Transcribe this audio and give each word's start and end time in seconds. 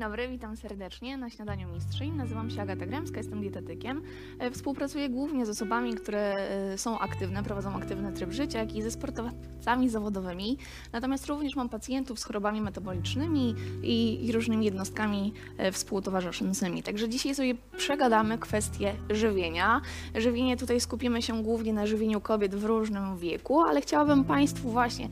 dobry, 0.00 0.28
witam 0.28 0.56
serdecznie 0.56 1.16
na 1.16 1.30
Śniadaniu 1.30 1.68
Mistrzyń. 1.68 2.12
Nazywam 2.16 2.50
się 2.50 2.62
Agata 2.62 2.86
Gremska, 2.86 3.16
jestem 3.16 3.40
dietetykiem. 3.40 4.02
E, 4.38 4.50
Współpracuję 4.50 5.08
głównie 5.08 5.46
z 5.46 5.48
osobami, 5.48 5.94
które 5.94 6.34
e, 6.72 6.78
są 6.78 6.98
aktywne, 6.98 7.42
prowadzą 7.42 7.74
aktywny 7.74 8.12
tryb 8.12 8.32
życia, 8.32 8.58
jak 8.58 8.74
i 8.74 8.82
ze 8.82 8.90
sportowcami 8.90 9.88
zawodowymi. 9.88 10.58
Natomiast 10.92 11.26
również 11.26 11.56
mam 11.56 11.68
pacjentów 11.68 12.20
z 12.20 12.24
chorobami 12.24 12.60
metabolicznymi 12.60 13.54
i, 13.82 14.26
i 14.26 14.32
różnymi 14.32 14.64
jednostkami 14.64 15.32
e, 15.58 15.72
współtowarzyszącymi. 15.72 16.82
Także 16.82 17.08
dzisiaj 17.08 17.34
sobie 17.34 17.54
przegadamy 17.76 18.38
kwestię 18.38 18.94
żywienia. 19.10 19.80
Żywienie 20.14 20.56
tutaj 20.56 20.80
skupimy 20.80 21.22
się 21.22 21.42
głównie 21.42 21.72
na 21.72 21.86
żywieniu 21.86 22.20
kobiet 22.20 22.54
w 22.54 22.64
różnym 22.64 23.18
wieku, 23.18 23.60
ale 23.60 23.80
chciałabym 23.80 24.24
Państwu 24.24 24.70
właśnie 24.70 25.08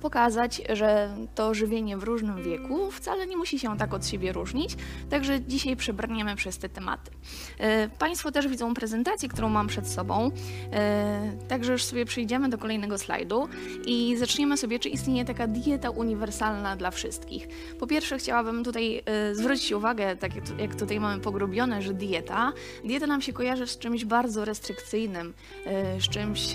pokazać, 0.00 0.62
że 0.72 1.16
to 1.34 1.54
żywienie 1.54 1.96
w 1.96 2.02
różnym 2.02 2.42
wieku 2.42 2.90
wcale 2.90 3.26
nie 3.26 3.36
musi 3.36 3.58
się 3.58 3.78
tak 3.78 3.94
od 4.00 4.06
siebie 4.06 4.32
różnić, 4.32 4.76
także 5.10 5.40
dzisiaj 5.40 5.76
przebrniemy 5.76 6.36
przez 6.36 6.58
te 6.58 6.68
tematy. 6.68 7.10
E, 7.58 7.88
Państwo 7.88 8.32
też 8.32 8.48
widzą 8.48 8.74
prezentację, 8.74 9.28
którą 9.28 9.48
mam 9.48 9.66
przed 9.66 9.88
sobą, 9.88 10.30
e, 10.72 11.32
także 11.48 11.72
już 11.72 11.84
sobie 11.84 12.04
przejdziemy 12.04 12.48
do 12.48 12.58
kolejnego 12.58 12.98
slajdu 12.98 13.48
i 13.86 14.16
zaczniemy 14.16 14.56
sobie, 14.56 14.78
czy 14.78 14.88
istnieje 14.88 15.24
taka 15.24 15.46
dieta 15.46 15.90
uniwersalna 15.90 16.76
dla 16.76 16.90
wszystkich. 16.90 17.48
Po 17.80 17.86
pierwsze 17.86 18.18
chciałabym 18.18 18.64
tutaj 18.64 19.02
e, 19.06 19.34
zwrócić 19.34 19.72
uwagę, 19.72 20.16
tak 20.16 20.36
jak 20.36 20.48
tu- 20.48 20.56
jak 20.58 20.74
tutaj 20.74 21.00
mamy 21.00 21.20
pogrubione, 21.20 21.82
że 21.82 21.94
dieta, 21.94 22.52
dieta 22.84 23.06
nam 23.06 23.22
się 23.22 23.32
kojarzy 23.32 23.66
z 23.66 23.78
czymś 23.78 24.04
bardzo 24.04 24.44
restrykcyjnym, 24.44 25.34
z 26.00 26.08
czymś 26.08 26.54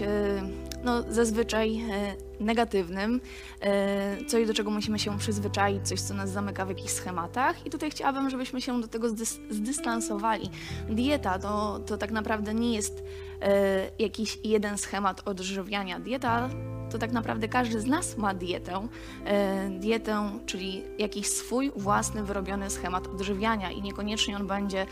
no, 0.84 1.04
zazwyczaj 1.10 1.82
negatywnym, 2.40 3.22
e, 3.62 4.26
coś 4.26 4.48
do 4.48 4.54
czego 4.54 4.72
musimy 4.72 5.00
się 5.00 5.18
przyzwyczaić, 5.18 5.88
coś 5.88 6.02
co 6.02 6.14
nas 6.14 6.30
zamyka 6.30 6.66
w 6.66 6.70
jakichś 6.70 6.92
schematach 6.92 7.66
i 7.66 7.70
tutaj 7.70 7.92
chciałabym, 7.92 8.30
żebyśmy 8.30 8.62
się 8.62 8.82
do 8.82 8.88
tego 8.88 9.08
zdys- 9.08 9.40
zdystansowali. 9.50 10.50
Dieta 10.90 11.40
to, 11.40 11.80
to 11.80 11.98
tak 11.98 12.12
naprawdę 12.12 12.54
nie 12.54 12.74
jest 12.74 13.04
e, 13.42 13.92
jakiś 14.00 14.40
jeden 14.44 14.78
schemat 14.78 15.28
odżywiania. 15.28 16.00
Dieta 16.00 16.50
to 16.92 16.98
tak 16.98 17.12
naprawdę 17.12 17.48
każdy 17.48 17.80
z 17.82 17.86
nas 17.86 18.18
ma 18.18 18.34
dietę. 18.34 18.88
E, 19.26 19.70
dietę, 19.80 20.40
czyli 20.46 20.84
jakiś 20.98 21.28
swój 21.28 21.72
własny, 21.76 22.24
wyrobiony 22.24 22.70
schemat 22.70 23.08
odżywiania 23.08 23.72
i 23.72 23.82
niekoniecznie 23.82 24.36
on 24.36 24.48
będzie 24.48 24.86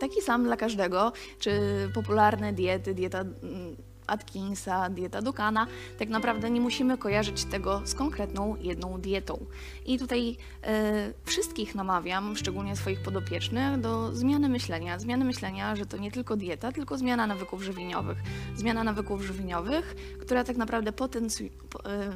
taki 0.00 0.20
sam 0.20 0.44
dla 0.44 0.56
każdego, 0.56 1.12
czy 1.38 1.60
popularne 1.94 2.52
diety, 2.52 2.94
dieta 2.94 3.20
mm, 3.20 3.76
Atkinsa, 4.06 4.90
dieta 4.90 5.22
Dukana, 5.22 5.66
tak 5.98 6.08
naprawdę 6.08 6.50
nie 6.50 6.60
musimy 6.60 6.98
kojarzyć 6.98 7.44
tego 7.44 7.82
z 7.84 7.94
konkretną 7.94 8.56
jedną 8.60 9.00
dietą. 9.00 9.46
I 9.86 9.98
tutaj 9.98 10.36
e, 10.62 11.12
wszystkich 11.24 11.74
namawiam, 11.74 12.36
szczególnie 12.36 12.76
swoich 12.76 13.02
podopiecznych, 13.02 13.80
do 13.80 14.14
zmiany 14.14 14.48
myślenia. 14.48 14.98
Zmiany 14.98 15.24
myślenia, 15.24 15.76
że 15.76 15.86
to 15.86 15.96
nie 15.96 16.12
tylko 16.12 16.36
dieta, 16.36 16.72
tylko 16.72 16.98
zmiana 16.98 17.26
nawyków 17.26 17.62
żywieniowych. 17.62 18.18
Zmiana 18.56 18.84
nawyków 18.84 19.22
żywieniowych, 19.22 19.96
która 20.20 20.44
tak 20.44 20.56
naprawdę 20.56 20.92
potencju- 20.92 21.50
po- 21.70 21.84
e, 21.90 22.12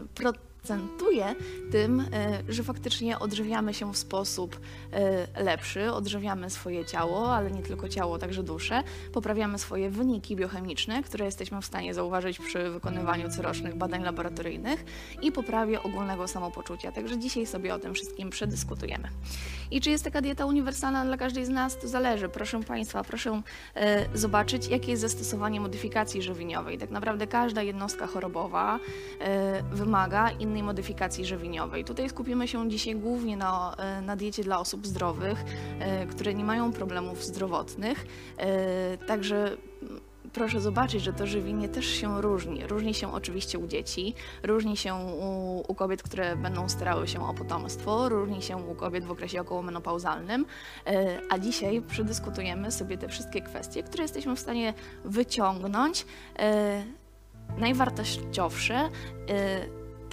procentuje 0.66 1.34
tym, 1.70 2.00
e, 2.00 2.42
że 2.48 2.62
faktycznie 2.62 3.18
odżywiamy 3.18 3.74
się 3.74 3.92
w 3.92 3.96
sposób 3.96 4.60
e, 4.92 5.42
lepszy, 5.42 5.92
odżywiamy 5.92 6.50
swoje 6.50 6.84
ciało, 6.84 7.34
ale 7.34 7.50
nie 7.50 7.62
tylko 7.62 7.88
ciało, 7.88 8.18
także 8.18 8.42
duszę, 8.42 8.82
poprawiamy 9.12 9.58
swoje 9.58 9.90
wyniki 9.90 10.36
biochemiczne, 10.36 11.02
które 11.02 11.24
jesteśmy 11.24 11.62
w 11.62 11.66
stanie 11.66 11.94
zauważyć 11.94 12.38
przy 12.38 12.70
wykonywaniu 12.70 13.30
corocznych 13.30 13.74
badań 13.74 14.02
laboratoryjnych 14.02 14.84
i 15.22 15.32
poprawie 15.32 15.82
ogólnego 15.82 16.28
samopoczucia. 16.28 16.92
Także 16.92 17.18
dzisiaj 17.18 17.46
sobie 17.46 17.74
o 17.74 17.78
tym 17.78 17.94
wszystkim 17.94 18.30
przedyskutujemy. 18.30 19.08
I 19.70 19.80
czy 19.80 19.90
jest 19.90 20.04
taka 20.04 20.20
dieta 20.20 20.46
uniwersalna 20.46 21.04
dla 21.04 21.16
każdej 21.16 21.44
z 21.46 21.48
nas? 21.48 21.78
To 21.78 21.88
zależy. 21.88 22.28
Proszę 22.28 22.62
Państwa, 22.62 23.04
proszę 23.04 23.42
e, 23.74 24.18
zobaczyć, 24.18 24.68
jakie 24.68 24.90
jest 24.90 25.02
zastosowanie 25.02 25.60
modyfikacji 25.60 26.22
żywieniowej. 26.22 26.78
Tak 26.78 26.90
naprawdę 26.90 27.26
każda 27.26 27.62
jednostka 27.62 28.06
chorobowa 28.06 28.78
wymaga 29.72 30.30
innej 30.56 30.66
modyfikacji 30.66 31.24
żywieniowej. 31.24 31.84
Tutaj 31.84 32.08
skupimy 32.08 32.48
się 32.48 32.70
dzisiaj 32.70 32.94
głównie 32.94 33.36
na, 33.36 33.74
e, 33.78 34.00
na 34.00 34.16
diecie 34.16 34.44
dla 34.44 34.58
osób 34.58 34.86
zdrowych, 34.86 35.44
e, 35.80 36.06
które 36.06 36.34
nie 36.34 36.44
mają 36.44 36.72
problemów 36.72 37.24
zdrowotnych. 37.24 38.06
E, 38.38 38.98
także 38.98 39.36
mm, 39.36 40.00
proszę 40.32 40.60
zobaczyć, 40.60 41.02
że 41.02 41.12
to 41.12 41.26
żywienie 41.26 41.68
też 41.68 41.86
się 41.86 42.22
różni. 42.22 42.66
Różni 42.66 42.94
się 42.94 43.12
oczywiście 43.12 43.58
u 43.58 43.66
dzieci, 43.66 44.14
różni 44.42 44.76
się 44.76 44.94
u, 44.94 45.64
u 45.68 45.74
kobiet, 45.74 46.02
które 46.02 46.36
będą 46.36 46.68
starały 46.68 47.08
się 47.08 47.28
o 47.28 47.34
potomstwo, 47.34 48.08
różni 48.08 48.42
się 48.42 48.56
u 48.56 48.74
kobiet 48.74 49.04
w 49.04 49.10
okresie 49.10 49.40
okołomenopauzalnym, 49.40 50.46
a 51.30 51.38
dzisiaj 51.38 51.82
przedyskutujemy 51.82 52.72
sobie 52.72 52.98
te 52.98 53.08
wszystkie 53.08 53.42
kwestie, 53.42 53.82
które 53.82 54.02
jesteśmy 54.02 54.36
w 54.36 54.40
stanie 54.40 54.74
wyciągnąć. 55.04 56.06
Najwartościowsze 57.58 58.88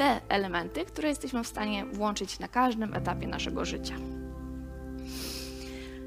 te 0.03 0.22
elementy, 0.30 0.86
które 0.86 1.09
jesteśmy 1.09 1.44
w 1.44 1.47
stanie 1.47 1.86
włączyć 1.86 2.40
na 2.40 2.47
każdym 2.47 2.94
etapie 2.94 3.28
naszego 3.28 3.66
życia. 3.66 3.96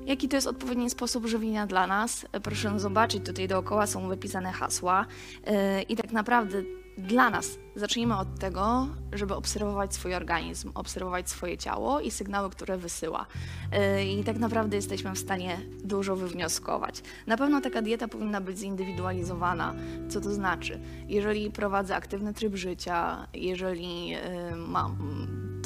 Jaki 0.06 0.28
to 0.28 0.36
jest 0.36 0.46
odpowiedni 0.46 0.90
sposób 0.90 1.26
żywienia 1.26 1.66
dla 1.66 1.86
nas? 1.86 2.26
Proszę 2.42 2.80
zobaczyć, 2.80 3.26
tutaj 3.26 3.48
dookoła 3.48 3.86
są 3.86 4.08
wypisane 4.08 4.52
hasła. 4.52 5.06
E, 5.44 5.82
I 5.82 5.96
tak 5.96 6.12
naprawdę 6.12 6.62
dla 6.98 7.30
nas 7.30 7.58
zacznijmy 7.76 8.16
od 8.16 8.38
tego, 8.38 8.88
żeby 9.12 9.34
obserwować 9.34 9.94
swój 9.94 10.14
organizm, 10.14 10.70
obserwować 10.74 11.30
swoje 11.30 11.58
ciało 11.58 12.00
i 12.00 12.10
sygnały, 12.10 12.50
które 12.50 12.78
wysyła. 12.78 13.26
E, 13.72 14.04
I 14.04 14.24
tak 14.24 14.38
naprawdę 14.38 14.76
jesteśmy 14.76 15.12
w 15.12 15.18
stanie 15.18 15.58
dużo 15.84 16.16
wywnioskować. 16.16 17.02
Na 17.26 17.36
pewno 17.36 17.60
taka 17.60 17.82
dieta 17.82 18.08
powinna 18.08 18.40
być 18.40 18.58
zindywidualizowana. 18.58 19.74
Co 20.08 20.20
to 20.20 20.34
znaczy? 20.34 20.80
Jeżeli 21.08 21.50
prowadzę 21.50 21.96
aktywny 21.96 22.34
tryb 22.34 22.54
życia, 22.54 23.26
jeżeli 23.34 24.14
e, 24.14 24.56
mam 24.56 24.96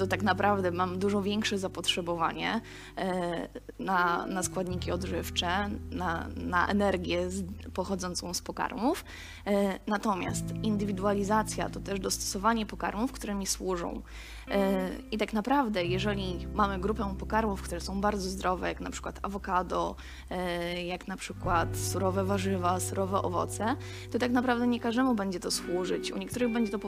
to 0.01 0.07
tak 0.07 0.23
naprawdę 0.23 0.71
mam 0.71 0.99
dużo 0.99 1.23
większe 1.23 1.59
zapotrzebowanie 1.59 2.61
e, 2.97 3.49
na, 3.79 4.27
na 4.27 4.43
składniki 4.43 4.91
odżywcze, 4.93 5.71
na, 5.91 6.29
na 6.37 6.69
energię 6.69 7.31
z, 7.31 7.45
pochodzącą 7.75 8.35
z 8.35 8.43
pokarmów. 8.43 9.05
E, 9.47 9.79
Natomiast 9.87 10.45
indywidualizacja 10.63 11.71
to 11.71 11.81
też 11.81 12.01
dostosowanie 12.01 12.67
pokarmów, 12.67 13.13
które 13.13 13.35
mi 13.35 13.47
służą. 13.47 14.03
E, 14.51 14.91
I 15.11 15.19
tak 15.19 15.33
naprawdę, 15.33 15.85
jeżeli 15.85 16.47
mamy 16.55 16.79
grupę 16.79 17.15
pokarmów, 17.19 17.63
które 17.63 17.81
są 17.81 18.01
bardzo 18.01 18.29
zdrowe, 18.29 18.69
jak 18.69 18.81
na 18.81 18.91
przykład 18.91 19.19
awokado, 19.23 19.97
e, 20.31 20.85
jak 20.85 21.09
na 21.09 21.17
przykład 21.17 21.77
surowe 21.77 22.25
warzywa, 22.25 22.81
surowe 22.81 23.23
owoce, 23.23 23.77
to 24.11 24.19
tak 24.19 24.33
naprawdę 24.33 24.67
nie 24.67 24.81
każdemu 24.81 25.15
będzie 25.15 25.41
to 25.41 25.51
służyć. 25.51 26.13
U 26.13 26.19
niektórych 26.19 26.53
będzie 26.53 26.73
to 26.73 26.79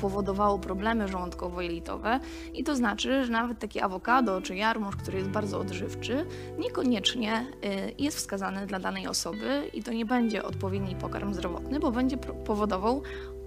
powodowało, 0.00 0.58
problemy 0.58 1.08
żołądkowo-jelitowe 1.08 2.20
i 2.54 2.64
to 2.64 2.76
znaczy, 2.76 3.24
że 3.24 3.32
nawet 3.32 3.58
takie 3.58 3.84
awokado 3.84 4.40
czy 4.42 4.56
jarmuż, 4.56 4.96
który 4.96 5.18
jest 5.18 5.30
bardzo 5.30 5.60
odżywczy, 5.60 6.26
niekoniecznie 6.58 7.46
y, 7.64 7.94
jest 7.98 8.16
wskazany 8.16 8.66
dla 8.66 8.78
danej 8.78 9.06
osoby 9.06 9.70
i 9.72 9.82
to 9.82 9.92
nie 9.92 10.06
będzie 10.06 10.42
odpowiedni 10.42 10.96
pokarm 10.96 11.34
zdrowotny, 11.34 11.80
bo 11.80 11.90
będzie 11.90 12.16
powodował 12.16 13.02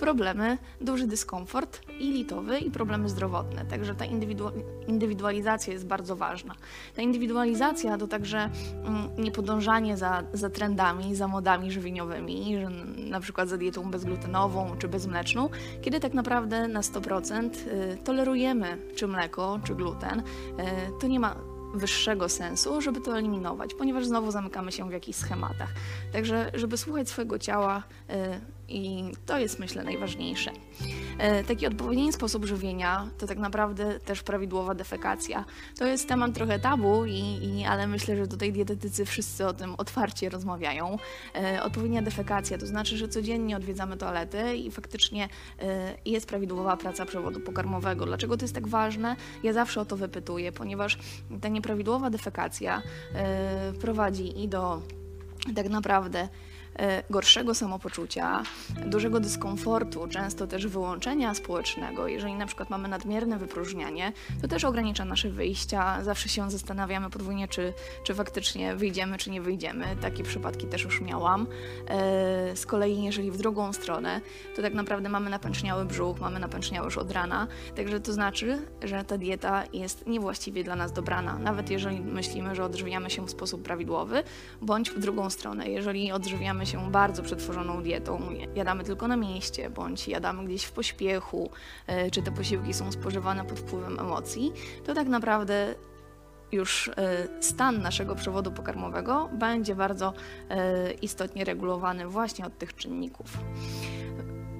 problemy, 0.05 0.57
duży 0.81 1.07
dyskomfort 1.07 1.81
i 1.99 2.11
litowy 2.11 2.59
i 2.59 2.71
problemy 2.71 3.09
zdrowotne. 3.09 3.65
Także 3.65 3.95
ta 3.95 4.05
indywidua- 4.05 4.51
indywidualizacja 4.87 5.73
jest 5.73 5.87
bardzo 5.87 6.15
ważna. 6.15 6.55
Ta 6.95 7.01
indywidualizacja 7.01 7.97
to 7.97 8.07
także 8.07 8.39
mm, 8.39 9.09
nie 9.17 9.31
podążanie 9.31 9.97
za, 9.97 10.23
za 10.33 10.49
trendami, 10.49 11.15
za 11.15 11.27
modami 11.27 11.71
żywieniowymi, 11.71 12.55
na 12.97 13.19
przykład 13.19 13.49
za 13.49 13.57
dietą 13.57 13.91
bezglutenową 13.91 14.77
czy 14.79 14.87
bezmleczną, 14.87 15.49
kiedy 15.81 15.99
tak 15.99 16.13
naprawdę 16.13 16.67
na 16.67 16.81
100% 16.81 17.49
y, 17.67 17.97
tolerujemy 18.03 18.77
czy 18.95 19.07
mleko, 19.07 19.59
czy 19.63 19.75
gluten. 19.75 20.19
Y, 20.19 20.23
To 21.01 21.07
nie 21.07 21.19
ma 21.19 21.35
wyższego 21.73 22.29
sensu, 22.29 22.81
żeby 22.81 23.01
to 23.01 23.17
eliminować, 23.17 23.73
ponieważ 23.73 24.05
znowu 24.05 24.31
zamykamy 24.31 24.71
się 24.71 24.89
w 24.89 24.91
jakichś 24.91 25.17
schematach. 25.19 25.69
Także, 26.13 26.51
żeby 26.53 26.77
słuchać 26.77 27.09
swojego 27.09 27.39
ciała 27.39 27.83
y, 28.09 28.13
i 28.75 29.11
to 29.25 29.39
jest 29.39 29.59
myślę 29.59 29.83
najważniejsze. 29.83 30.51
E, 31.17 31.43
Taki 31.43 31.67
odpowiedni 31.67 32.13
sposób 32.13 32.45
żywienia 32.45 33.07
to 33.17 33.27
tak 33.27 33.37
naprawdę 33.37 33.99
też 33.99 34.23
prawidłowa 34.23 34.75
defekacja. 34.75 35.45
To 35.77 35.85
jest 35.85 36.07
temat 36.07 36.33
trochę 36.33 36.59
tabu, 36.59 37.05
i, 37.05 37.19
i, 37.43 37.65
ale 37.65 37.87
myślę, 37.87 38.15
że 38.17 38.27
tutaj 38.27 38.51
dietetycy 38.53 39.05
wszyscy 39.05 39.47
o 39.47 39.53
tym 39.53 39.75
otwarcie 39.77 40.29
rozmawiają. 40.29 40.97
E, 41.35 41.63
Odpowiednia 41.63 42.01
defekacja 42.01 42.57
to 42.57 42.67
znaczy, 42.67 42.97
że 42.97 43.07
codziennie 43.07 43.57
odwiedzamy 43.57 43.97
toalety 43.97 44.55
i 44.55 44.71
faktycznie 44.71 45.29
e, 45.59 45.95
jest 46.05 46.27
prawidłowa 46.27 46.77
praca 46.77 47.05
przewodu 47.05 47.39
pokarmowego. 47.39 48.05
Dlaczego 48.05 48.37
to 48.37 48.43
jest 48.43 48.55
tak 48.55 48.67
ważne? 48.67 49.15
Ja 49.43 49.53
zawsze 49.53 49.81
o 49.81 49.85
to 49.85 49.97
wypytuję, 49.97 50.51
ponieważ 50.51 50.97
ta 51.41 51.47
nieprawidłowa 51.47 52.09
defekacja 52.09 52.81
prowadzi 53.81 54.43
i 54.43 54.47
do 54.47 54.81
tak 55.55 55.69
naprawdę 55.69 56.29
gorszego 57.09 57.55
samopoczucia, 57.55 58.43
dużego 58.85 59.19
dyskomfortu, 59.19 60.07
często 60.07 60.47
też 60.47 60.67
wyłączenia 60.67 61.33
społecznego. 61.33 62.07
Jeżeli 62.07 62.33
na 62.33 62.45
przykład 62.45 62.69
mamy 62.69 62.87
nadmierne 62.87 63.37
wypróżnianie, 63.37 64.13
to 64.41 64.47
też 64.47 64.63
ogranicza 64.63 65.05
nasze 65.05 65.29
wyjścia. 65.29 66.03
Zawsze 66.03 66.29
się 66.29 66.51
zastanawiamy 66.51 67.09
podwójnie, 67.09 67.47
czy, 67.47 67.73
czy 68.03 68.13
faktycznie 68.13 68.75
wyjdziemy, 68.75 69.17
czy 69.17 69.31
nie 69.31 69.41
wyjdziemy. 69.41 69.85
Takie 70.01 70.23
przypadki 70.23 70.67
też 70.67 70.83
już 70.83 71.01
miałam. 71.01 71.47
E, 71.87 72.55
z 72.55 72.65
kolei, 72.65 73.03
jeżeli 73.03 73.31
w 73.31 73.37
drugą 73.37 73.73
stronę, 73.73 74.21
to 74.55 74.61
tak 74.61 74.73
naprawdę 74.73 75.09
mamy 75.09 75.29
napęczniały 75.29 75.85
brzuch, 75.85 76.19
mamy 76.19 76.39
napęczniały 76.39 76.85
już 76.85 76.97
od 76.97 77.11
rana, 77.11 77.47
także 77.75 77.99
to 77.99 78.13
znaczy, 78.13 78.61
że 78.83 79.03
ta 79.03 79.17
dieta 79.17 79.63
jest 79.73 80.07
niewłaściwie 80.07 80.63
dla 80.63 80.75
nas 80.75 80.93
dobrana. 80.93 81.37
Nawet 81.37 81.69
jeżeli 81.69 82.01
myślimy, 82.01 82.55
że 82.55 82.63
odżywiamy 82.63 83.09
się 83.09 83.25
w 83.25 83.29
sposób 83.29 83.63
prawidłowy, 83.63 84.23
bądź 84.61 84.89
w 84.89 84.99
drugą 84.99 85.29
stronę, 85.29 85.69
jeżeli 85.69 86.11
odżywiamy 86.11 86.65
się 86.65 86.70
bardzo 86.79 87.23
przetworzoną 87.23 87.83
dietą, 87.83 88.19
jadamy 88.55 88.83
tylko 88.83 89.07
na 89.07 89.15
mieście, 89.15 89.69
bądź 89.69 90.07
jadamy 90.07 90.45
gdzieś 90.45 90.63
w 90.63 90.71
pośpiechu, 90.71 91.49
e, 91.87 92.11
czy 92.11 92.21
te 92.21 92.31
posiłki 92.31 92.73
są 92.73 92.91
spożywane 92.91 93.45
pod 93.45 93.59
wpływem 93.59 93.99
emocji, 93.99 94.51
to 94.85 94.93
tak 94.93 95.07
naprawdę 95.07 95.75
już 96.51 96.87
e, 96.87 97.27
stan 97.41 97.81
naszego 97.81 98.15
przewodu 98.15 98.51
pokarmowego 98.51 99.29
będzie 99.33 99.75
bardzo 99.75 100.13
e, 100.49 100.91
istotnie 100.91 101.45
regulowany 101.45 102.07
właśnie 102.07 102.45
od 102.45 102.57
tych 102.57 102.75
czynników. 102.75 103.37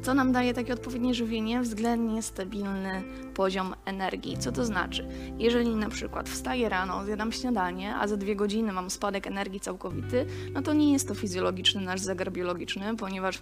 Co 0.02 0.14
nam 0.14 0.32
daje 0.32 0.54
takie 0.54 0.74
odpowiednie 0.74 1.14
żywienie? 1.14 1.62
Względnie 1.62 2.22
stabilny 2.22 3.04
poziom 3.34 3.76
energii. 3.86 4.38
Co 4.38 4.52
to 4.52 4.66
znaczy? 4.66 5.08
Jeżeli 5.38 5.76
na 5.76 5.90
przykład 5.90 6.30
wstaję 6.30 6.70
rano, 6.70 7.06
zjadam 7.06 7.32
śniadanie, 7.32 7.96
a 7.96 8.08
za 8.08 8.18
dwie 8.18 8.36
godziny 8.36 8.72
mam 8.72 8.90
spadek 8.90 9.28
energii 9.28 9.60
całkowity, 9.60 10.26
no 10.54 10.62
to 10.62 10.74
nie 10.74 10.94
jest 10.94 11.08
to 11.08 11.16
fizjologiczny 11.16 11.82
nasz 11.82 12.02
zegar 12.02 12.32
biologiczny, 12.32 12.98
ponieważ 12.98 13.42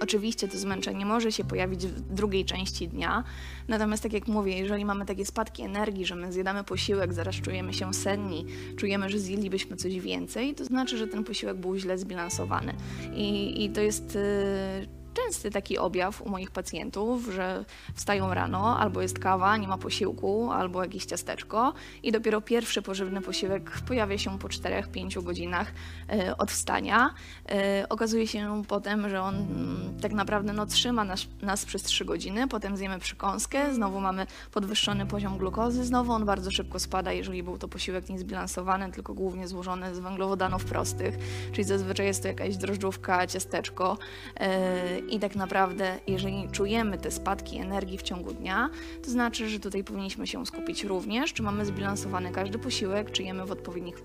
Oczywiście 0.00 0.48
to 0.48 0.58
zmęczenie 0.58 1.06
może 1.06 1.32
się 1.32 1.44
pojawić 1.44 1.86
w 1.86 2.14
drugiej 2.14 2.44
części 2.44 2.88
dnia, 2.88 3.24
natomiast 3.68 4.02
tak 4.02 4.12
jak 4.12 4.28
mówię, 4.28 4.58
jeżeli 4.58 4.84
mamy 4.84 5.06
takie 5.06 5.26
spadki 5.26 5.62
energii, 5.62 6.06
że 6.06 6.14
my 6.14 6.32
zjadamy 6.32 6.64
posiłek, 6.64 7.12
zaraz 7.12 7.34
czujemy 7.34 7.74
się 7.74 7.94
senni, 7.94 8.46
czujemy, 8.76 9.10
że 9.10 9.18
zjedlibyśmy 9.18 9.76
coś 9.76 10.00
więcej, 10.00 10.54
to 10.54 10.64
znaczy, 10.64 10.98
że 10.98 11.06
ten 11.06 11.24
posiłek 11.24 11.56
był 11.56 11.76
źle 11.76 11.98
zbilansowany. 11.98 12.74
I, 13.14 13.64
i 13.64 13.70
to 13.70 13.80
jest. 13.80 14.14
Yy, 14.14 15.03
częsty 15.14 15.50
taki 15.50 15.78
objaw 15.78 16.22
u 16.22 16.30
moich 16.30 16.50
pacjentów, 16.50 17.28
że 17.32 17.64
wstają 17.94 18.34
rano, 18.34 18.78
albo 18.78 19.02
jest 19.02 19.18
kawa, 19.18 19.56
nie 19.56 19.68
ma 19.68 19.78
posiłku, 19.78 20.50
albo 20.52 20.82
jakieś 20.82 21.04
ciasteczko 21.04 21.72
i 22.02 22.12
dopiero 22.12 22.40
pierwszy 22.40 22.82
pożywny 22.82 23.20
posiłek 23.20 23.70
pojawia 23.88 24.18
się 24.18 24.38
po 24.38 24.48
4-5 24.48 25.22
godzinach 25.22 25.72
e, 26.08 26.36
od 26.36 26.50
wstania. 26.50 27.14
E, 27.48 27.86
okazuje 27.88 28.26
się 28.26 28.62
potem, 28.68 29.08
że 29.08 29.22
on 29.22 29.34
mm, 29.34 30.00
tak 30.00 30.12
naprawdę 30.12 30.52
no, 30.52 30.66
trzyma 30.66 31.04
nas, 31.04 31.26
nas 31.42 31.64
przez 31.64 31.82
3 31.82 32.04
godziny, 32.04 32.48
potem 32.48 32.76
zjemy 32.76 32.98
przekąskę, 32.98 33.74
znowu 33.74 34.00
mamy 34.00 34.26
podwyższony 34.52 35.06
poziom 35.06 35.38
glukozy, 35.38 35.84
znowu 35.84 36.12
on 36.12 36.24
bardzo 36.24 36.50
szybko 36.50 36.78
spada, 36.78 37.12
jeżeli 37.12 37.42
był 37.42 37.58
to 37.58 37.68
posiłek 37.68 38.08
niezbilansowany, 38.08 38.92
tylko 38.92 39.14
głównie 39.14 39.48
złożony 39.48 39.94
z 39.94 39.98
węglowodanów 39.98 40.64
prostych, 40.64 41.14
czyli 41.52 41.64
zazwyczaj 41.64 42.06
jest 42.06 42.22
to 42.22 42.28
jakaś 42.28 42.56
drożdżówka, 42.56 43.26
ciasteczko 43.26 43.98
e, 44.40 44.98
i 45.10 45.18
tak 45.18 45.36
naprawdę, 45.36 45.98
jeżeli 46.06 46.48
czujemy 46.52 46.98
te 46.98 47.10
spadki 47.10 47.58
energii 47.58 47.98
w 47.98 48.02
ciągu 48.02 48.32
dnia, 48.32 48.70
to 49.04 49.10
znaczy, 49.10 49.48
że 49.48 49.60
tutaj 49.60 49.84
powinniśmy 49.84 50.26
się 50.26 50.46
skupić 50.46 50.84
również, 50.84 51.32
czy 51.32 51.42
mamy 51.42 51.66
zbilansowany 51.66 52.30
każdy 52.30 52.58
posiłek, 52.58 53.10
czy 53.10 53.22
jemy 53.22 53.46
w 53.46 53.52
odpowiednich 53.52 53.96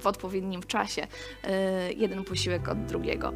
w 0.00 0.06
odpowiednim 0.06 0.62
czasie 0.62 1.02
y, 1.02 1.48
jeden 1.96 2.24
posiłek 2.24 2.68
od 2.68 2.84
drugiego. 2.84 3.32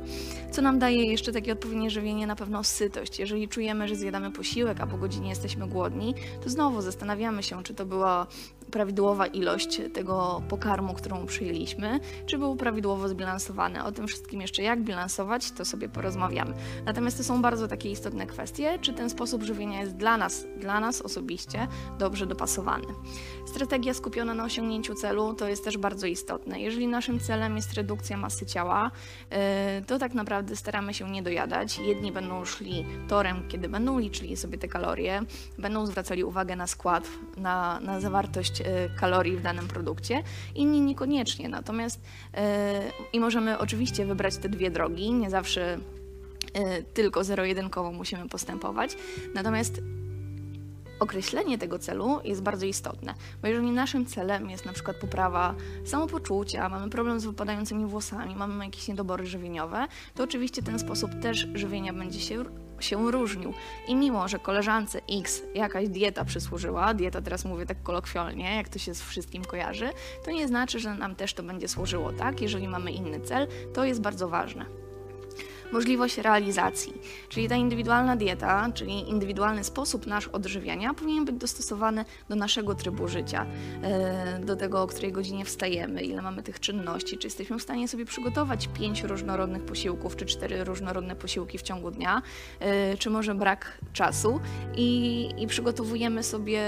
Co 0.50 0.62
nam 0.62 0.78
daje 0.78 1.04
jeszcze 1.04 1.32
takie 1.32 1.52
odpowiednie 1.52 1.90
żywienie? 1.90 2.26
Na 2.26 2.36
pewno 2.36 2.64
sytość. 2.64 3.18
Jeżeli 3.18 3.48
czujemy, 3.48 3.88
że 3.88 3.96
zjadamy 3.96 4.30
posiłek, 4.30 4.80
a 4.80 4.86
po 4.86 4.96
godzinie 4.96 5.28
jesteśmy 5.28 5.68
głodni, 5.68 6.14
to 6.44 6.50
znowu 6.50 6.82
zastanawiamy 6.82 7.42
się, 7.42 7.62
czy 7.62 7.74
to 7.74 7.86
była 7.86 8.26
prawidłowa 8.72 9.26
ilość 9.26 9.80
tego 9.92 10.42
pokarmu, 10.48 10.94
którą 10.94 11.26
przyjęliśmy, 11.26 12.00
czy 12.26 12.38
był 12.38 12.56
prawidłowo 12.56 13.08
zbilansowany. 13.08 13.84
O 13.84 13.92
tym 13.92 14.06
wszystkim 14.06 14.40
jeszcze 14.40 14.62
jak 14.62 14.82
bilansować, 14.82 15.50
to 15.50 15.64
sobie 15.64 15.88
porozmawiamy. 15.88 16.54
Natomiast 16.84 17.16
to 17.18 17.24
są 17.24 17.42
bardzo 17.42 17.68
takie 17.68 17.90
istotne 17.90 18.26
kwestie, 18.26 18.78
czy 18.80 18.92
ten 18.92 19.10
sposób 19.10 19.42
żywienia 19.42 19.80
jest 19.80 19.96
dla 19.96 20.16
nas, 20.16 20.46
dla 20.56 20.80
nas 20.80 21.02
osobiście 21.02 21.68
dobrze 21.98 22.26
dopasowany. 22.26 22.86
Strategia 23.46 23.94
skupiona 23.94 24.34
na 24.34 24.44
osiągnięciu 24.44 24.94
celu 24.94 25.34
to 25.34 25.48
jest 25.48 25.64
też 25.64 25.78
bardzo 25.78 26.06
istotne. 26.06 26.60
Jeżeli 26.60 26.88
naszym 26.88 27.20
celem 27.20 27.56
jest 27.56 27.74
redukcja 27.74 28.16
masy 28.16 28.46
ciała, 28.46 28.90
y, 29.80 29.84
to 29.84 29.98
tak 29.98 30.14
naprawdę 30.14 30.56
staramy 30.56 30.94
się 30.94 31.10
nie 31.10 31.22
dojadać. 31.22 31.78
Jedni 31.78 32.12
będą 32.12 32.44
szli 32.44 32.86
torem, 33.08 33.48
kiedy 33.48 33.68
będą 33.68 33.98
liczyli 33.98 34.36
sobie 34.36 34.58
te 34.58 34.68
kalorie, 34.68 35.20
będą 35.58 35.86
zwracali 35.86 36.24
uwagę 36.24 36.56
na 36.56 36.66
skład, 36.66 37.08
na, 37.36 37.80
na 37.80 38.00
zawartość 38.00 38.61
kalorii 38.96 39.36
w 39.36 39.42
danym 39.42 39.68
produkcie, 39.68 40.22
inni 40.54 40.80
niekoniecznie. 40.80 41.48
Natomiast 41.48 42.00
y, 42.00 42.38
i 43.12 43.20
możemy 43.20 43.58
oczywiście 43.58 44.06
wybrać 44.06 44.36
te 44.36 44.48
dwie 44.48 44.70
drogi, 44.70 45.12
nie 45.12 45.30
zawsze 45.30 45.78
tylko 46.94 47.24
zero-jedynkowo 47.24 47.92
musimy 47.92 48.28
postępować. 48.28 48.96
Natomiast 49.34 49.82
określenie 51.00 51.58
tego 51.58 51.78
celu 51.78 52.20
jest 52.24 52.42
bardzo 52.42 52.66
istotne, 52.66 53.14
bo 53.42 53.48
jeżeli 53.48 53.70
naszym 53.70 54.06
celem 54.06 54.50
jest 54.50 54.66
na 54.66 54.72
przykład 54.72 54.96
poprawa 54.96 55.54
samopoczucia, 55.84 56.68
mamy 56.68 56.90
problem 56.90 57.20
z 57.20 57.24
wypadającymi 57.24 57.86
włosami, 57.86 58.36
mamy 58.36 58.64
jakieś 58.64 58.88
niedobory 58.88 59.26
żywieniowe, 59.26 59.86
to 60.14 60.24
oczywiście 60.24 60.62
ten 60.62 60.78
sposób 60.78 61.10
też 61.22 61.46
żywienia 61.54 61.92
będzie 61.92 62.20
się 62.20 62.44
się 62.84 63.10
różnił. 63.10 63.54
I 63.88 63.94
mimo, 63.94 64.28
że 64.28 64.38
koleżance 64.38 65.00
X 65.10 65.42
jakaś 65.54 65.88
dieta 65.88 66.24
przysłużyła, 66.24 66.94
dieta 66.94 67.22
teraz 67.22 67.44
mówię 67.44 67.66
tak 67.66 67.82
kolokwialnie, 67.82 68.56
jak 68.56 68.68
to 68.68 68.78
się 68.78 68.94
z 68.94 69.02
wszystkim 69.02 69.44
kojarzy, 69.44 69.90
to 70.24 70.30
nie 70.30 70.48
znaczy, 70.48 70.78
że 70.78 70.94
nam 70.94 71.16
też 71.16 71.34
to 71.34 71.42
będzie 71.42 71.68
służyło, 71.68 72.12
tak? 72.12 72.40
Jeżeli 72.40 72.68
mamy 72.68 72.92
inny 72.92 73.20
cel, 73.20 73.48
to 73.74 73.84
jest 73.84 74.00
bardzo 74.00 74.28
ważne 74.28 74.81
możliwość 75.72 76.18
realizacji. 76.18 76.92
Czyli 77.28 77.48
ta 77.48 77.56
indywidualna 77.56 78.16
dieta, 78.16 78.70
czyli 78.74 79.10
indywidualny 79.10 79.64
sposób 79.64 80.06
nasz 80.06 80.28
odżywiania 80.28 80.94
powinien 80.94 81.24
być 81.24 81.36
dostosowany 81.36 82.04
do 82.28 82.36
naszego 82.36 82.74
trybu 82.74 83.08
życia, 83.08 83.46
e, 83.82 84.40
do 84.44 84.56
tego, 84.56 84.82
o 84.82 84.86
której 84.86 85.12
godzinie 85.12 85.44
wstajemy, 85.44 86.02
ile 86.02 86.22
mamy 86.22 86.42
tych 86.42 86.60
czynności, 86.60 87.18
czy 87.18 87.26
jesteśmy 87.26 87.58
w 87.58 87.62
stanie 87.62 87.88
sobie 87.88 88.04
przygotować 88.04 88.68
pięć 88.78 89.02
różnorodnych 89.02 89.64
posiłków, 89.64 90.16
czy 90.16 90.26
cztery 90.26 90.64
różnorodne 90.64 91.16
posiłki 91.16 91.58
w 91.58 91.62
ciągu 91.62 91.90
dnia, 91.90 92.22
e, 92.60 92.96
czy 92.96 93.10
może 93.10 93.34
brak 93.34 93.78
czasu 93.92 94.40
i, 94.76 95.28
i 95.38 95.46
przygotowujemy 95.46 96.22
sobie 96.22 96.62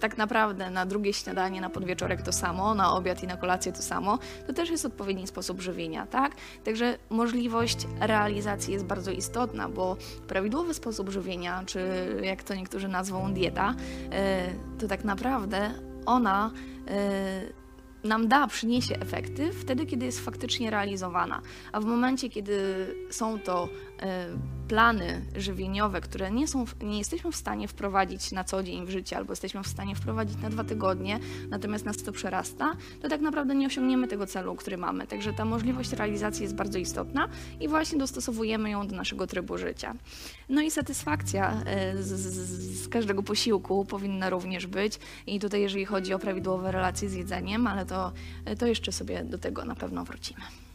tak 0.00 0.18
naprawdę 0.18 0.70
na 0.70 0.86
drugie 0.86 1.12
śniadanie, 1.12 1.60
na 1.60 1.70
podwieczorek 1.70 2.22
to 2.22 2.32
samo, 2.32 2.74
na 2.74 2.92
obiad 2.92 3.22
i 3.22 3.26
na 3.26 3.36
kolację 3.36 3.72
to 3.72 3.82
samo, 3.82 4.18
to 4.46 4.52
też 4.52 4.70
jest 4.70 4.86
odpowiedni 4.86 5.26
sposób 5.26 5.60
żywienia, 5.60 6.06
tak? 6.06 6.34
Także 6.64 6.98
możliwość 7.10 7.86
realizacji 8.00 8.72
jest 8.72 8.84
bardzo 8.84 9.10
istotna, 9.10 9.68
bo 9.68 9.96
prawidłowy 10.28 10.74
sposób 10.74 11.10
żywienia, 11.10 11.62
czy 11.66 11.80
jak 12.22 12.42
to 12.42 12.54
niektórzy 12.54 12.88
nazwą 12.88 13.34
dieta, 13.34 13.74
e, 14.12 14.52
to 14.78 14.88
tak 14.88 15.04
naprawdę 15.04 15.70
ona 16.06 16.50
e, 16.88 17.66
nam 18.04 18.28
da, 18.28 18.46
przyniesie 18.46 19.00
efekty 19.00 19.52
wtedy, 19.52 19.86
kiedy 19.86 20.06
jest 20.06 20.20
faktycznie 20.20 20.70
realizowana. 20.70 21.42
A 21.72 21.80
w 21.80 21.84
momencie, 21.84 22.28
kiedy 22.28 22.86
są 23.10 23.38
to 23.38 23.68
e, 24.02 24.26
plany 24.68 25.22
żywieniowe, 25.36 26.00
które 26.00 26.30
nie, 26.30 26.48
są, 26.48 26.64
nie 26.82 26.98
jesteśmy 26.98 27.32
w 27.32 27.36
stanie 27.36 27.68
wprowadzić 27.68 28.32
na 28.32 28.44
co 28.44 28.62
dzień 28.62 28.86
w 28.86 28.90
życie, 28.90 29.16
albo 29.16 29.32
jesteśmy 29.32 29.62
w 29.62 29.66
stanie 29.66 29.96
wprowadzić 29.96 30.36
na 30.42 30.50
dwa 30.50 30.64
tygodnie, 30.64 31.18
natomiast 31.48 31.84
nas 31.84 32.02
to 32.02 32.12
przerasta, 32.12 32.72
to 33.02 33.08
tak 33.08 33.20
naprawdę 33.20 33.54
nie 33.54 33.66
osiągniemy 33.66 34.08
tego 34.08 34.26
celu, 34.26 34.56
który 34.56 34.76
mamy. 34.76 35.06
Także 35.06 35.32
ta 35.32 35.44
możliwość 35.44 35.92
realizacji 35.92 36.42
jest 36.42 36.54
bardzo 36.54 36.78
istotna 36.78 37.28
i 37.60 37.68
właśnie 37.68 37.98
dostosowujemy 37.98 38.70
ją 38.70 38.86
do 38.86 38.96
naszego 38.96 39.26
trybu 39.26 39.58
życia. 39.58 39.94
No 40.48 40.62
i 40.62 40.70
satysfakcja 40.70 41.62
e, 41.66 42.02
z, 42.02 42.08
z, 42.08 42.82
z 42.82 42.88
każdego 42.88 43.22
posiłku 43.22 43.84
powinna 43.84 44.30
również 44.30 44.66
być. 44.66 44.98
I 45.26 45.40
tutaj, 45.40 45.60
jeżeli 45.60 45.84
chodzi 45.84 46.14
o 46.14 46.18
prawidłowe 46.18 46.72
relacje 46.72 47.08
z 47.08 47.14
jedzeniem, 47.14 47.66
ale 47.66 47.86
to, 47.86 48.12
to 48.58 48.66
jeszcze 48.66 48.92
sobie 48.92 49.24
do 49.24 49.38
tego 49.38 49.64
na 49.64 49.74
pewno 49.74 50.04
wrócimy 50.04 50.65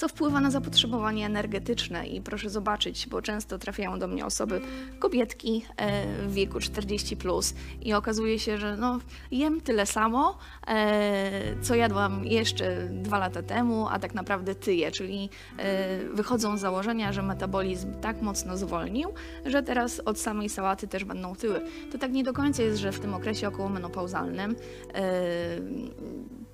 co 0.00 0.08
wpływa 0.08 0.40
na 0.40 0.50
zapotrzebowanie 0.50 1.26
energetyczne. 1.26 2.06
I 2.06 2.20
proszę 2.20 2.50
zobaczyć, 2.50 3.06
bo 3.06 3.22
często 3.22 3.58
trafiają 3.58 3.98
do 3.98 4.08
mnie 4.08 4.26
osoby, 4.26 4.60
kobietki 4.98 5.64
e, 5.76 6.06
w 6.26 6.32
wieku 6.32 6.60
40 6.60 7.16
plus 7.16 7.54
i 7.82 7.92
okazuje 7.92 8.38
się, 8.38 8.58
że 8.58 8.76
no, 8.76 8.98
jem 9.30 9.60
tyle 9.60 9.86
samo, 9.86 10.38
e, 10.66 11.62
co 11.62 11.74
jadłam 11.74 12.24
jeszcze 12.24 12.88
dwa 12.88 13.18
lata 13.18 13.42
temu, 13.42 13.88
a 13.90 13.98
tak 13.98 14.14
naprawdę 14.14 14.54
tyję, 14.54 14.90
czyli 14.90 15.28
e, 15.58 15.98
wychodzą 16.04 16.56
z 16.56 16.60
założenia, 16.60 17.12
że 17.12 17.22
metabolizm 17.22 17.92
tak 18.00 18.22
mocno 18.22 18.56
zwolnił, 18.56 19.08
że 19.46 19.62
teraz 19.62 20.00
od 20.00 20.18
samej 20.18 20.48
sałaty 20.48 20.88
też 20.88 21.04
będą 21.04 21.36
tyły. 21.36 21.60
To 21.92 21.98
tak 21.98 22.12
nie 22.12 22.24
do 22.24 22.32
końca 22.32 22.62
jest, 22.62 22.78
że 22.78 22.92
w 22.92 23.00
tym 23.00 23.14
okresie 23.14 23.48
okołomenopauzalnym 23.48 24.56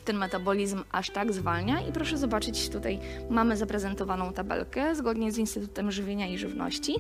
ten 0.07 0.17
metabolizm 0.17 0.85
aż 0.93 1.11
tak 1.11 1.33
zwalnia. 1.33 1.81
I 1.81 1.93
proszę 1.93 2.19
zobaczyć, 2.19 2.69
tutaj 2.69 2.99
mamy 3.31 3.57
zaprezentowaną 3.57 4.33
tabelkę 4.33 4.95
zgodnie 4.95 5.33
z 5.33 5.39
Instytutem 5.39 5.91
Żywienia 5.93 6.27
i 6.27 6.39
Żywności. 6.39 6.95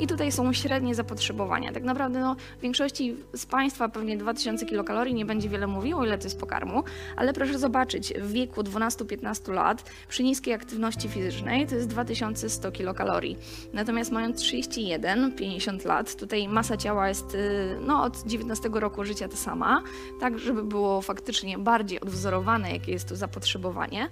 I 0.00 0.06
tutaj 0.06 0.32
są 0.32 0.52
średnie 0.52 0.94
zapotrzebowania. 0.94 1.72
Tak 1.72 1.82
naprawdę 1.82 2.20
no, 2.20 2.36
w 2.58 2.60
większości 2.60 3.16
z 3.34 3.46
Państwa 3.46 3.88
pewnie 3.88 4.16
2000 4.16 4.66
kilokalorii 4.66 5.14
nie 5.14 5.24
będzie 5.24 5.48
wiele 5.48 5.66
mówiło, 5.66 6.04
ile 6.04 6.18
to 6.18 6.24
jest 6.24 6.40
pokarmu, 6.40 6.82
ale 7.16 7.32
proszę 7.32 7.58
zobaczyć, 7.58 8.12
w 8.20 8.32
wieku 8.32 8.62
12-15 8.62 9.52
lat 9.52 9.90
przy 10.08 10.22
niskiej 10.22 10.54
aktywności 10.54 11.08
fizycznej 11.08 11.66
to 11.66 11.74
jest 11.74 11.88
2100 11.88 12.72
kilokalorii. 12.72 13.36
Natomiast 13.72 14.12
mając 14.12 14.40
31, 14.40 15.32
50 15.32 15.84
lat, 15.84 16.16
tutaj 16.16 16.48
masa 16.48 16.76
ciała 16.76 17.08
jest 17.08 17.34
y, 17.34 17.78
no, 17.86 18.02
od 18.02 18.26
19 18.26 18.70
roku 18.72 19.04
życia 19.04 19.28
ta 19.28 19.36
sama, 19.36 19.82
tak 20.20 20.38
żeby 20.38 20.64
było 20.64 21.02
faktycznie 21.02 21.58
bardziej 21.58 22.00
odwzorowane, 22.00 22.51
jakie 22.58 22.92
jest 22.92 23.08
to 23.08 23.16
zapotrzebowanie. 23.16 24.08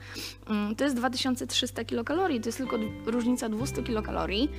Mm, 0.46 0.76
to 0.76 0.84
jest 0.84 0.96
2300 0.96 1.84
kilokalorii, 1.84 2.40
to 2.40 2.48
jest 2.48 2.58
tylko 2.58 2.76
różnica 3.06 3.48
200 3.48 3.82
kilokalorii. 3.82 4.50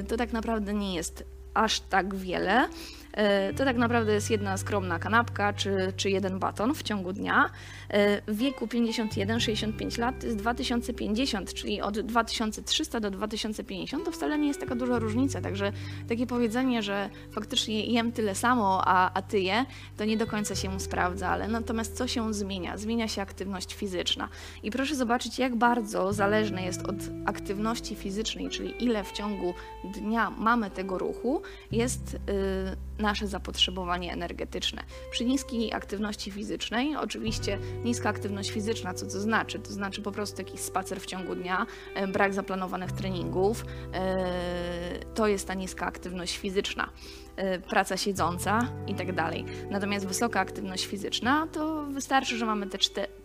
Y, 0.00 0.04
to 0.04 0.16
tak 0.16 0.32
naprawdę 0.32 0.74
nie 0.74 0.94
jest 0.94 1.24
aż 1.54 1.80
tak 1.80 2.14
wiele. 2.14 2.68
E, 3.12 3.52
to 3.52 3.64
tak 3.64 3.76
naprawdę 3.76 4.12
jest 4.12 4.30
jedna 4.30 4.56
skromna 4.56 4.98
kanapka 4.98 5.52
czy, 5.52 5.92
czy 5.96 6.10
jeden 6.10 6.38
baton 6.38 6.74
w 6.74 6.82
ciągu 6.82 7.12
dnia. 7.12 7.50
E, 7.92 8.32
w 8.32 8.36
wieku 8.36 8.66
51-65 8.66 9.98
lat 9.98 10.24
jest 10.24 10.36
2050, 10.36 11.54
czyli 11.54 11.80
od 11.80 12.00
2300 12.00 13.00
do 13.00 13.10
2050 13.10 14.04
to 14.04 14.12
wcale 14.12 14.38
nie 14.38 14.48
jest 14.48 14.60
taka 14.60 14.74
duża 14.74 14.98
różnica. 14.98 15.40
Także 15.40 15.72
takie 16.08 16.26
powiedzenie, 16.26 16.82
że 16.82 17.10
faktycznie 17.32 17.86
jem 17.86 18.12
tyle 18.12 18.34
samo, 18.34 18.82
a, 18.84 19.12
a 19.14 19.22
ty 19.22 19.40
je, 19.40 19.64
to 19.96 20.04
nie 20.04 20.16
do 20.16 20.26
końca 20.26 20.54
się 20.54 20.80
sprawdza, 20.80 21.28
ale 21.28 21.48
natomiast 21.48 21.96
co 21.96 22.06
się 22.08 22.34
zmienia? 22.34 22.76
Zmienia 22.78 23.08
się 23.08 23.22
aktywność 23.22 23.74
fizyczna. 23.74 24.28
I 24.62 24.70
proszę 24.70 24.94
zobaczyć, 24.94 25.38
jak 25.38 25.56
bardzo 25.56 26.12
zależne 26.12 26.62
jest 26.62 26.82
od 26.82 26.96
aktywności 27.26 27.94
fizycznej, 27.94 28.48
czyli 28.48 28.84
ile 28.84 29.04
w 29.04 29.12
ciągu 29.12 29.54
dnia 29.84 30.30
mamy 30.30 30.70
tego 30.70 30.98
ruchu, 30.98 31.42
jest. 31.70 32.12
Yy, 32.12 32.92
nasze 33.02 33.28
zapotrzebowanie 33.28 34.12
energetyczne. 34.12 34.82
Przy 35.10 35.24
niskiej 35.24 35.72
aktywności 35.72 36.30
fizycznej, 36.30 36.96
oczywiście 36.96 37.58
niska 37.84 38.08
aktywność 38.08 38.50
fizyczna, 38.50 38.94
co 38.94 39.06
to 39.06 39.20
znaczy? 39.20 39.58
To 39.58 39.72
znaczy 39.72 40.02
po 40.02 40.12
prostu 40.12 40.42
jakiś 40.42 40.60
spacer 40.60 41.00
w 41.00 41.06
ciągu 41.06 41.34
dnia, 41.34 41.66
e, 41.94 42.08
brak 42.08 42.34
zaplanowanych 42.34 42.92
treningów, 42.92 43.64
e, 43.94 45.04
to 45.14 45.26
jest 45.26 45.46
ta 45.46 45.54
niska 45.54 45.86
aktywność 45.86 46.36
fizyczna 46.36 46.88
e, 47.36 47.58
praca 47.58 47.96
siedząca 47.96 48.68
i 48.86 48.94
tak 48.94 49.14
dalej. 49.14 49.44
Natomiast 49.70 50.06
wysoka 50.06 50.40
aktywność 50.40 50.86
fizyczna 50.86 51.46
to 51.52 51.86
wystarczy, 51.86 52.36
że 52.36 52.46
mamy 52.46 52.66
te 52.66 52.78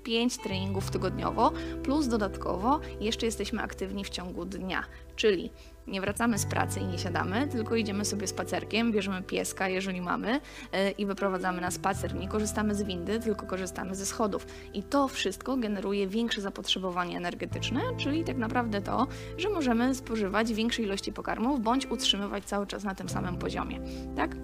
5 0.03 0.37
treningów 0.37 0.91
tygodniowo, 0.91 1.51
plus 1.83 2.07
dodatkowo 2.07 2.79
jeszcze 2.99 3.25
jesteśmy 3.25 3.61
aktywni 3.61 4.03
w 4.03 4.09
ciągu 4.09 4.45
dnia. 4.45 4.83
Czyli 5.15 5.51
nie 5.88 6.01
wracamy 6.01 6.38
z 6.38 6.46
pracy 6.46 6.79
i 6.79 6.86
nie 6.86 6.98
siadamy, 6.98 7.48
tylko 7.48 7.75
idziemy 7.75 8.06
sobie 8.06 8.27
spacerkiem, 8.27 8.91
bierzemy 8.91 9.24
pieska, 9.24 9.70
jeżeli 9.70 10.01
mamy, 10.01 10.32
yy, 10.32 10.91
i 10.91 11.06
wyprowadzamy 11.06 11.62
na 11.62 11.72
spacer. 11.72 12.15
Nie 12.15 12.27
korzystamy 12.27 12.75
z 12.75 12.84
windy, 12.84 13.20
tylko 13.20 13.46
korzystamy 13.46 13.96
ze 13.96 14.06
schodów. 14.06 14.48
I 14.74 14.84
to 14.84 15.08
wszystko 15.08 15.58
generuje 15.58 16.08
większe 16.08 16.41
zapotrzebowanie 16.41 17.17
energetyczne, 17.17 17.82
czyli 17.98 18.24
tak 18.24 18.38
naprawdę 18.38 18.82
to, 18.82 19.08
że 19.38 19.50
możemy 19.50 19.96
spożywać 19.96 20.53
większe 20.53 20.82
ilości 20.82 21.13
pokarmów 21.13 21.62
bądź 21.62 21.86
utrzymywać 21.86 22.46
cały 22.46 22.67
czas 22.67 22.84
na 22.84 22.96
tym 22.96 23.10
samym 23.10 23.38
poziomie. 23.38 23.79
Tak? 24.15 24.36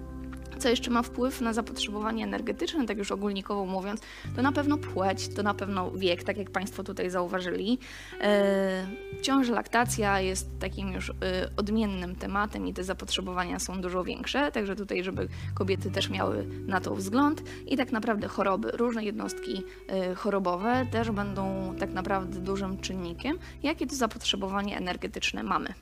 Co 0.64 0.70
jeszcze 0.70 0.90
ma 0.90 1.02
wpływ 1.02 1.40
na 1.40 1.52
zapotrzebowanie 1.52 2.24
energetyczne, 2.24 2.86
tak 2.86 2.98
już 2.98 3.12
ogólnikowo 3.12 3.66
mówiąc, 3.66 4.00
to 4.36 4.42
na 4.42 4.52
pewno 4.52 4.78
płeć, 4.78 5.28
to 5.28 5.42
na 5.42 5.54
pewno 5.54 5.90
wiek, 5.90 6.22
tak 6.22 6.36
jak 6.36 6.50
Państwo 6.50 6.84
tutaj 6.84 7.10
zauważyli. 7.10 7.78
E, 8.20 8.86
ciąża, 9.22 9.54
laktacja 9.54 10.20
jest 10.20 10.58
takim 10.60 10.92
już 10.92 11.10
e, 11.10 11.14
odmiennym 11.56 12.16
tematem 12.16 12.66
i 12.66 12.74
te 12.74 12.84
zapotrzebowania 12.84 13.58
są 13.58 13.80
dużo 13.80 14.04
większe, 14.04 14.52
także 14.52 14.76
tutaj, 14.76 15.04
żeby 15.04 15.28
kobiety 15.54 15.90
też 15.90 16.10
miały 16.10 16.46
na 16.66 16.80
to 16.80 16.94
wzgląd 16.94 17.42
i 17.66 17.76
tak 17.76 17.92
naprawdę 17.92 18.28
choroby, 18.28 18.70
różne 18.70 19.04
jednostki 19.04 19.62
e, 19.88 20.14
chorobowe 20.14 20.86
też 20.90 21.10
będą 21.10 21.74
tak 21.78 21.92
naprawdę 21.92 22.40
dużym 22.40 22.78
czynnikiem, 22.78 23.38
jakie 23.62 23.86
to 23.86 23.94
zapotrzebowanie 23.94 24.76
energetyczne 24.76 25.42
mamy. 25.42 25.74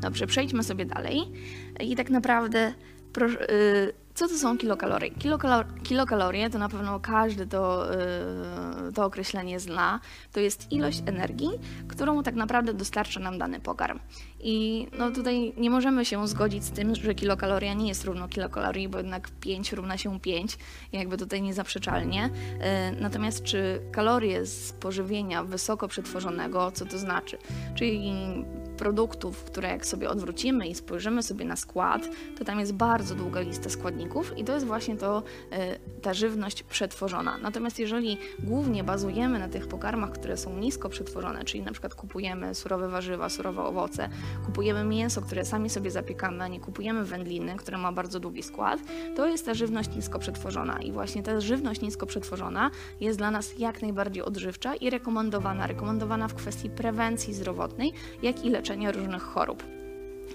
Dobrze, 0.00 0.26
przejdźmy 0.26 0.62
sobie 0.62 0.84
dalej. 0.84 1.22
I 1.80 1.96
tak 1.96 2.10
naprawdę 2.10 2.74
Proszę, 3.14 3.50
y, 3.50 3.92
co 4.14 4.28
to 4.28 4.34
są 4.34 4.58
kilokalorie? 4.58 5.10
Kilokalor 5.10 5.66
kilokalorie 5.82 6.50
to 6.50 6.58
na 6.58 6.68
pewno 6.68 7.00
każdy 7.00 7.46
to, 7.46 7.94
y, 7.94 8.92
to 8.92 9.04
określenie 9.04 9.60
zna. 9.60 10.00
To 10.32 10.40
jest 10.40 10.72
ilość 10.72 11.02
energii, 11.06 11.48
którą 11.88 12.22
tak 12.22 12.34
naprawdę 12.34 12.74
dostarcza 12.74 13.20
nam 13.20 13.38
dany 13.38 13.60
pokarm. 13.60 13.98
I 14.40 14.86
no 14.98 15.10
tutaj 15.10 15.54
nie 15.56 15.70
możemy 15.70 16.04
się 16.04 16.28
zgodzić 16.28 16.64
z 16.64 16.70
tym, 16.70 16.94
że 16.94 17.14
kilokaloria 17.14 17.74
nie 17.74 17.88
jest 17.88 18.04
równo 18.04 18.28
kilokalorii, 18.28 18.88
bo 18.88 18.98
jednak 18.98 19.30
5 19.40 19.72
równa 19.72 19.98
się 19.98 20.20
5, 20.20 20.58
jakby 20.92 21.16
tutaj 21.16 21.42
niezaprzeczalnie. 21.42 22.26
Y, 22.26 23.00
natomiast 23.00 23.42
czy 23.42 23.80
kalorie 23.92 24.46
z 24.46 24.72
pożywienia 24.72 25.44
wysoko 25.44 25.88
przetworzonego, 25.88 26.70
co 26.70 26.86
to 26.86 26.98
znaczy? 26.98 27.38
Czyli 27.74 28.14
produktów, 28.74 29.44
które 29.44 29.68
jak 29.68 29.86
sobie 29.86 30.10
odwrócimy 30.10 30.68
i 30.68 30.74
spojrzymy 30.74 31.22
sobie 31.22 31.44
na 31.44 31.56
skład, 31.56 32.08
to 32.38 32.44
tam 32.44 32.60
jest 32.60 32.72
bardzo 32.72 33.14
długa 33.14 33.40
lista 33.40 33.70
składników 33.70 34.38
i 34.38 34.44
to 34.44 34.54
jest 34.54 34.66
właśnie 34.66 34.96
to, 34.96 35.22
e, 35.52 35.78
ta 36.02 36.14
żywność 36.14 36.62
przetworzona. 36.62 37.38
Natomiast 37.38 37.78
jeżeli 37.78 38.18
głównie 38.38 38.84
bazujemy 38.84 39.38
na 39.38 39.48
tych 39.48 39.68
pokarmach, 39.68 40.12
które 40.12 40.36
są 40.36 40.58
nisko 40.58 40.88
przetworzone, 40.88 41.44
czyli 41.44 41.62
na 41.62 41.72
przykład 41.72 41.94
kupujemy 41.94 42.54
surowe 42.54 42.88
warzywa, 42.88 43.28
surowe 43.28 43.62
owoce, 43.62 44.08
kupujemy 44.46 44.84
mięso, 44.84 45.22
które 45.22 45.44
sami 45.44 45.70
sobie 45.70 45.90
zapiekamy, 45.90 46.44
a 46.44 46.48
nie 46.48 46.60
kupujemy 46.60 47.04
wędliny, 47.04 47.56
które 47.56 47.78
ma 47.78 47.92
bardzo 47.92 48.20
długi 48.20 48.42
skład, 48.42 48.80
to 49.16 49.26
jest 49.26 49.46
ta 49.46 49.54
żywność 49.54 49.96
nisko 49.96 50.18
przetworzona. 50.18 50.78
I 50.82 50.92
właśnie 50.92 51.22
ta 51.22 51.40
żywność 51.40 51.80
nisko 51.80 52.06
przetworzona 52.06 52.70
jest 53.00 53.18
dla 53.18 53.30
nas 53.30 53.58
jak 53.58 53.82
najbardziej 53.82 54.22
odżywcza 54.22 54.74
i 54.74 54.90
rekomendowana. 54.90 55.66
Rekomendowana 55.66 56.28
w 56.28 56.34
kwestii 56.34 56.70
prewencji 56.70 57.34
zdrowotnej, 57.34 57.92
jak 58.22 58.44
i 58.44 58.50
leczenia 58.50 58.63
różnych 58.92 59.22
chorób 59.22 59.62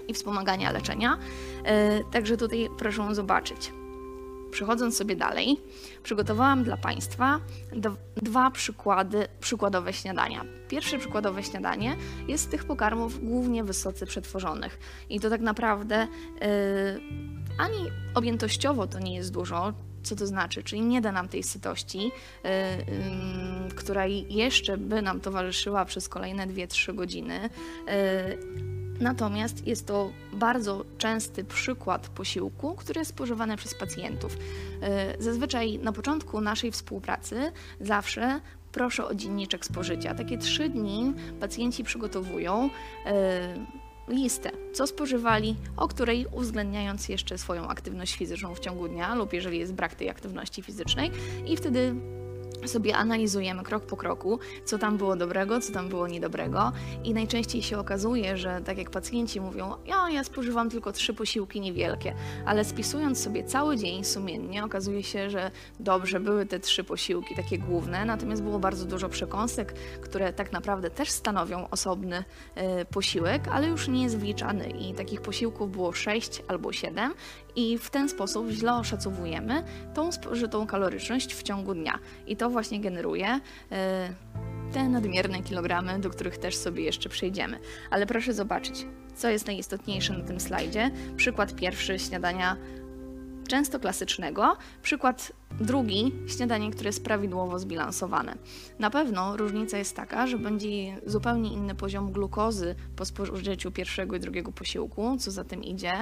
i 0.08 0.14
wspomagania 0.14 0.72
leczenia. 0.72 1.18
E, 1.64 2.04
także 2.04 2.36
tutaj 2.36 2.68
proszę 2.78 3.14
zobaczyć. 3.14 3.72
Przechodząc 4.50 4.96
sobie 4.96 5.16
dalej, 5.16 5.60
przygotowałam 6.02 6.64
dla 6.64 6.76
Państwa 6.76 7.40
dwa 8.16 8.50
przykłady, 8.50 9.28
przykładowe 9.40 9.92
śniadania. 9.92 10.44
Pierwsze 10.68 10.98
przykładowe 10.98 11.42
śniadanie 11.42 11.96
jest 12.28 12.44
z 12.44 12.48
tych 12.48 12.64
pokarmów 12.64 13.24
głównie 13.24 13.64
wysoce 13.64 14.06
przetworzonych. 14.06 14.78
I 15.10 15.20
to 15.20 15.30
tak 15.30 15.40
naprawdę 15.40 16.08
yy, 16.40 16.48
ani 17.58 17.90
objętościowo 18.14 18.86
to 18.86 18.98
nie 18.98 19.14
jest 19.14 19.32
dużo, 19.32 19.72
co 20.02 20.16
to 20.16 20.26
znaczy? 20.26 20.62
Czyli 20.62 20.82
nie 20.82 21.00
da 21.00 21.12
nam 21.12 21.28
tej 21.28 21.42
sytości, 21.42 21.98
yy, 21.98 22.50
która 23.74 24.06
jeszcze 24.28 24.76
by 24.76 25.02
nam 25.02 25.20
towarzyszyła 25.20 25.84
przez 25.84 26.08
kolejne 26.08 26.46
2-3 26.46 26.94
godziny. 26.94 27.50
Yy, 27.86 28.70
Natomiast 29.00 29.66
jest 29.66 29.86
to 29.86 30.10
bardzo 30.32 30.84
częsty 30.98 31.44
przykład 31.44 32.08
posiłku, 32.08 32.74
który 32.74 32.98
jest 32.98 33.10
spożywany 33.10 33.56
przez 33.56 33.74
pacjentów. 33.74 34.36
Zazwyczaj 35.18 35.78
na 35.78 35.92
początku 35.92 36.40
naszej 36.40 36.72
współpracy 36.72 37.52
zawsze 37.80 38.40
proszę 38.72 39.06
o 39.06 39.14
dzienniczek 39.14 39.64
spożycia. 39.64 40.14
Takie 40.14 40.38
trzy 40.38 40.68
dni 40.68 41.14
pacjenci 41.40 41.84
przygotowują 41.84 42.70
listę, 44.10 44.50
co 44.72 44.86
spożywali, 44.86 45.56
o 45.76 45.88
której 45.88 46.26
uwzględniając 46.32 47.08
jeszcze 47.08 47.38
swoją 47.38 47.68
aktywność 47.68 48.16
fizyczną 48.16 48.54
w 48.54 48.60
ciągu 48.60 48.88
dnia 48.88 49.14
lub 49.14 49.32
jeżeli 49.32 49.58
jest 49.58 49.74
brak 49.74 49.94
tej 49.94 50.08
aktywności 50.08 50.62
fizycznej 50.62 51.10
i 51.46 51.56
wtedy 51.56 51.94
sobie 52.68 52.96
analizujemy 52.96 53.62
krok 53.62 53.86
po 53.86 53.96
kroku, 53.96 54.38
co 54.64 54.78
tam 54.78 54.96
było 54.96 55.16
dobrego, 55.16 55.60
co 55.60 55.72
tam 55.72 55.88
było 55.88 56.08
niedobrego. 56.08 56.72
I 57.04 57.14
najczęściej 57.14 57.62
się 57.62 57.78
okazuje, 57.78 58.36
że 58.36 58.60
tak 58.64 58.78
jak 58.78 58.90
pacjenci 58.90 59.40
mówią, 59.40 59.74
ja, 59.86 60.10
ja 60.10 60.24
spożywam 60.24 60.70
tylko 60.70 60.92
trzy 60.92 61.14
posiłki 61.14 61.60
niewielkie, 61.60 62.14
ale 62.46 62.64
spisując 62.64 63.22
sobie 63.22 63.44
cały 63.44 63.76
dzień 63.76 64.04
sumiennie, 64.04 64.64
okazuje 64.64 65.02
się, 65.02 65.30
że 65.30 65.50
dobrze 65.80 66.20
były 66.20 66.46
te 66.46 66.60
trzy 66.60 66.84
posiłki, 66.84 67.34
takie 67.34 67.58
główne, 67.58 68.04
natomiast 68.04 68.42
było 68.42 68.58
bardzo 68.58 68.84
dużo 68.84 69.08
przekąsek, 69.08 69.72
które 70.00 70.32
tak 70.32 70.52
naprawdę 70.52 70.90
też 70.90 71.10
stanowią 71.10 71.68
osobny 71.70 72.24
y, 72.80 72.84
posiłek, 72.84 73.48
ale 73.48 73.68
już 73.68 73.88
nie 73.88 74.02
jest 74.02 74.18
wliczany 74.18 74.70
i 74.70 74.94
takich 74.94 75.20
posiłków 75.20 75.72
było 75.72 75.92
sześć 75.92 76.42
albo 76.48 76.72
siedem 76.72 77.14
i 77.56 77.78
w 77.78 77.90
ten 77.90 78.08
sposób 78.08 78.50
źle 78.50 78.74
oszacowujemy 78.74 79.62
tą 79.94 80.12
spożytą 80.12 80.66
kaloryczność 80.66 81.34
w 81.34 81.42
ciągu 81.42 81.74
dnia. 81.74 81.98
I 82.26 82.36
to 82.36 82.50
właśnie 82.50 82.80
generuje 82.80 83.40
e, 83.72 84.14
te 84.72 84.88
nadmierne 84.88 85.42
kilogramy, 85.42 85.98
do 85.98 86.10
których 86.10 86.38
też 86.38 86.56
sobie 86.56 86.82
jeszcze 86.82 87.08
przejdziemy. 87.08 87.58
Ale 87.90 88.06
proszę 88.06 88.34
zobaczyć, 88.34 88.86
co 89.14 89.28
jest 89.28 89.46
najistotniejsze 89.46 90.12
na 90.12 90.24
tym 90.24 90.40
slajdzie. 90.40 90.90
Przykład 91.16 91.54
pierwszy 91.54 91.98
śniadania 91.98 92.56
często 93.48 93.80
klasycznego. 93.80 94.56
Przykład 94.82 95.32
Drugi, 95.58 96.12
śniadanie, 96.26 96.70
które 96.70 96.88
jest 96.88 97.04
prawidłowo 97.04 97.58
zbilansowane. 97.58 98.34
Na 98.78 98.90
pewno 98.90 99.36
różnica 99.36 99.78
jest 99.78 99.96
taka, 99.96 100.26
że 100.26 100.38
będzie 100.38 101.00
zupełnie 101.06 101.52
inny 101.52 101.74
poziom 101.74 102.12
glukozy 102.12 102.74
po 102.96 103.04
spożyciu 103.04 103.70
pierwszego 103.70 104.16
i 104.16 104.20
drugiego 104.20 104.52
posiłku, 104.52 105.16
co 105.18 105.30
za 105.30 105.44
tym 105.44 105.64
idzie. 105.64 105.92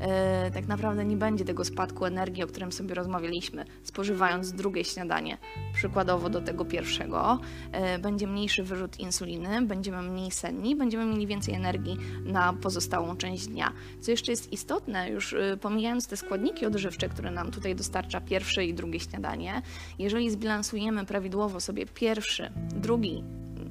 E, 0.00 0.50
tak 0.50 0.66
naprawdę 0.66 1.04
nie 1.04 1.16
będzie 1.16 1.44
tego 1.44 1.64
spadku 1.64 2.04
energii, 2.04 2.44
o 2.44 2.46
którym 2.46 2.72
sobie 2.72 2.94
rozmawialiśmy, 2.94 3.64
spożywając 3.82 4.52
drugie 4.52 4.84
śniadanie, 4.84 5.38
przykładowo 5.74 6.30
do 6.30 6.40
tego 6.40 6.64
pierwszego. 6.64 7.38
E, 7.72 7.98
będzie 7.98 8.26
mniejszy 8.26 8.62
wyrzut 8.62 9.00
insuliny, 9.00 9.62
będziemy 9.62 10.02
mniej 10.02 10.30
senni, 10.30 10.76
będziemy 10.76 11.06
mieli 11.06 11.26
więcej 11.26 11.54
energii 11.54 11.96
na 12.24 12.52
pozostałą 12.52 13.16
część 13.16 13.46
dnia. 13.46 13.72
Co 14.00 14.10
jeszcze 14.10 14.32
jest 14.32 14.52
istotne, 14.52 15.10
już 15.10 15.32
e, 15.32 15.56
pomijając 15.60 16.06
te 16.06 16.16
składniki 16.16 16.66
odżywcze, 16.66 17.08
które 17.08 17.30
nam 17.30 17.50
tutaj 17.50 17.74
dostarcza 17.74 18.20
pierwsze 18.20 18.64
i 18.64 18.74
drugie 18.74 18.95
śniadanie, 19.00 19.62
jeżeli 19.98 20.30
zbilansujemy 20.30 21.06
prawidłowo 21.06 21.60
sobie 21.60 21.86
pierwszy, 21.86 22.50
drugi, 22.74 23.24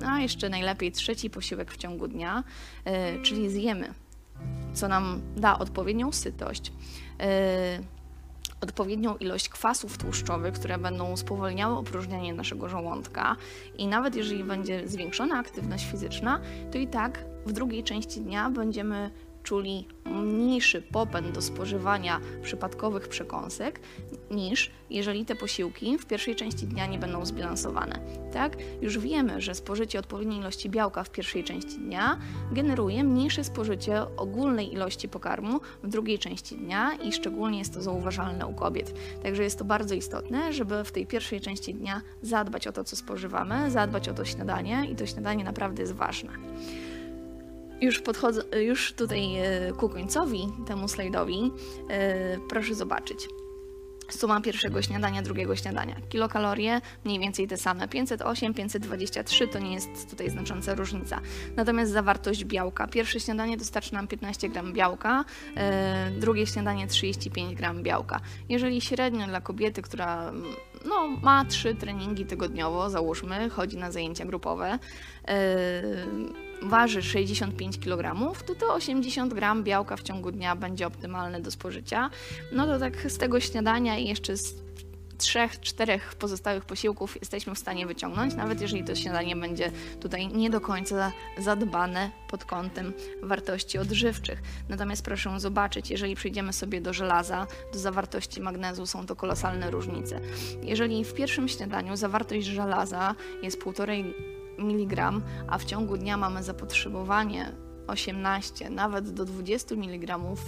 a 0.05 0.19
jeszcze 0.19 0.49
najlepiej 0.49 0.91
trzeci 0.91 1.29
posiłek 1.29 1.71
w 1.71 1.77
ciągu 1.77 2.07
dnia, 2.07 2.43
yy, 2.85 2.91
czyli 3.21 3.49
zjemy, 3.49 3.93
co 4.73 4.87
nam 4.87 5.21
da 5.37 5.59
odpowiednią 5.59 6.11
sytość, 6.11 6.71
yy, 7.19 7.25
odpowiednią 8.61 9.17
ilość 9.17 9.49
kwasów 9.49 9.97
tłuszczowych, 9.97 10.53
które 10.53 10.77
będą 10.77 11.17
spowolniały 11.17 11.77
opróżnianie 11.77 12.33
naszego 12.33 12.69
żołądka. 12.69 13.35
I 13.77 13.87
nawet 13.87 14.15
jeżeli 14.15 14.43
będzie 14.43 14.87
zwiększona 14.87 15.39
aktywność 15.39 15.85
fizyczna, 15.91 16.39
to 16.71 16.77
i 16.77 16.87
tak 16.87 17.25
w 17.45 17.51
drugiej 17.51 17.83
części 17.83 18.21
dnia 18.21 18.49
będziemy 18.49 19.11
czuli 19.45 19.87
mniejszy 20.05 20.81
popęd 20.81 21.31
do 21.31 21.41
spożywania 21.41 22.19
przypadkowych 22.43 23.07
przekąsek 23.07 23.79
niż 24.31 24.71
jeżeli 24.89 25.25
te 25.25 25.35
posiłki 25.35 25.97
w 25.97 26.05
pierwszej 26.05 26.35
części 26.35 26.67
dnia 26.67 26.85
nie 26.85 26.99
będą 26.99 27.25
zbilansowane. 27.25 27.99
Tak? 28.33 28.57
Już 28.81 28.99
wiemy, 28.99 29.41
że 29.41 29.55
spożycie 29.55 29.99
odpowiedniej 29.99 30.39
ilości 30.39 30.69
białka 30.69 31.03
w 31.03 31.09
pierwszej 31.09 31.43
części 31.43 31.77
dnia 31.77 32.19
generuje 32.51 33.03
mniejsze 33.03 33.43
spożycie 33.43 34.15
ogólnej 34.17 34.73
ilości 34.73 35.09
pokarmu 35.09 35.59
w 35.83 35.87
drugiej 35.87 36.19
części 36.19 36.55
dnia 36.55 36.93
i 36.93 37.11
szczególnie 37.13 37.59
jest 37.59 37.73
to 37.73 37.81
zauważalne 37.81 38.47
u 38.47 38.53
kobiet. 38.53 38.93
Także 39.23 39.43
jest 39.43 39.59
to 39.59 39.65
bardzo 39.65 39.95
istotne, 39.95 40.53
żeby 40.53 40.83
w 40.83 40.91
tej 40.91 41.07
pierwszej 41.07 41.41
części 41.41 41.73
dnia 41.73 42.01
zadbać 42.21 42.67
o 42.67 42.71
to, 42.71 42.83
co 42.83 42.95
spożywamy, 42.95 43.71
zadbać 43.71 44.09
o 44.09 44.13
to 44.13 44.25
śniadanie 44.25 44.87
i 44.91 44.95
to 44.95 45.05
śniadanie 45.05 45.43
naprawdę 45.43 45.81
jest 45.81 45.93
ważne 45.93 46.29
już 47.81 47.99
podchodzę, 47.99 48.43
już 48.61 48.93
tutaj 48.93 49.35
e, 49.35 49.73
ku 49.77 49.89
końcowi 49.89 50.47
temu 50.67 50.87
slajdowi, 50.87 51.51
e, 51.89 52.37
proszę 52.49 52.75
zobaczyć. 52.75 53.27
Suma 54.09 54.41
pierwszego 54.41 54.81
śniadania, 54.81 55.21
drugiego 55.21 55.55
śniadania. 55.55 55.95
Kilokalorie 56.09 56.81
mniej 57.05 57.19
więcej 57.19 57.47
te 57.47 57.57
same. 57.57 57.87
508, 57.87 58.53
523 58.53 59.47
to 59.47 59.59
nie 59.59 59.73
jest 59.73 60.09
tutaj 60.09 60.29
znacząca 60.29 60.75
różnica. 60.75 61.21
Natomiast 61.55 61.91
zawartość 61.91 62.45
białka. 62.45 62.87
Pierwsze 62.87 63.19
śniadanie 63.19 63.57
dostarczy 63.57 63.93
nam 63.93 64.07
15 64.07 64.49
gram 64.49 64.73
białka, 64.73 65.25
e, 65.57 66.11
drugie 66.11 66.47
śniadanie 66.47 66.87
35 66.87 67.55
gram 67.55 67.83
białka. 67.83 68.19
Jeżeli 68.49 68.81
średnio 68.81 69.27
dla 69.27 69.41
kobiety, 69.41 69.81
która 69.81 70.31
no, 70.85 71.07
ma 71.07 71.45
3 71.45 71.75
treningi 71.75 72.25
tygodniowo, 72.25 72.89
załóżmy, 72.89 73.49
chodzi 73.49 73.77
na 73.77 73.91
zajęcia 73.91 74.25
grupowe, 74.25 74.79
waży 76.61 77.01
65 77.03 77.79
kg, 77.79 78.33
to 78.45 78.55
to 78.55 78.73
80 78.73 79.33
gram 79.33 79.63
białka 79.63 79.97
w 79.97 80.03
ciągu 80.03 80.31
dnia 80.31 80.55
będzie 80.55 80.87
optymalne 80.87 81.41
do 81.41 81.51
spożycia. 81.51 82.09
No 82.51 82.65
to 82.65 82.79
tak 82.79 83.11
z 83.11 83.17
tego 83.17 83.39
śniadania 83.39 83.97
i 83.97 84.07
jeszcze 84.07 84.37
z 84.37 84.64
trzech, 85.17 85.59
czterech 85.59 86.15
pozostałych 86.15 86.65
posiłków 86.65 87.15
jesteśmy 87.21 87.55
w 87.55 87.59
stanie 87.59 87.87
wyciągnąć, 87.87 88.35
nawet 88.35 88.61
jeżeli 88.61 88.83
to 88.83 88.95
śniadanie 88.95 89.35
będzie 89.35 89.71
tutaj 89.99 90.27
nie 90.27 90.49
do 90.49 90.61
końca 90.61 91.11
zadbane 91.37 92.11
pod 92.29 92.45
kątem 92.45 92.93
wartości 93.23 93.77
odżywczych. 93.77 94.41
Natomiast 94.69 95.05
proszę 95.05 95.39
zobaczyć, 95.39 95.89
jeżeli 95.89 96.15
przejdziemy 96.15 96.53
sobie 96.53 96.81
do 96.81 96.93
żelaza, 96.93 97.47
do 97.73 97.79
zawartości 97.79 98.41
magnezu, 98.41 98.85
są 98.85 99.05
to 99.05 99.15
kolosalne 99.15 99.71
różnice. 99.71 100.21
Jeżeli 100.61 101.05
w 101.05 101.13
pierwszym 101.13 101.47
śniadaniu 101.47 101.95
zawartość 101.95 102.47
żelaza 102.47 103.15
jest 103.41 103.59
1,5 103.59 104.13
mg, 104.57 105.11
a 105.47 105.57
w 105.57 105.65
ciągu 105.65 105.97
dnia 105.97 106.17
mamy 106.17 106.43
zapotrzebowanie 106.43 107.64
18, 107.87 108.69
nawet 108.69 109.09
do 109.09 109.25
20 109.25 109.75
mg 109.75 110.17
w, 110.17 110.39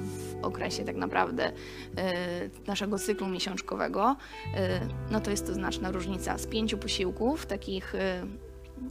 w 0.00 0.44
okresie 0.44 0.84
tak 0.84 0.96
naprawdę 0.96 1.48
y, 1.48 1.52
naszego 2.66 2.98
cyklu 2.98 3.26
miesiączkowego, 3.26 4.16
y, 4.46 4.58
no 5.10 5.20
to 5.20 5.30
jest 5.30 5.46
to 5.46 5.54
znaczna 5.54 5.90
różnica. 5.90 6.38
Z 6.38 6.46
pięciu 6.46 6.78
posiłków, 6.78 7.46
takich 7.46 7.94
y, 7.94 8.00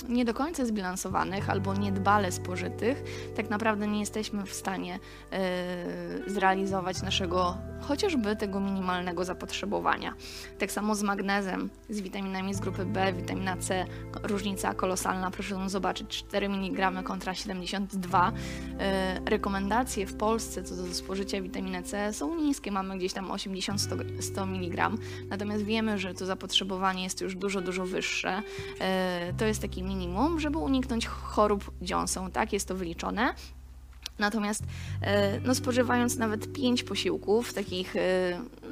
nie 0.09 0.25
do 0.25 0.33
końca 0.33 0.65
zbilansowanych 0.65 1.49
albo 1.49 1.73
niedbale 1.73 2.31
spożytych, 2.31 3.03
tak 3.35 3.49
naprawdę 3.49 3.87
nie 3.87 3.99
jesteśmy 3.99 4.45
w 4.45 4.53
stanie 4.53 4.99
yy, 5.31 6.33
zrealizować 6.33 7.01
naszego 7.01 7.57
chociażby 7.81 8.35
tego 8.35 8.59
minimalnego 8.59 9.25
zapotrzebowania. 9.25 10.13
Tak 10.59 10.71
samo 10.71 10.95
z 10.95 11.03
magnezem, 11.03 11.69
z 11.89 12.01
witaminami 12.01 12.53
z 12.53 12.59
grupy 12.59 12.85
B, 12.85 13.13
witamina 13.13 13.57
C, 13.57 13.85
różnica 14.23 14.73
kolosalna, 14.73 15.31
proszę 15.31 15.69
zobaczyć, 15.69 16.07
4 16.09 16.47
mg 16.47 17.03
kontra 17.03 17.35
72. 17.35 18.31
Yy, 18.31 18.85
rekomendacje 19.25 20.05
w 20.05 20.13
Polsce 20.13 20.63
co 20.63 20.75
do 20.75 20.93
spożycia 20.93 21.41
witaminy 21.41 21.83
C 21.83 22.13
są 22.13 22.35
niskie, 22.35 22.71
mamy 22.71 22.97
gdzieś 22.97 23.13
tam 23.13 23.27
80-100 23.27 24.21
100 24.21 24.43
mg, 24.43 24.89
natomiast 25.29 25.63
wiemy, 25.63 25.97
że 25.97 26.13
to 26.13 26.25
zapotrzebowanie 26.25 27.03
jest 27.03 27.21
już 27.21 27.35
dużo, 27.35 27.61
dużo 27.61 27.85
wyższe. 27.85 28.41
Yy, 28.79 28.85
to 29.37 29.45
jest 29.45 29.61
taki 29.61 29.78
minimum, 29.83 30.39
żeby 30.39 30.57
uniknąć 30.57 31.07
chorób 31.07 31.71
dziąsą, 31.81 32.31
tak? 32.31 32.53
Jest 32.53 32.67
to 32.67 32.75
wyliczone. 32.75 33.33
Natomiast 34.19 34.63
e, 35.01 35.39
no, 35.39 35.55
spożywając 35.55 36.17
nawet 36.17 36.53
5 36.53 36.83
posiłków, 36.83 37.53
takich, 37.53 37.95
e, 37.95 37.99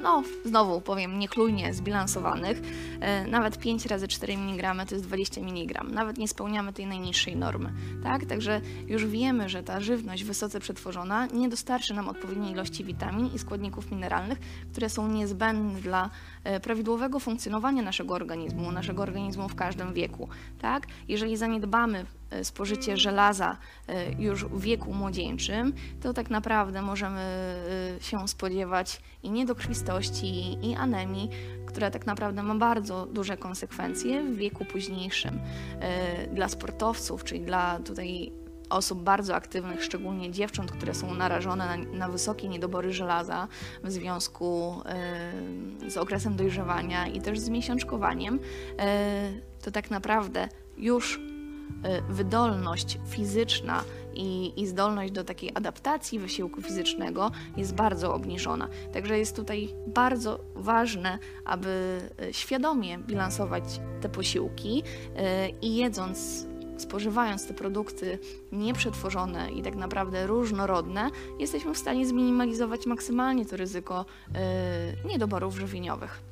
no 0.02 0.22
znowu 0.44 0.80
powiem, 0.80 1.18
niechlujnie 1.18 1.74
zbilansowanych, 1.74 2.62
e, 3.00 3.26
nawet 3.26 3.58
5 3.58 3.86
razy 3.86 4.08
4 4.08 4.32
mg 4.32 4.86
to 4.86 4.94
jest 4.94 5.06
20 5.06 5.40
mg. 5.40 5.84
Nawet 5.84 6.18
nie 6.18 6.28
spełniamy 6.28 6.72
tej 6.72 6.86
najniższej 6.86 7.36
normy. 7.36 7.72
Tak? 8.02 8.26
Także 8.26 8.60
już 8.86 9.06
wiemy, 9.06 9.48
że 9.48 9.62
ta 9.62 9.80
żywność 9.80 10.24
wysoce 10.24 10.60
przetworzona 10.60 11.26
nie 11.26 11.48
dostarczy 11.48 11.94
nam 11.94 12.08
odpowiedniej 12.08 12.52
ilości 12.52 12.84
witamin 12.84 13.30
i 13.34 13.38
składników 13.38 13.90
mineralnych, 13.90 14.38
które 14.72 14.88
są 14.88 15.08
niezbędne 15.08 15.80
dla 15.80 16.10
prawidłowego 16.62 17.20
funkcjonowania 17.20 17.82
naszego 17.82 18.14
organizmu, 18.14 18.72
naszego 18.72 19.02
organizmu 19.02 19.48
w 19.48 19.54
każdym 19.54 19.94
wieku. 19.94 20.28
Tak? 20.58 20.86
Jeżeli 21.08 21.36
zaniedbamy 21.36 21.98
E, 21.98 22.17
spożycie 22.42 22.96
żelaza 22.96 23.56
e, 23.88 24.12
już 24.12 24.44
w 24.44 24.60
wieku 24.60 24.92
młodzieńczym, 24.94 25.72
to 26.02 26.12
tak 26.12 26.30
naprawdę 26.30 26.82
możemy 26.82 27.20
e, 27.20 28.02
się 28.02 28.28
spodziewać 28.28 29.02
i 29.22 29.30
niedokrwistości, 29.30 30.58
i 30.70 30.74
anemii, 30.74 31.30
która 31.66 31.90
tak 31.90 32.06
naprawdę 32.06 32.42
ma 32.42 32.54
bardzo 32.54 33.06
duże 33.06 33.36
konsekwencje 33.36 34.24
w 34.24 34.36
wieku 34.36 34.64
późniejszym. 34.64 35.40
Dla 36.32 36.48
sportowców, 36.48 37.24
czyli 37.24 37.40
dla 37.40 37.80
tutaj 37.80 38.32
osób 38.70 39.02
bardzo 39.02 39.34
aktywnych, 39.34 39.84
szczególnie 39.84 40.30
dziewcząt, 40.30 40.72
które 40.72 40.94
są 40.94 41.14
narażone 41.14 41.76
na, 41.76 41.98
na 41.98 42.08
wysokie 42.08 42.48
niedobory 42.48 42.92
żelaza 42.92 43.48
w 43.84 43.90
związku 43.90 44.82
z 45.88 45.96
okresem 45.96 46.36
dojrzewania 46.36 47.06
i 47.06 47.20
też 47.20 47.38
z 47.38 47.48
miesiączkowaniem, 47.48 48.40
to 49.62 49.70
tak 49.70 49.90
naprawdę 49.90 50.48
już 50.76 51.20
Y, 51.20 51.37
wydolność 52.08 52.98
fizyczna 53.06 53.84
i, 54.14 54.52
i, 54.56 54.66
zdolność 54.66 55.12
do 55.12 55.24
takiej 55.24 55.50
adaptacji 55.54 56.18
wysiłku 56.18 56.62
fizycznego 56.62 57.30
jest 57.56 57.74
bardzo 57.74 58.14
obniżona. 58.14 58.68
Także 58.92 59.18
jest 59.18 59.36
tutaj 59.36 59.68
bardzo 59.86 60.40
ważne, 60.54 61.18
aby 61.44 62.00
y, 62.22 62.34
świadomie 62.34 62.98
bilansować 62.98 63.64
te 64.00 64.08
posiłki 64.08 64.82
y, 64.82 65.54
i 65.62 65.76
jedząc 65.76 66.46
spożywając 66.76 67.46
te 67.46 67.54
produkty 67.54 68.18
nieprzetworzone 68.52 69.52
i 69.52 69.62
tak 69.62 69.76
naprawdę 69.76 70.26
różnorodne, 70.26 71.10
jesteśmy 71.38 71.74
w 71.74 71.78
stanie 71.78 72.06
zminimalizować 72.06 72.86
maksymalnie 72.86 73.46
to 73.46 73.56
ryzyko 73.56 74.04
niedoborów 75.04 75.56
żywieniowych. 75.56 76.27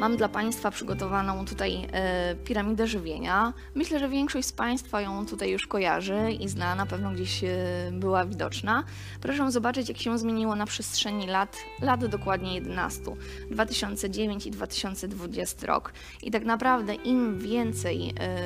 Mam 0.00 0.16
dla 0.16 0.28
Państwa 0.28 0.70
przygotowaną 0.70 1.44
tutaj 1.44 1.88
e, 1.92 2.34
piramidę 2.34 2.86
żywienia. 2.86 3.52
Myślę, 3.74 3.98
że 3.98 4.08
większość 4.08 4.48
z 4.48 4.52
Państwa 4.52 5.00
ją 5.00 5.26
tutaj 5.26 5.50
już 5.50 5.66
kojarzy 5.66 6.32
i 6.40 6.48
zna, 6.48 6.74
na 6.74 6.86
pewno 6.86 7.10
gdzieś 7.10 7.44
e, 7.44 7.48
była 7.92 8.26
widoczna. 8.26 8.84
Proszę 9.20 9.52
zobaczyć, 9.52 9.88
jak 9.88 9.98
się 9.98 10.18
zmieniło 10.18 10.56
na 10.56 10.66
przestrzeni 10.66 11.26
lat, 11.26 11.56
lat 11.82 12.06
dokładnie 12.06 12.54
11, 12.54 13.02
2009 13.50 14.46
i 14.46 14.50
2020 14.50 15.66
rok. 15.66 15.92
I 16.22 16.30
tak 16.30 16.44
naprawdę 16.44 16.94
im 16.94 17.38
więcej 17.38 18.14
e, 18.20 18.38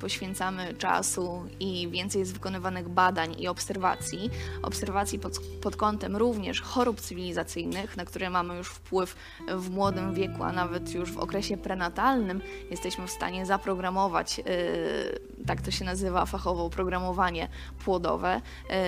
poświęcamy 0.00 0.74
czasu 0.74 1.42
i 1.60 1.88
więcej 1.88 2.18
jest 2.20 2.32
wykonywanych 2.32 2.88
badań 2.88 3.36
i 3.38 3.48
obserwacji, 3.48 4.30
obserwacji 4.62 5.18
pod, 5.18 5.38
pod 5.62 5.76
kątem 5.76 6.16
również 6.16 6.60
chorób 6.60 7.00
cywilizacyjnych, 7.00 7.96
na 7.96 8.04
które 8.04 8.30
mamy 8.30 8.56
już 8.56 8.68
wpływ 8.68 9.16
w 9.48 9.70
młodym 9.70 10.14
wieku, 10.14 10.42
a 10.42 10.52
nawet 10.52 10.93
już 10.94 11.12
w 11.12 11.18
okresie 11.18 11.56
prenatalnym 11.56 12.40
jesteśmy 12.70 13.06
w 13.06 13.10
stanie 13.10 13.46
zaprogramować, 13.46 14.38
yy, 14.38 14.44
tak 15.46 15.60
to 15.60 15.70
się 15.70 15.84
nazywa 15.84 16.26
fachowo, 16.26 16.70
programowanie 16.70 17.48
płodowe, 17.84 18.40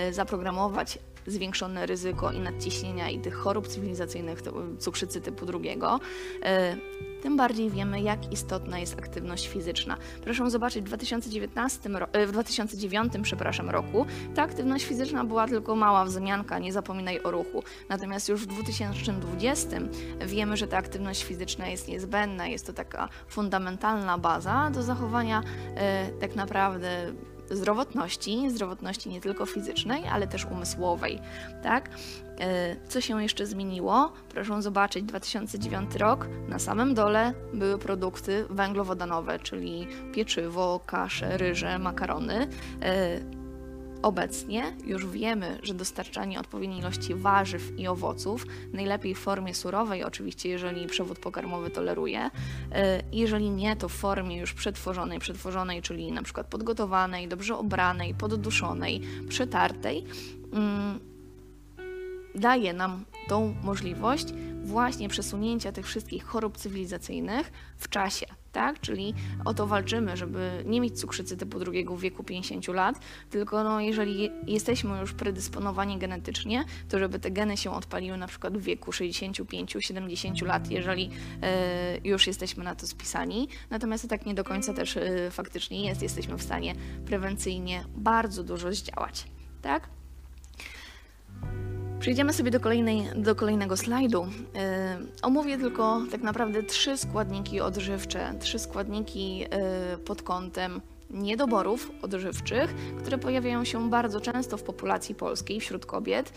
yy, 0.07 0.13
zaprogramować 0.13 0.99
zwiększone 1.27 1.87
ryzyko 1.87 2.33
i 2.33 2.41
nadciśnienia 2.41 3.11
i 3.11 3.19
tych 3.19 3.35
chorób 3.35 3.69
cywilizacyjnych, 3.69 4.43
cukrzycy 4.79 5.21
typu 5.21 5.47
drugiego, 5.47 6.01
e, 6.43 6.77
tym 7.23 7.37
bardziej 7.37 7.71
wiemy, 7.71 8.01
jak 8.01 8.33
istotna 8.33 8.79
jest 8.79 8.99
aktywność 8.99 9.49
fizyczna. 9.49 9.97
Proszę 10.23 10.51
zobaczyć, 10.51 10.83
w 10.83 10.87
2019, 10.87 11.91
w 12.27 12.33
2009 12.33 13.13
przepraszam, 13.23 13.71
roku 13.71 14.07
ta 14.35 14.43
aktywność 14.43 14.85
fizyczna 14.85 15.25
była 15.25 15.49
tylko 15.49 15.77
mała 15.77 16.05
wzmianka, 16.05 16.59
nie 16.59 16.73
zapominaj 16.73 17.23
o 17.23 17.31
ruchu. 17.31 17.63
Natomiast 17.89 18.29
już 18.29 18.43
w 18.43 18.47
2020 18.47 19.77
wiemy, 20.27 20.57
że 20.57 20.67
ta 20.67 20.77
aktywność 20.77 21.25
fizyczna 21.25 21.69
jest 21.69 21.89
niezbędna, 21.89 22.47
jest 22.47 22.67
to 22.67 22.73
taka 22.73 23.09
fundamentalna 23.29 24.19
baza 24.19 24.71
do 24.71 24.83
zachowania 24.83 25.43
tak 26.21 26.37
naprawdę 26.37 27.13
zdrowotności, 27.51 28.51
zdrowotności 28.51 29.09
nie 29.09 29.21
tylko 29.21 29.47
fizycznej, 29.47 30.09
ale 30.09 30.27
też 30.27 30.45
umysłowej, 30.45 31.21
tak? 31.63 31.91
E, 32.41 32.77
co 32.89 33.01
się 33.01 33.23
jeszcze 33.23 33.47
zmieniło? 33.47 34.13
Proszę 34.29 34.63
zobaczyć, 34.63 35.05
2009 35.05 35.95
rok, 35.95 36.29
na 36.49 36.59
samym 36.59 36.95
dole 36.95 37.33
były 37.55 37.79
produkty 37.79 38.45
węglowodanowe, 38.51 39.39
czyli 39.39 39.87
pieczywo, 40.15 40.81
kasze, 40.87 41.37
ryże, 41.37 41.79
makarony. 41.79 42.49
Obecnie 44.07 44.73
już 44.85 45.07
wiemy, 45.07 45.59
że 45.63 45.75
dostarczanie 45.75 46.41
odpowiedniej 46.41 46.79
ilości 46.79 47.15
warzyw 47.15 47.79
i 47.79 47.89
owoców, 47.89 48.47
najlepiej 48.73 49.15
w 49.15 49.19
formie 49.19 49.55
surowej, 49.55 50.05
oczywiście, 50.05 50.49
jeżeli 50.49 50.87
przewód 50.87 51.19
pokarmowy 51.19 51.71
toleruje, 51.71 52.31
e, 52.73 53.03
jeżeli 53.13 53.51
nie, 53.51 53.77
to 53.77 53.89
w 53.89 53.93
formie 53.93 54.37
już 54.39 54.55
przetworzonej, 54.55 55.19
przetworzonej, 55.19 55.83
czyli 55.83 56.13
na 56.13 56.23
przykład 56.23 56.47
podgotowanej, 56.47 57.29
dobrze 57.29 57.59
obranej, 57.59 58.15
podduszonej, 58.15 59.01
przetartej, 59.29 60.05
mm, 60.53 61.01
daje 62.35 62.73
nam 62.73 63.05
tą 63.29 63.55
możliwość 63.63 64.27
właśnie 64.63 65.09
przesunięcia 65.09 65.73
tych 65.73 65.87
wszystkich 65.87 66.25
chorób 66.25 66.57
cywilizacyjnych 66.57 67.53
w 67.77 67.89
czasie 67.89 68.27
tak? 68.57 68.81
Czyli 68.81 69.15
o 69.45 69.55
to 69.55 69.67
walczymy, 69.67 70.17
żeby 70.17 70.65
nie 70.67 70.81
mieć 70.81 71.01
cukrzycy 71.01 71.37
typu 71.37 71.59
drugiego 71.59 71.97
w 71.97 72.01
wieku 72.01 72.25
50 72.25 72.69
lat, 72.69 73.01
tylko 73.31 73.65
no, 73.65 73.81
jeżeli 73.81 74.31
jesteśmy 74.47 75.01
już 75.01 75.13
predysponowani 75.13 75.99
genetycznie, 75.99 76.65
to 76.89 76.99
żeby 76.99 77.19
te 77.19 77.31
geny 77.31 77.57
się 77.57 77.71
odpaliły 77.71 78.17
na 78.17 78.27
przykład 78.27 78.59
w 78.59 78.63
wieku 78.63 78.91
65-70 78.91 80.47
lat, 80.47 80.71
jeżeli 80.71 81.11
e, 81.43 81.99
już 82.05 82.27
jesteśmy 82.27 82.65
na 82.65 82.75
to 82.75 82.87
spisani. 82.87 83.49
Natomiast 83.71 84.03
to 84.03 84.09
tak 84.09 84.27
nie 84.27 84.35
do 84.35 84.45
końca 84.45 84.73
też 84.73 84.97
e, 84.97 85.31
faktycznie 85.31 85.85
jest. 85.85 86.03
Jesteśmy 86.03 86.37
w 86.39 86.43
stanie 86.43 86.75
prewencyjnie 87.07 87.85
bardzo 87.97 88.45
dużo 88.45 88.73
zdziałać, 88.73 89.27
tak? 89.63 89.89
Przejdziemy 92.01 92.33
sobie 92.33 92.51
do, 92.51 92.61
kolejnej, 92.61 93.09
do 93.17 93.35
kolejnego 93.35 93.77
slajdu. 93.77 94.27
Yy, 94.55 94.61
omówię 95.23 95.59
tylko 95.59 96.03
tak 96.11 96.23
naprawdę 96.23 96.63
trzy 96.63 96.97
składniki 96.97 97.61
odżywcze, 97.61 98.35
trzy 98.41 98.59
składniki 98.59 99.39
yy, 99.39 99.49
pod 100.05 100.23
kątem 100.23 100.81
niedoborów 101.11 101.91
odżywczych, 102.03 102.75
które 102.99 103.19
pojawiają 103.19 103.65
się 103.65 103.91
bardzo 103.91 104.21
często 104.21 104.57
w 104.57 104.63
populacji 104.63 105.15
polskiej 105.15 105.61
wśród 105.61 105.87
kobiet 105.87 106.29
y, 106.29 106.33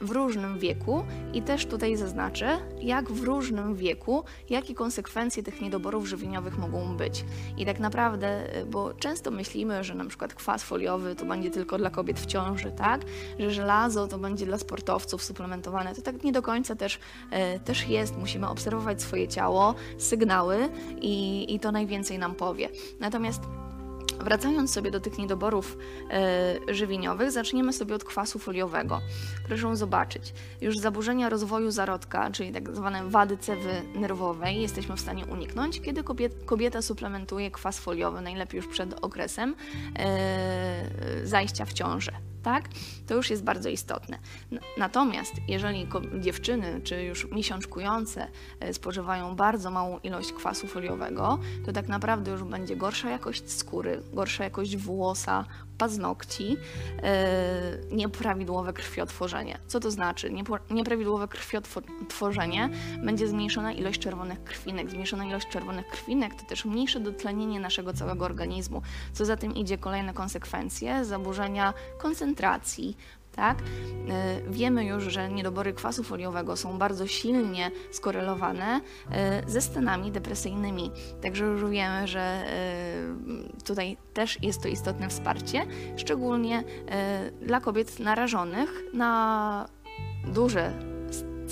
w 0.00 0.10
różnym 0.10 0.58
wieku 0.58 1.04
i 1.32 1.42
też 1.42 1.66
tutaj 1.66 1.96
zaznaczę, 1.96 2.58
jak 2.80 3.12
w 3.12 3.22
różnym 3.22 3.74
wieku, 3.74 4.24
jakie 4.50 4.74
konsekwencje 4.74 5.42
tych 5.42 5.60
niedoborów 5.60 6.06
żywieniowych 6.06 6.58
mogą 6.58 6.96
być. 6.96 7.24
I 7.56 7.66
tak 7.66 7.80
naprawdę, 7.80 8.56
y, 8.56 8.66
bo 8.66 8.94
często 8.94 9.30
myślimy, 9.30 9.84
że 9.84 9.94
na 9.94 10.04
przykład 10.04 10.34
kwas 10.34 10.62
foliowy 10.62 11.16
to 11.16 11.24
będzie 11.24 11.50
tylko 11.50 11.78
dla 11.78 11.90
kobiet 11.90 12.20
w 12.20 12.26
ciąży, 12.26 12.72
tak? 12.72 13.00
Że 13.38 13.50
żelazo 13.50 14.08
to 14.08 14.18
będzie 14.18 14.46
dla 14.46 14.58
sportowców 14.58 15.22
suplementowane. 15.22 15.94
To 15.94 16.02
tak 16.02 16.24
nie 16.24 16.32
do 16.32 16.42
końca 16.42 16.76
też, 16.76 16.94
y, 16.96 17.60
też 17.60 17.88
jest. 17.88 18.16
Musimy 18.16 18.48
obserwować 18.48 19.02
swoje 19.02 19.28
ciało, 19.28 19.74
sygnały 19.98 20.68
i, 21.00 21.46
i 21.54 21.60
to 21.60 21.72
najwięcej 21.72 22.18
nam 22.18 22.34
powie. 22.34 22.68
Natomiast 23.00 23.42
Wracając 24.22 24.72
sobie 24.72 24.90
do 24.90 25.00
tych 25.00 25.18
niedoborów 25.18 25.78
e, 26.10 26.74
żywieniowych, 26.74 27.30
zaczniemy 27.30 27.72
sobie 27.72 27.94
od 27.94 28.04
kwasu 28.04 28.38
foliowego. 28.38 29.00
Proszę 29.48 29.76
zobaczyć, 29.76 30.34
już 30.60 30.78
zaburzenia 30.78 31.28
rozwoju 31.28 31.70
zarodka, 31.70 32.30
czyli 32.30 32.52
tak 32.52 32.76
zwane 32.76 33.10
wady 33.10 33.38
cewy 33.38 33.82
nerwowej, 33.94 34.62
jesteśmy 34.62 34.96
w 34.96 35.00
stanie 35.00 35.26
uniknąć, 35.26 35.80
kiedy 35.80 36.04
kobieta 36.46 36.82
suplementuje 36.82 37.50
kwas 37.50 37.78
foliowy, 37.78 38.20
najlepiej 38.20 38.56
już 38.58 38.66
przed 38.66 39.04
okresem 39.04 39.54
e, 39.98 41.26
zajścia 41.26 41.64
w 41.64 41.72
ciążę 41.72 42.31
tak? 42.42 42.68
To 43.06 43.14
już 43.14 43.30
jest 43.30 43.44
bardzo 43.44 43.68
istotne. 43.68 44.18
Natomiast 44.78 45.32
jeżeli 45.48 45.86
dziewczyny 46.20 46.80
czy 46.84 47.02
już 47.02 47.30
miesiączkujące 47.30 48.28
e, 48.60 48.74
spożywają 48.74 49.36
bardzo 49.36 49.70
małą 49.70 49.98
ilość 49.98 50.32
kwasu 50.32 50.66
foliowego, 50.66 51.38
to 51.66 51.72
tak 51.72 51.88
naprawdę 51.88 52.30
już 52.30 52.42
będzie 52.42 52.76
gorsza 52.76 53.10
jakość 53.10 53.50
skóry, 53.50 54.02
gorsza 54.12 54.44
jakość 54.44 54.76
włosa, 54.76 55.44
paznokci, 55.82 56.56
e, 57.02 57.78
nieprawidłowe 57.90 58.72
krwiotworzenie. 58.72 59.58
Co 59.66 59.80
to 59.80 59.90
znaczy? 59.90 60.32
Nieprawidłowe 60.70 61.28
krwiotworzenie 61.28 62.70
będzie 63.04 63.28
zmniejszona 63.28 63.72
ilość 63.72 64.00
czerwonych 64.00 64.44
krwinek. 64.44 64.90
Zmniejszona 64.90 65.24
ilość 65.24 65.48
czerwonych 65.48 65.88
krwinek 65.88 66.34
to 66.34 66.46
też 66.46 66.64
mniejsze 66.64 67.00
dotlenienie 67.00 67.60
naszego 67.60 67.92
całego 67.92 68.24
organizmu. 68.24 68.82
Co 69.12 69.24
za 69.24 69.36
tym 69.36 69.54
idzie 69.54 69.78
kolejne 69.78 70.14
konsekwencje, 70.14 71.04
zaburzenia 71.04 71.74
koncentracji, 71.98 72.96
tak? 73.32 73.58
E, 74.08 74.40
wiemy 74.50 74.84
już, 74.84 75.04
że 75.04 75.28
niedobory 75.28 75.72
kwasu 75.72 76.02
foliowego 76.02 76.56
są 76.56 76.78
bardzo 76.78 77.06
silnie 77.06 77.70
skorelowane 77.90 78.80
e, 79.10 79.42
ze 79.46 79.60
stanami 79.60 80.12
depresyjnymi. 80.12 80.90
Także 81.22 81.44
już 81.44 81.70
wiemy, 81.70 82.08
że 82.08 82.20
e, 82.20 82.44
tutaj 83.64 83.96
też 84.14 84.42
jest 84.42 84.62
to 84.62 84.68
istotne 84.68 85.08
wsparcie, 85.08 85.66
szczególnie 85.96 86.64
dla 87.42 87.60
kobiet 87.60 88.00
narażonych 88.00 88.70
na 88.94 89.66
duże 90.26 90.72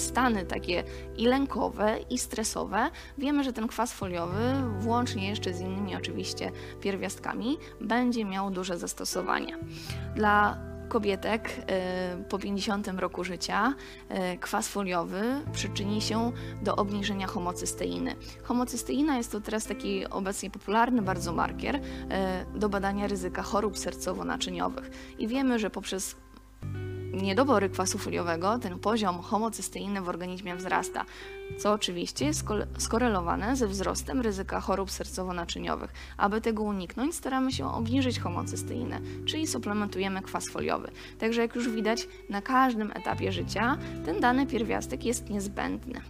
stany 0.00 0.46
takie 0.46 0.84
i 1.16 1.26
lękowe, 1.26 1.98
i 2.10 2.18
stresowe, 2.18 2.90
wiemy, 3.18 3.44
że 3.44 3.52
ten 3.52 3.68
kwas 3.68 3.92
foliowy, 3.92 4.54
włącznie 4.78 5.28
jeszcze 5.28 5.54
z 5.54 5.60
innymi 5.60 5.96
oczywiście 5.96 6.50
pierwiastkami, 6.80 7.58
będzie 7.80 8.24
miał 8.24 8.50
duże 8.50 8.78
zastosowanie. 8.78 9.58
Dla 10.16 10.69
kobietek 10.90 11.50
y, 12.20 12.24
po 12.24 12.38
50 12.38 12.88
roku 12.88 13.24
życia 13.24 13.74
y, 14.34 14.38
kwas 14.38 14.68
foliowy 14.68 15.22
przyczyni 15.52 16.00
się 16.00 16.32
do 16.62 16.76
obniżenia 16.76 17.26
homocysteiny. 17.26 18.16
Homocysteina 18.42 19.16
jest 19.16 19.32
to 19.32 19.40
teraz 19.40 19.64
taki 19.64 20.06
obecnie 20.06 20.50
popularny 20.50 21.02
bardzo 21.02 21.32
markier 21.32 21.76
y, 21.76 21.80
do 22.54 22.68
badania 22.68 23.06
ryzyka 23.06 23.42
chorób 23.42 23.76
sercowo-naczyniowych. 23.76 24.90
I 25.18 25.28
wiemy, 25.28 25.58
że 25.58 25.70
poprzez 25.70 26.16
niedobory 27.12 27.68
kwasu 27.68 27.98
foliowego 27.98 28.58
ten 28.58 28.78
poziom 28.78 29.18
homocysteiny 29.18 30.00
w 30.00 30.08
organizmie 30.08 30.56
wzrasta, 30.56 31.04
co 31.58 31.72
oczywiście 31.72 32.24
jest 32.24 32.44
skorelowane 32.78 33.56
ze 33.56 33.66
wzrostem 33.66 34.20
ryzyka 34.20 34.60
chorób 34.60 34.90
sercowo-naczyniowych. 34.90 35.88
Aby 36.16 36.40
tego 36.40 36.62
uniknąć, 36.62 37.14
staramy 37.14 37.52
się 37.52 37.72
obniżyć 37.72 38.20
homocysteinę, 38.20 39.00
czyli 39.26 39.46
suplementujemy 39.46 40.22
kwas 40.22 40.48
foliowy. 40.48 40.90
Także 41.18 41.40
jak 41.40 41.54
już 41.54 41.68
widać, 41.68 42.08
na 42.28 42.42
każdym 42.42 42.90
etapie 42.90 43.32
życia 43.32 43.78
ten 44.04 44.20
dany 44.20 44.46
pierwiastek 44.46 45.04
jest 45.04 45.30
niezbędny. 45.30 46.00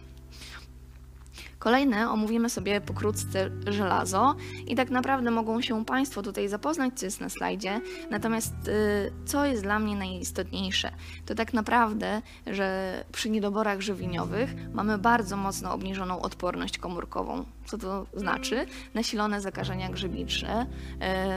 Kolejne 1.61 2.09
omówimy 2.09 2.49
sobie 2.49 2.81
pokrótce 2.81 3.49
żelazo 3.67 4.35
i 4.67 4.75
tak 4.75 4.89
naprawdę 4.89 5.31
mogą 5.31 5.61
się 5.61 5.85
Państwo 5.85 6.21
tutaj 6.21 6.47
zapoznać, 6.47 6.93
co 6.95 7.05
jest 7.05 7.21
na 7.21 7.29
slajdzie. 7.29 7.81
Natomiast 8.09 8.53
y, 8.67 9.11
co 9.25 9.45
jest 9.45 9.63
dla 9.63 9.79
mnie 9.79 9.95
najistotniejsze, 9.95 10.91
to 11.25 11.35
tak 11.35 11.53
naprawdę, 11.53 12.21
że 12.47 12.93
przy 13.11 13.29
niedoborach 13.29 13.81
żywieniowych 13.81 14.55
mamy 14.73 14.97
bardzo 14.97 15.37
mocno 15.37 15.73
obniżoną 15.73 16.21
odporność 16.21 16.77
komórkową. 16.77 17.45
Co 17.71 17.77
to 17.77 18.05
znaczy? 18.13 18.65
Nasilone 18.93 19.41
zakażenia 19.41 19.89
grzybiczne, 19.89 20.67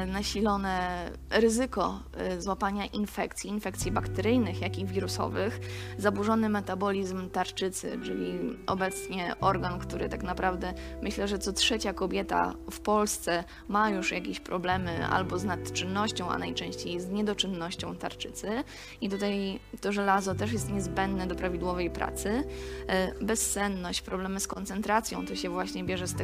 y, 0.02 0.06
nasilone 0.06 1.10
ryzyko 1.30 2.00
y, 2.36 2.42
złapania 2.42 2.86
infekcji, 2.86 3.50
infekcji 3.50 3.92
bakteryjnych, 3.92 4.60
jak 4.60 4.78
i 4.78 4.86
wirusowych, 4.86 5.60
zaburzony 5.98 6.48
metabolizm 6.48 7.30
tarczycy, 7.30 7.98
czyli 8.04 8.38
obecnie 8.66 9.34
organ, 9.40 9.78
który 9.78 10.08
tak 10.08 10.22
naprawdę 10.22 10.74
myślę, 11.02 11.28
że 11.28 11.38
co 11.38 11.52
trzecia 11.52 11.92
kobieta 11.92 12.54
w 12.70 12.80
Polsce 12.80 13.44
ma 13.68 13.90
już 13.90 14.12
jakieś 14.12 14.40
problemy 14.40 15.06
albo 15.06 15.38
z 15.38 15.44
nadczynnością, 15.44 16.30
a 16.30 16.38
najczęściej 16.38 17.00
z 17.00 17.10
niedoczynnością 17.10 17.96
tarczycy. 17.96 18.48
I 19.00 19.08
tutaj 19.08 19.60
to 19.80 19.92
żelazo 19.92 20.34
też 20.34 20.52
jest 20.52 20.72
niezbędne 20.72 21.26
do 21.26 21.34
prawidłowej 21.34 21.90
pracy. 21.90 22.44
E, 22.86 23.24
bezsenność, 23.24 24.00
problemy 24.00 24.40
z 24.40 24.46
koncentracją, 24.46 25.26
to 25.26 25.34
się 25.36 25.50
właśnie 25.50 25.84
bierze 25.84 26.06
z 26.06 26.14
tego 26.14 26.23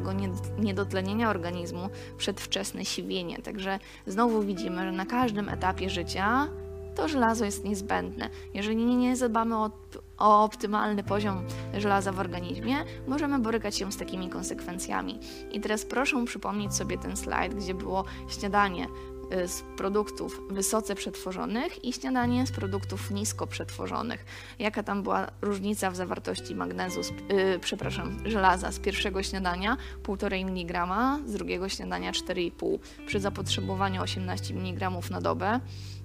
niedotlenienia 0.58 1.30
organizmu, 1.30 1.88
przedwczesne 2.18 2.84
siwienie. 2.84 3.38
Także 3.38 3.78
znowu 4.06 4.42
widzimy, 4.42 4.84
że 4.84 4.92
na 4.92 5.06
każdym 5.06 5.48
etapie 5.48 5.90
życia 5.90 6.48
to 6.94 7.08
żelazo 7.08 7.44
jest 7.44 7.64
niezbędne. 7.64 8.30
Jeżeli 8.54 8.76
nie 8.76 9.16
zadbamy 9.16 9.56
o, 9.56 9.70
o 10.18 10.44
optymalny 10.44 11.02
poziom 11.02 11.42
żelaza 11.78 12.12
w 12.12 12.18
organizmie, 12.20 12.76
możemy 13.08 13.38
borykać 13.38 13.76
się 13.76 13.92
z 13.92 13.96
takimi 13.96 14.28
konsekwencjami. 14.28 15.18
I 15.52 15.60
teraz 15.60 15.84
proszę 15.84 16.24
przypomnieć 16.26 16.74
sobie 16.74 16.98
ten 16.98 17.16
slajd, 17.16 17.54
gdzie 17.54 17.74
było 17.74 18.04
śniadanie 18.28 18.86
z 19.46 19.62
produktów 19.76 20.40
wysoce 20.50 20.94
przetworzonych 20.94 21.84
i 21.84 21.92
śniadanie 21.92 22.46
z 22.46 22.52
produktów 22.52 23.10
nisko 23.10 23.46
przetworzonych. 23.46 24.24
Jaka 24.58 24.82
tam 24.82 25.02
była 25.02 25.26
różnica 25.42 25.90
w 25.90 25.96
zawartości 25.96 26.54
magnezu, 26.54 27.02
z, 27.02 27.08
yy, 27.08 27.58
przepraszam, 27.60 28.18
żelaza 28.24 28.72
z 28.72 28.78
pierwszego 28.78 29.22
śniadania 29.22 29.76
1,5 30.02 30.48
mg, 30.48 30.86
z 31.26 31.32
drugiego 31.32 31.68
śniadania 31.68 32.12
4,5 32.12 32.78
przy 33.06 33.20
zapotrzebowaniu 33.20 34.02
18 34.02 34.54
mg 34.54 34.90
na 35.10 35.20
dobę 35.20 35.60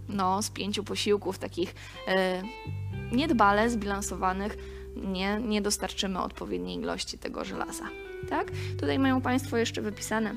no, 0.09 0.41
z 0.41 0.49
pięciu 0.49 0.83
posiłków 0.83 1.39
takich 1.39 1.75
e, 2.07 2.41
niedbale 3.11 3.69
zbilansowanych 3.69 4.57
nie, 4.95 5.39
nie 5.39 5.61
dostarczymy 5.61 6.19
odpowiedniej 6.19 6.77
ilości 6.77 7.17
tego 7.17 7.45
żelaza. 7.45 7.85
Tak? 8.29 8.51
Tutaj 8.79 8.99
mają 8.99 9.21
Państwo 9.21 9.57
jeszcze 9.57 9.81
wypisane 9.81 10.35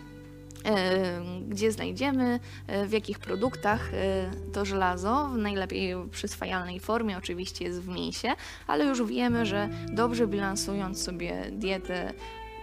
gdzie 1.48 1.72
znajdziemy, 1.72 2.40
e, 2.66 2.86
w 2.86 2.92
jakich 2.92 3.18
produktach 3.18 3.90
to 4.52 4.64
żelazo, 4.64 5.28
w 5.28 5.36
najlepiej 5.36 5.94
przyswajalnej 6.10 6.80
formie 6.80 7.18
oczywiście 7.18 7.64
jest 7.64 7.80
w 7.80 7.88
mięsie, 7.88 8.28
ale 8.66 8.84
już 8.84 9.02
wiemy, 9.02 9.46
że 9.46 9.68
dobrze 9.92 10.26
bilansując 10.26 11.02
sobie 11.02 11.44
dietę 11.52 12.12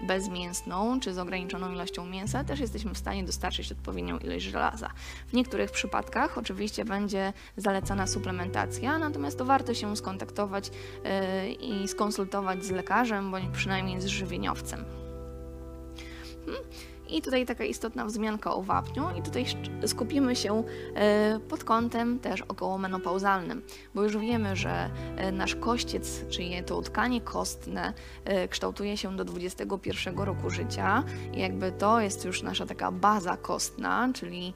bezmięsną 0.02 1.00
czy 1.00 1.14
z 1.14 1.18
ograniczoną 1.18 1.72
ilością 1.72 2.06
mięsa, 2.06 2.44
też 2.44 2.60
jesteśmy 2.60 2.94
w 2.94 2.98
stanie 2.98 3.24
dostarczyć 3.24 3.72
odpowiednią 3.72 4.18
ilość 4.18 4.46
żelaza. 4.46 4.90
W 5.28 5.34
niektórych 5.34 5.72
przypadkach 5.72 6.38
oczywiście 6.38 6.86
będzie 6.86 7.34
zalecana 7.58 8.08
suplementacja, 8.08 8.98
natomiast 8.98 9.38
to 9.38 9.46
warto 9.46 9.74
się 9.74 9.98
skontaktować 9.98 10.72
i 11.60 11.88
skonsultować 11.88 12.66
z 12.66 12.72
lekarzem 12.72 13.32
bądź 13.32 13.46
przynajmniej 13.54 14.02
z 14.02 14.06
żywieniowcem. 14.06 14.86
Hmm. 16.46 16.64
I 17.10 17.22
tutaj 17.22 17.46
taka 17.46 17.64
istotna 17.64 18.06
wzmianka 18.06 18.54
o 18.54 18.62
wapniu 18.62 19.04
i 19.18 19.22
tutaj 19.22 19.46
skupimy 19.86 20.36
się 20.36 20.64
e, 20.96 21.40
pod 21.50 21.64
kątem 21.64 22.20
też 22.20 22.42
okołomenopauzalnym, 22.42 23.62
bo 23.96 24.04
już 24.04 24.18
wiemy, 24.18 24.56
że 24.56 24.90
e, 25.18 25.32
nasz 25.32 25.56
kościec, 25.56 26.28
czyli 26.30 26.64
to 26.66 26.82
tkanie 26.82 27.22
kostne 27.22 27.94
e, 28.26 28.48
kształtuje 28.48 28.98
się 28.98 29.16
do 29.16 29.26
21 29.26 30.18
roku 30.20 30.50
życia 30.50 31.04
i 31.34 31.40
jakby 31.40 31.72
to 31.72 32.02
jest 32.02 32.26
już 32.26 32.42
nasza 32.42 32.66
taka 32.66 32.92
baza 32.92 33.38
kostna, 33.38 34.10
czyli 34.14 34.54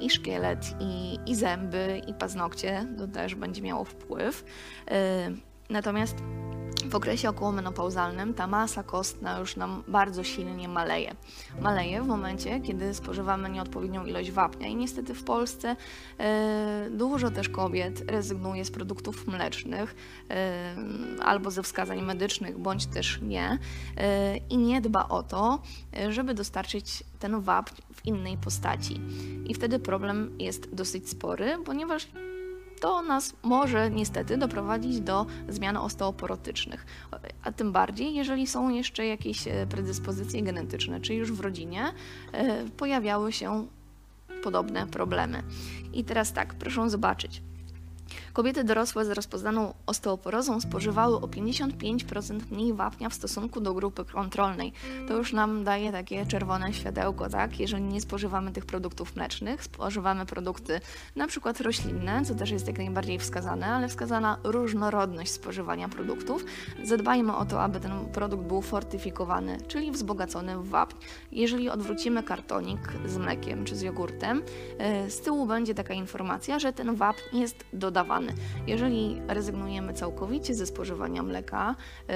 i 0.00 0.10
szkielet, 0.10 0.74
i, 0.80 1.18
i 1.30 1.34
zęby, 1.34 2.00
i 2.06 2.14
paznokcie, 2.14 2.86
to 2.98 3.06
też 3.06 3.34
będzie 3.34 3.62
miało 3.62 3.84
wpływ. 3.84 4.44
Natomiast 5.70 6.16
w 6.92 6.94
okresie 6.94 7.28
okołomenopauzalnym 7.28 8.34
ta 8.34 8.46
masa 8.46 8.82
kostna 8.82 9.38
już 9.38 9.56
nam 9.56 9.82
bardzo 9.88 10.24
silnie 10.24 10.68
maleje. 10.68 11.14
Maleje 11.60 12.02
w 12.02 12.06
momencie, 12.06 12.60
kiedy 12.60 12.94
spożywamy 12.94 13.50
nieodpowiednią 13.50 14.04
ilość 14.04 14.30
wapnia 14.30 14.68
i 14.68 14.76
niestety 14.76 15.14
w 15.14 15.24
Polsce 15.24 15.76
e, 16.18 16.88
dużo 16.90 17.30
też 17.30 17.48
kobiet 17.48 18.10
rezygnuje 18.10 18.64
z 18.64 18.70
produktów 18.70 19.26
mlecznych 19.26 19.94
e, 20.30 20.76
albo 21.22 21.50
ze 21.50 21.62
wskazań 21.62 22.02
medycznych, 22.02 22.58
bądź 22.58 22.86
też 22.86 23.20
nie 23.22 23.58
e, 23.96 24.36
i 24.36 24.56
nie 24.56 24.80
dba 24.80 25.08
o 25.08 25.22
to, 25.22 25.62
żeby 26.08 26.34
dostarczyć 26.34 27.04
ten 27.18 27.40
wapń 27.40 27.82
w 27.94 28.06
innej 28.06 28.36
postaci. 28.36 29.00
I 29.46 29.54
wtedy 29.54 29.78
problem 29.78 30.38
jest 30.38 30.74
dosyć 30.74 31.08
spory, 31.08 31.58
ponieważ 31.64 32.08
to 32.82 33.02
nas 33.02 33.34
może 33.42 33.90
niestety 33.90 34.36
doprowadzić 34.36 35.00
do 35.00 35.26
zmian 35.48 35.76
osteoporotycznych. 35.76 36.86
A 37.42 37.52
tym 37.52 37.72
bardziej, 37.72 38.14
jeżeli 38.14 38.46
są 38.46 38.68
jeszcze 38.68 39.06
jakieś 39.06 39.48
e, 39.48 39.66
predyspozycje 39.66 40.42
genetyczne, 40.42 41.00
czy 41.00 41.14
już 41.14 41.32
w 41.32 41.40
rodzinie 41.40 41.92
e, 42.32 42.64
pojawiały 42.76 43.32
się 43.32 43.66
podobne 44.42 44.86
problemy. 44.86 45.42
I 45.92 46.04
teraz 46.04 46.32
tak, 46.32 46.54
proszę 46.54 46.90
zobaczyć. 46.90 47.42
Kobiety 48.32 48.64
dorosłe 48.64 49.04
z 49.04 49.10
rozpoznaną 49.10 49.74
osteoporozą 49.86 50.60
spożywały 50.60 51.16
o 51.16 51.20
55% 51.20 52.40
mniej 52.50 52.72
wapnia 52.72 53.08
w 53.08 53.14
stosunku 53.14 53.60
do 53.60 53.74
grupy 53.74 54.04
kontrolnej. 54.04 54.72
To 55.08 55.16
już 55.16 55.32
nam 55.32 55.64
daje 55.64 55.92
takie 55.92 56.26
czerwone 56.26 56.72
światełko, 56.72 57.28
tak? 57.28 57.60
Jeżeli 57.60 57.82
nie 57.82 58.00
spożywamy 58.00 58.52
tych 58.52 58.66
produktów 58.66 59.16
mlecznych, 59.16 59.64
spożywamy 59.64 60.26
produkty 60.26 60.80
na 61.16 61.26
przykład 61.26 61.60
roślinne, 61.60 62.24
co 62.24 62.34
też 62.34 62.50
jest 62.50 62.66
jak 62.66 62.78
najbardziej 62.78 63.18
wskazane, 63.18 63.66
ale 63.66 63.88
wskazana 63.88 64.38
różnorodność 64.44 65.32
spożywania 65.32 65.88
produktów. 65.88 66.44
Zadbajmy 66.84 67.36
o 67.36 67.44
to, 67.44 67.62
aby 67.62 67.80
ten 67.80 68.06
produkt 68.12 68.44
był 68.44 68.62
fortyfikowany, 68.62 69.58
czyli 69.68 69.90
wzbogacony 69.90 70.58
w 70.58 70.68
wapń. 70.68 70.96
Jeżeli 71.32 71.70
odwrócimy 71.70 72.22
kartonik 72.22 72.92
z 73.06 73.16
mlekiem 73.16 73.64
czy 73.64 73.76
z 73.76 73.82
jogurtem, 73.82 74.42
e, 74.78 75.10
z 75.10 75.20
tyłu 75.20 75.46
będzie 75.46 75.74
taka 75.74 75.94
informacja, 75.94 76.58
że 76.58 76.72
ten 76.72 76.94
wapń 76.94 77.22
jest 77.38 77.64
dodawany 77.72 78.21
jeżeli 78.66 79.22
rezygnujemy 79.28 79.94
całkowicie 79.94 80.54
ze 80.54 80.66
spożywania 80.66 81.22
mleka 81.22 81.74
yy, 82.08 82.14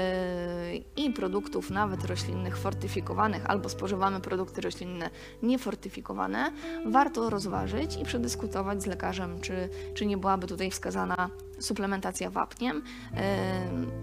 i 0.97 1.11
produktów 1.11 1.71
nawet 1.71 2.05
roślinnych 2.05 2.57
fortyfikowanych, 2.57 3.51
albo 3.51 3.69
spożywamy 3.69 4.21
produkty 4.21 4.61
roślinne 4.61 5.11
niefortyfikowane, 5.43 6.53
warto 6.87 7.31
rozważyć 7.31 7.97
i 7.97 8.05
przedyskutować 8.05 8.83
z 8.83 8.87
lekarzem, 8.87 9.41
czy, 9.41 9.69
czy 9.95 10.07
nie 10.07 10.17
byłaby 10.17 10.47
tutaj 10.47 10.71
wskazana 10.71 11.31
suplementacja 11.61 12.31
wapniem. 12.31 12.83
Yy, 13.13 13.21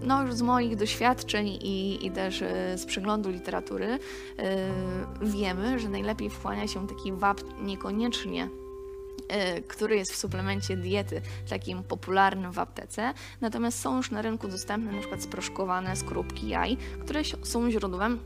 no 0.02 0.22
już 0.22 0.34
z 0.34 0.42
moich 0.42 0.76
doświadczeń 0.76 1.46
i, 1.46 2.06
i 2.06 2.10
też 2.10 2.40
yy, 2.40 2.48
z 2.78 2.86
przeglądu 2.86 3.30
literatury 3.30 3.98
wiemy, 5.22 5.78
że 5.78 5.88
najlepiej 5.88 6.30
wchłania 6.30 6.68
się 6.68 6.88
taki 6.88 7.12
wapń 7.12 7.46
niekoniecznie 7.62 8.48
który 9.68 9.96
jest 9.96 10.12
w 10.12 10.16
suplemencie 10.16 10.76
diety 10.76 11.22
takim 11.48 11.82
popularnym 11.82 12.52
w 12.52 12.58
aptece. 12.58 13.14
Natomiast 13.40 13.80
są 13.80 13.96
już 13.96 14.10
na 14.10 14.22
rynku 14.22 14.48
dostępne 14.48 14.98
przykład 14.98 15.22
sproszkowane 15.22 15.96
skorupki 15.96 16.48
jaj, 16.48 16.76
które 16.76 17.22
są 17.42 17.70
źródłem 17.70 18.18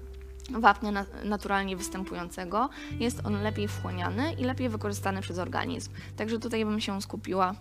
wapnia 0.51 1.07
naturalnie 1.25 1.77
występującego. 1.77 2.69
Jest 3.01 3.27
on 3.27 3.43
lepiej 3.43 3.69
wchłaniany 3.69 4.33
i 4.33 4.45
lepiej 4.45 4.69
wykorzystany 4.69 5.21
przez 5.21 5.39
organizm. 5.39 5.91
Także 6.17 6.39
tutaj 6.39 6.65
bym 6.65 6.81
się 6.81 7.03
skupiła 7.03 7.55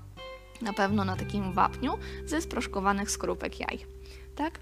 na 0.61 0.73
pewno 0.73 1.05
na 1.05 1.15
takim 1.15 1.53
wapniu 1.53 1.97
ze 2.25 2.41
sproszkowanych 2.41 3.11
skorupek 3.11 3.59
jaj. 3.59 3.96
Tak? 4.37 4.59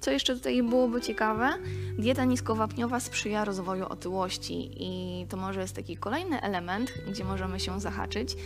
Co 0.00 0.10
jeszcze 0.10 0.34
tutaj 0.34 0.62
byłoby 0.62 1.00
ciekawe? 1.00 1.50
Dieta 1.98 2.24
niskowapniowa 2.24 3.00
sprzyja 3.00 3.44
rozwoju 3.44 3.86
otyłości 3.86 4.70
i 4.76 5.26
to 5.26 5.36
może 5.36 5.60
jest 5.60 5.76
taki 5.76 5.96
kolejny 5.96 6.42
element, 6.42 6.92
gdzie 7.10 7.24
możemy 7.24 7.60
się 7.60 7.80
zahaczyć. 7.80 8.36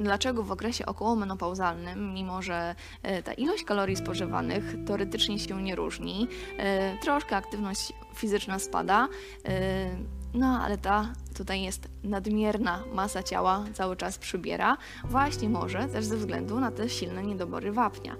Dlaczego 0.00 0.42
w 0.42 0.52
okresie 0.52 0.86
okołomenopauzalnym, 0.86 2.14
mimo 2.14 2.42
że 2.42 2.74
e, 3.02 3.22
ta 3.22 3.32
ilość 3.32 3.64
kalorii 3.64 3.96
spożywanych 3.96 4.74
teoretycznie 4.86 5.38
się 5.38 5.62
nie 5.62 5.74
różni, 5.76 6.28
e, 6.58 6.98
troszkę 6.98 7.36
aktywność 7.36 7.92
fizyczna 8.14 8.58
spada, 8.58 9.08
e, 9.44 9.96
No 10.34 10.60
ale 10.62 10.78
ta 10.78 11.12
tutaj 11.36 11.62
jest 11.62 11.88
nadmierna 12.04 12.84
masa 12.92 13.22
ciała, 13.22 13.64
cały 13.74 13.96
czas 13.96 14.18
przybiera, 14.18 14.76
właśnie 15.04 15.48
może 15.48 15.88
też 15.88 16.04
ze 16.04 16.16
względu 16.16 16.60
na 16.60 16.70
te 16.70 16.88
silne 16.88 17.22
niedobory 17.22 17.72
wapnia. 17.72 18.16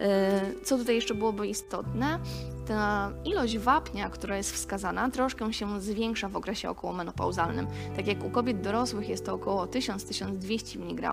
E, 0.00 0.40
co 0.64 0.78
tutaj 0.78 0.94
jeszcze 0.94 1.14
byłoby 1.14 1.46
istotne, 1.46 2.18
ta 2.66 3.12
ilość 3.24 3.58
wapnia, 3.58 4.10
która 4.10 4.36
jest 4.36 4.52
wskazana, 4.52 5.10
troszkę 5.10 5.52
się 5.52 5.80
zwiększa 5.80 6.28
w 6.28 6.36
okresie 6.36 6.70
okołomenopauzalnym. 6.70 7.66
Tak 7.96 8.06
jak 8.06 8.24
u 8.24 8.30
kobiet 8.30 8.60
dorosłych 8.60 9.08
jest 9.08 9.26
to 9.26 9.34
około 9.34 9.66
1000-1200 9.66 10.82
mg, 10.82 11.12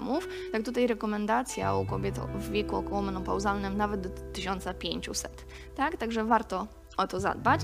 tak 0.52 0.64
tutaj 0.64 0.88
rekomendacja 0.88 1.76
u 1.76 1.86
kobiet 1.86 2.20
w 2.20 2.50
wieku 2.50 2.76
okołomenopauzalnym 2.76 3.78
nawet 3.78 4.02
do 4.02 4.10
1500. 4.10 5.46
Tak? 5.76 5.98
Także 5.98 6.24
warto 6.24 6.68
o 6.98 7.08
to 7.08 7.20
zadbać. 7.20 7.62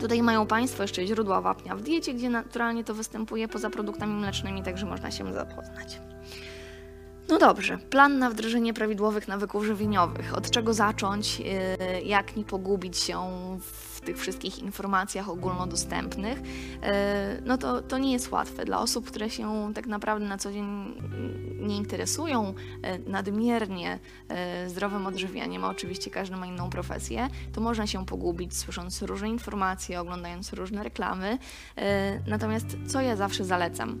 Tutaj 0.00 0.22
mają 0.22 0.46
Państwo 0.46 0.82
jeszcze 0.82 1.06
źródła 1.06 1.40
wapnia 1.40 1.76
w 1.76 1.82
diecie, 1.82 2.14
gdzie 2.14 2.30
naturalnie 2.30 2.84
to 2.84 2.94
występuje 2.94 3.48
poza 3.48 3.70
produktami 3.70 4.14
mlecznymi, 4.14 4.62
także 4.62 4.86
można 4.86 5.10
się 5.10 5.32
zapoznać. 5.32 6.00
No 7.28 7.38
dobrze, 7.38 7.78
plan 7.78 8.18
na 8.18 8.30
wdrożenie 8.30 8.74
prawidłowych 8.74 9.28
nawyków 9.28 9.64
żywieniowych. 9.64 10.34
Od 10.34 10.50
czego 10.50 10.74
zacząć, 10.74 11.40
y, 11.40 12.02
jak 12.02 12.36
nie 12.36 12.44
pogubić 12.44 12.98
się 12.98 13.20
w 13.60 13.95
tych 14.06 14.18
wszystkich 14.18 14.58
informacjach 14.58 15.28
ogólnodostępnych, 15.28 16.38
y, 16.38 16.42
no 17.44 17.58
to, 17.58 17.82
to 17.82 17.98
nie 17.98 18.12
jest 18.12 18.32
łatwe. 18.32 18.64
Dla 18.64 18.78
osób, 18.78 19.06
które 19.06 19.30
się 19.30 19.72
tak 19.74 19.86
naprawdę 19.86 20.26
na 20.26 20.38
co 20.38 20.52
dzień 20.52 20.94
nie 21.60 21.76
interesują 21.76 22.54
y, 23.06 23.10
nadmiernie 23.10 23.98
zdrowym 24.66 25.06
odżywianiem, 25.06 25.64
a 25.64 25.68
oczywiście 25.68 26.10
każdy 26.10 26.36
ma 26.36 26.46
inną 26.46 26.70
profesję, 26.70 27.28
to 27.52 27.60
można 27.60 27.86
się 27.86 28.06
pogubić 28.06 28.56
słysząc 28.56 29.02
różne 29.02 29.28
informacje, 29.28 30.00
oglądając 30.00 30.52
różne 30.52 30.82
reklamy. 30.82 31.38
Natomiast 32.26 32.66
co 32.86 33.00
ja 33.00 33.16
zawsze 33.16 33.44
zalecam? 33.44 33.98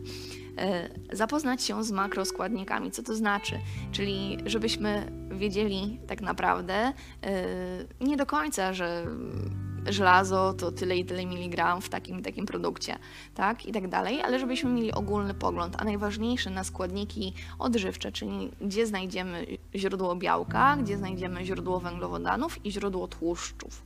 E, 0.58 0.88
zapoznać 1.12 1.62
się 1.62 1.84
z 1.84 1.90
makroskładnikami. 1.90 2.90
Co 2.90 3.02
to 3.02 3.14
znaczy? 3.14 3.58
Czyli 3.92 4.38
żebyśmy 4.46 5.12
wiedzieli 5.30 6.00
tak 6.06 6.20
naprawdę 6.20 6.74
e, 6.74 6.92
nie 8.00 8.16
do 8.16 8.26
końca, 8.26 8.72
że 8.72 9.06
żelazo 9.88 10.52
to 10.54 10.72
tyle 10.72 10.96
i 10.96 11.04
tyle 11.04 11.26
miligram 11.26 11.80
w 11.80 11.88
takim 11.88 12.18
i 12.20 12.22
takim 12.22 12.46
produkcie, 12.46 12.98
tak, 13.34 13.66
i 13.66 13.72
tak 13.72 13.88
dalej, 13.88 14.22
ale 14.22 14.38
żebyśmy 14.38 14.70
mieli 14.70 14.92
ogólny 14.92 15.34
pogląd, 15.34 15.76
a 15.78 15.84
najważniejsze 15.84 16.50
na 16.50 16.64
składniki 16.64 17.32
odżywcze, 17.58 18.12
czyli 18.12 18.50
gdzie 18.60 18.86
znajdziemy 18.86 19.46
źródło 19.74 20.16
białka, 20.16 20.76
gdzie 20.76 20.98
znajdziemy 20.98 21.44
źródło 21.44 21.80
węglowodanów 21.80 22.66
i 22.66 22.72
źródło 22.72 23.08
tłuszczów 23.08 23.82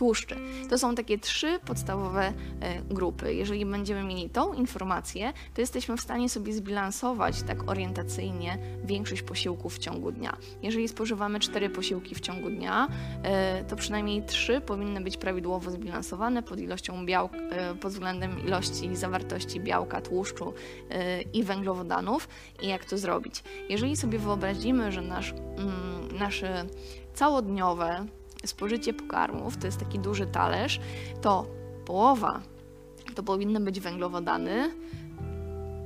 tłuszczy. 0.00 0.36
To 0.70 0.78
są 0.78 0.94
takie 0.94 1.18
trzy 1.18 1.58
podstawowe 1.66 2.32
e, 2.60 2.82
grupy. 2.82 3.34
Jeżeli 3.34 3.66
będziemy 3.66 4.04
mieli 4.04 4.30
tą 4.30 4.52
informację, 4.52 5.32
to 5.54 5.60
jesteśmy 5.60 5.96
w 5.96 6.00
stanie 6.00 6.28
sobie 6.28 6.52
zbilansować 6.52 7.42
tak 7.42 7.70
orientacyjnie 7.70 8.58
większość 8.84 9.22
posiłków 9.22 9.76
w 9.76 9.78
ciągu 9.78 10.12
dnia. 10.12 10.36
Jeżeli 10.62 10.88
spożywamy 10.88 11.40
cztery 11.40 11.70
posiłki 11.70 12.14
w 12.14 12.20
ciągu 12.20 12.50
dnia, 12.50 12.88
e, 13.22 13.64
to 13.64 13.76
przynajmniej 13.76 14.22
trzy 14.22 14.60
powinny 14.60 15.00
być 15.00 15.16
prawidłowo 15.16 15.70
zbilansowane 15.70 16.42
pod 16.42 16.60
ilością 16.60 17.06
białka, 17.06 17.36
e, 17.36 17.74
pod 17.74 17.92
względem 17.92 18.46
ilości 18.46 18.96
zawartości 18.96 19.60
białka, 19.60 20.00
tłuszczu 20.00 20.54
i 21.32 21.42
węglowodanów. 21.42 22.28
I 22.62 22.68
jak 22.68 22.84
to 22.84 22.98
zrobić? 22.98 23.42
Jeżeli 23.68 23.96
sobie 23.96 24.18
wyobrazimy, 24.18 24.92
że 24.92 25.02
nasz, 25.02 25.32
mm, 25.32 26.18
nasze 26.18 26.66
całodniowe 27.14 28.06
spożycie 28.46 28.92
pokarmów, 28.94 29.56
to 29.56 29.66
jest 29.66 29.78
taki 29.78 29.98
duży 29.98 30.26
talerz, 30.26 30.80
to 31.20 31.46
połowa 31.84 32.40
to 33.14 33.22
powinny 33.22 33.60
być 33.60 33.80
węglowodany, 33.80 34.70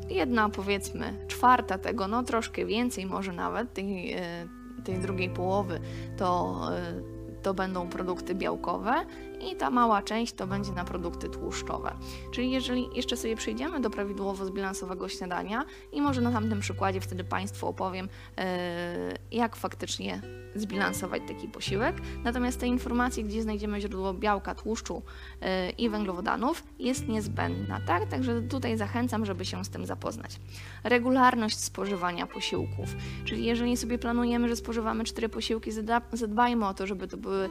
jedna 0.09 0.49
powiedzmy 0.49 1.15
czwarta 1.29 1.79
tego, 1.79 2.09
no 2.09 2.23
troszkę 2.23 2.67
więcej 2.67 3.07
może 3.07 3.33
nawet 3.33 3.75
tej, 3.75 4.13
e, 4.13 4.49
tej 4.85 4.99
drugiej 4.99 5.31
połowy 5.31 5.81
to, 6.17 6.61
e, 6.73 7.01
to 7.43 7.55
będą 7.55 7.89
produkty 7.89 8.35
białkowe 8.35 8.95
i 9.41 9.57
ta 9.57 9.71
mała 9.71 10.03
część 10.03 10.33
to 10.33 10.47
będzie 10.47 10.73
na 10.73 10.85
produkty 10.85 11.29
tłuszczowe. 11.29 11.97
Czyli 12.31 12.51
jeżeli 12.51 12.89
jeszcze 12.95 13.17
sobie 13.17 13.37
przejdziemy 13.37 13.81
do 13.81 13.91
prawidłowo 13.91 14.47
zbilansowanego 14.47 15.09
śniadania 15.09 15.65
i 15.93 16.03
może 16.03 16.21
na 16.21 16.33
tamtym 16.33 16.61
przykładzie 16.61 17.01
wtedy 17.01 17.25
Państwu 17.25 17.69
opowiem, 17.69 18.09
e, 18.39 19.19
jak 19.31 19.57
faktycznie 19.57 20.21
zbilansować 20.55 21.23
taki 21.29 21.49
posiłek. 21.49 21.97
Natomiast 22.25 22.61
te 22.61 22.67
informacje, 22.67 23.25
gdzie 23.25 23.43
znajdziemy 23.43 23.81
źródło 23.81 24.15
białka, 24.15 24.55
tłuszczu 24.55 25.03
e, 25.41 25.71
i 25.71 25.89
węglowodanów 25.89 26.65
jest 26.79 27.09
niezbędna, 27.09 27.81
tak? 27.87 28.09
Także 28.09 28.43
tutaj 28.43 28.77
zachęcam, 28.77 29.27
żeby 29.27 29.45
się 29.45 29.65
z 29.65 29.71
tym 29.71 29.87
zapoznać. 29.87 30.41
Regularność 30.85 31.59
spożywania 31.59 32.27
posiłków, 32.27 32.95
czyli 33.25 33.45
jeżeli 33.45 33.77
sobie 33.77 33.99
planujemy, 33.99 34.49
że 34.49 34.57
spożywamy 34.57 35.05
cztery 35.05 35.29
posiłki, 35.29 35.71
zadbajmy 36.13 36.67
o 36.67 36.75
to, 36.75 36.87
żeby 36.87 37.09
to 37.09 37.17
były 37.17 37.51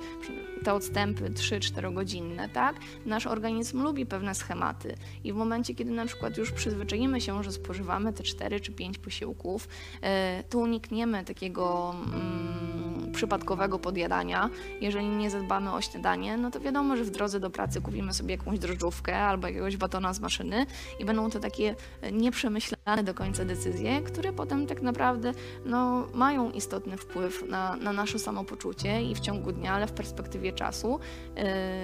te 0.63 0.73
odstępy 0.73 1.29
3, 1.29 1.59
4 1.59 1.72
24-godzinne, 1.73 2.49
tak? 2.49 2.75
Nasz 3.05 3.27
organizm 3.27 3.81
lubi 3.83 4.05
pewne 4.05 4.36
schematy 4.36 4.95
i 5.23 5.33
w 5.33 5.36
momencie, 5.36 5.75
kiedy 5.75 5.91
na 5.91 6.05
przykład 6.05 6.38
już 6.38 6.51
przyzwyczajimy 6.51 7.21
się, 7.21 7.43
że 7.43 7.51
spożywamy 7.51 8.13
te 8.13 8.23
4 8.23 8.59
czy 8.59 8.71
5 8.71 8.97
posiłków, 8.97 9.67
e, 10.01 10.43
to 10.49 10.57
unikniemy 10.57 11.25
takiego 11.25 11.95
mm, 12.05 13.12
przypadkowego 13.13 13.79
podjadania. 13.79 14.49
Jeżeli 14.81 15.07
nie 15.07 15.29
zadbamy 15.29 15.73
o 15.73 15.81
śniadanie, 15.81 16.38
no 16.38 16.51
to 16.51 16.59
wiadomo, 16.59 16.97
że 16.97 17.03
w 17.03 17.12
drodze 17.12 17.39
do 17.39 17.49
pracy 17.49 17.81
kupimy 17.81 18.13
sobie 18.13 18.31
jakąś 18.36 18.59
drożdżówkę 18.59 19.17
albo 19.17 19.47
jakiegoś 19.47 19.77
batona 19.77 20.13
z 20.13 20.19
maszyny 20.19 20.65
i 20.99 21.05
będą 21.05 21.29
to 21.29 21.39
takie 21.39 21.75
e, 22.01 22.12
nieprzemyślane 22.12 22.72
do 23.03 23.13
końca 23.13 23.45
decyzje, 23.45 24.01
które 24.01 24.33
potem 24.33 24.67
tak 24.67 24.81
naprawdę 24.81 25.33
no, 25.65 26.07
mają 26.13 26.51
istotny 26.51 26.97
wpływ 26.97 27.49
na, 27.49 27.75
na 27.75 27.93
nasze 27.93 28.19
samopoczucie 28.19 29.03
i 29.03 29.15
w 29.15 29.19
ciągu 29.19 29.51
dnia, 29.51 29.73
ale 29.73 29.87
w 29.87 29.91
perspektywie 29.91 30.53
czasu 30.53 30.99
yy, 31.35 31.43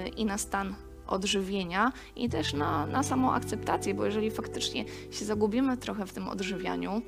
i 0.09 0.25
na 0.25 0.38
stan 0.38 0.75
odżywienia 1.07 1.91
i 2.15 2.29
też 2.29 2.53
na, 2.53 2.85
na 2.85 3.03
samą 3.03 3.33
akceptację, 3.33 3.93
bo 3.93 4.05
jeżeli 4.05 4.31
faktycznie 4.31 4.85
się 5.12 5.25
zagubimy 5.25 5.77
trochę 5.77 6.05
w 6.05 6.13
tym 6.13 6.27
odżywianiu, 6.27 7.01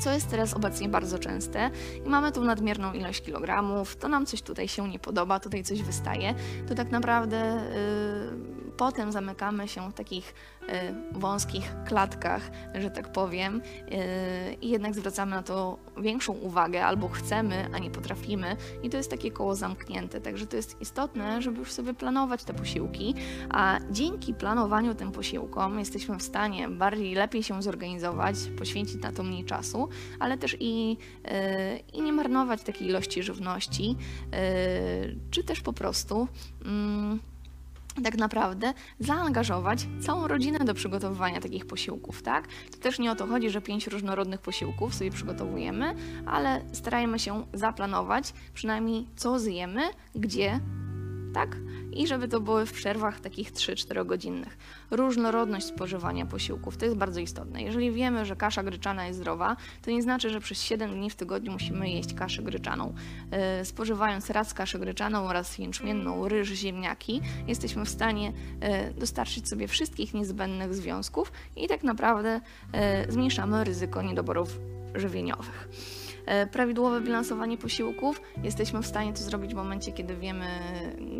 co 0.00 0.12
jest 0.12 0.30
teraz 0.30 0.54
obecnie 0.54 0.88
bardzo 0.88 1.18
częste 1.18 1.70
i 2.06 2.08
mamy 2.08 2.32
tu 2.32 2.44
nadmierną 2.44 2.92
ilość 2.92 3.22
kilogramów, 3.22 3.96
to 3.96 4.08
nam 4.08 4.26
coś 4.26 4.42
tutaj 4.42 4.68
się 4.68 4.88
nie 4.88 4.98
podoba, 4.98 5.40
tutaj 5.40 5.64
coś 5.64 5.82
wystaje, 5.82 6.34
to 6.68 6.74
tak 6.74 6.90
naprawdę 6.90 7.62
yy, 8.44 8.57
potem 8.78 9.12
zamykamy 9.12 9.68
się 9.68 9.90
w 9.90 9.94
takich 9.94 10.34
Y, 10.68 11.18
wąskich 11.18 11.74
klatkach, 11.86 12.50
że 12.74 12.90
tak 12.90 13.12
powiem, 13.12 13.56
y, 13.60 14.54
i 14.54 14.68
jednak 14.68 14.94
zwracamy 14.94 15.30
na 15.30 15.42
to 15.42 15.78
większą 15.96 16.32
uwagę, 16.32 16.86
albo 16.86 17.08
chcemy, 17.08 17.68
a 17.72 17.78
nie 17.78 17.90
potrafimy, 17.90 18.56
i 18.82 18.90
to 18.90 18.96
jest 18.96 19.10
takie 19.10 19.30
koło 19.30 19.54
zamknięte. 19.54 20.20
Także 20.20 20.46
to 20.46 20.56
jest 20.56 20.80
istotne, 20.80 21.42
żeby 21.42 21.58
już 21.58 21.72
sobie 21.72 21.94
planować 21.94 22.44
te 22.44 22.54
posiłki, 22.54 23.14
a 23.50 23.78
dzięki 23.90 24.34
planowaniu 24.34 24.94
tym 24.94 25.12
posiłkom 25.12 25.78
jesteśmy 25.78 26.18
w 26.18 26.22
stanie 26.22 26.68
bardziej, 26.68 27.14
lepiej 27.14 27.42
się 27.42 27.62
zorganizować, 27.62 28.36
poświęcić 28.58 29.02
na 29.02 29.12
to 29.12 29.22
mniej 29.22 29.44
czasu, 29.44 29.88
ale 30.20 30.38
też 30.38 30.56
i, 30.60 30.96
y, 31.26 31.78
i 31.92 32.02
nie 32.02 32.12
marnować 32.12 32.62
takiej 32.62 32.88
ilości 32.88 33.22
żywności, 33.22 33.96
czy 35.30 35.44
też 35.44 35.60
po 35.60 35.72
prostu. 35.72 36.28
Mm, 36.64 37.20
tak 38.02 38.16
naprawdę 38.18 38.74
zaangażować 39.00 39.86
całą 40.00 40.28
rodzinę 40.28 40.58
do 40.58 40.74
przygotowywania 40.74 41.40
takich 41.40 41.66
posiłków, 41.66 42.22
tak? 42.22 42.48
To 42.70 42.78
też 42.78 42.98
nie 42.98 43.12
o 43.12 43.14
to 43.14 43.26
chodzi, 43.26 43.50
że 43.50 43.60
pięć 43.60 43.86
różnorodnych 43.86 44.40
posiłków 44.40 44.94
sobie 44.94 45.10
przygotowujemy, 45.10 45.94
ale 46.26 46.60
starajmy 46.72 47.18
się 47.18 47.46
zaplanować 47.52 48.32
przynajmniej 48.54 49.06
co 49.16 49.38
zjemy, 49.38 49.82
gdzie, 50.14 50.60
tak? 51.34 51.56
I 51.98 52.06
żeby 52.06 52.28
to 52.28 52.40
były 52.40 52.66
w 52.66 52.72
przerwach 52.72 53.20
takich 53.20 53.52
3-4 53.52 54.06
godzinnych. 54.06 54.58
Różnorodność 54.90 55.66
spożywania 55.66 56.26
posiłków 56.26 56.76
to 56.76 56.84
jest 56.84 56.96
bardzo 56.96 57.20
istotne. 57.20 57.62
Jeżeli 57.62 57.92
wiemy, 57.92 58.24
że 58.24 58.36
kasza 58.36 58.62
gryczana 58.62 59.06
jest 59.06 59.18
zdrowa, 59.18 59.56
to 59.82 59.90
nie 59.90 60.02
znaczy, 60.02 60.30
że 60.30 60.40
przez 60.40 60.62
7 60.62 60.90
dni 60.90 61.10
w 61.10 61.16
tygodniu 61.16 61.52
musimy 61.52 61.90
jeść 61.90 62.14
kaszę 62.14 62.42
gryczaną. 62.42 62.94
Yy, 63.58 63.64
spożywając 63.64 64.30
raz 64.30 64.54
kaszę 64.54 64.78
gryczaną, 64.78 65.32
raz 65.32 65.58
jęczmienną, 65.58 66.28
ryż, 66.28 66.48
ziemniaki, 66.48 67.20
jesteśmy 67.46 67.84
w 67.84 67.88
stanie 67.88 68.32
yy, 68.60 68.94
dostarczyć 68.94 69.48
sobie 69.48 69.68
wszystkich 69.68 70.14
niezbędnych 70.14 70.74
związków 70.74 71.32
i 71.56 71.68
tak 71.68 71.82
naprawdę 71.82 72.40
yy, 72.72 73.12
zmniejszamy 73.12 73.64
ryzyko 73.64 74.02
niedoborów 74.02 74.58
żywieniowych. 74.94 75.68
E, 76.28 76.46
prawidłowe 76.46 77.00
bilansowanie 77.00 77.58
posiłków. 77.58 78.20
Jesteśmy 78.42 78.82
w 78.82 78.86
stanie 78.86 79.12
to 79.12 79.18
zrobić 79.18 79.52
w 79.52 79.56
momencie, 79.56 79.92
kiedy 79.92 80.16
wiemy, 80.16 80.46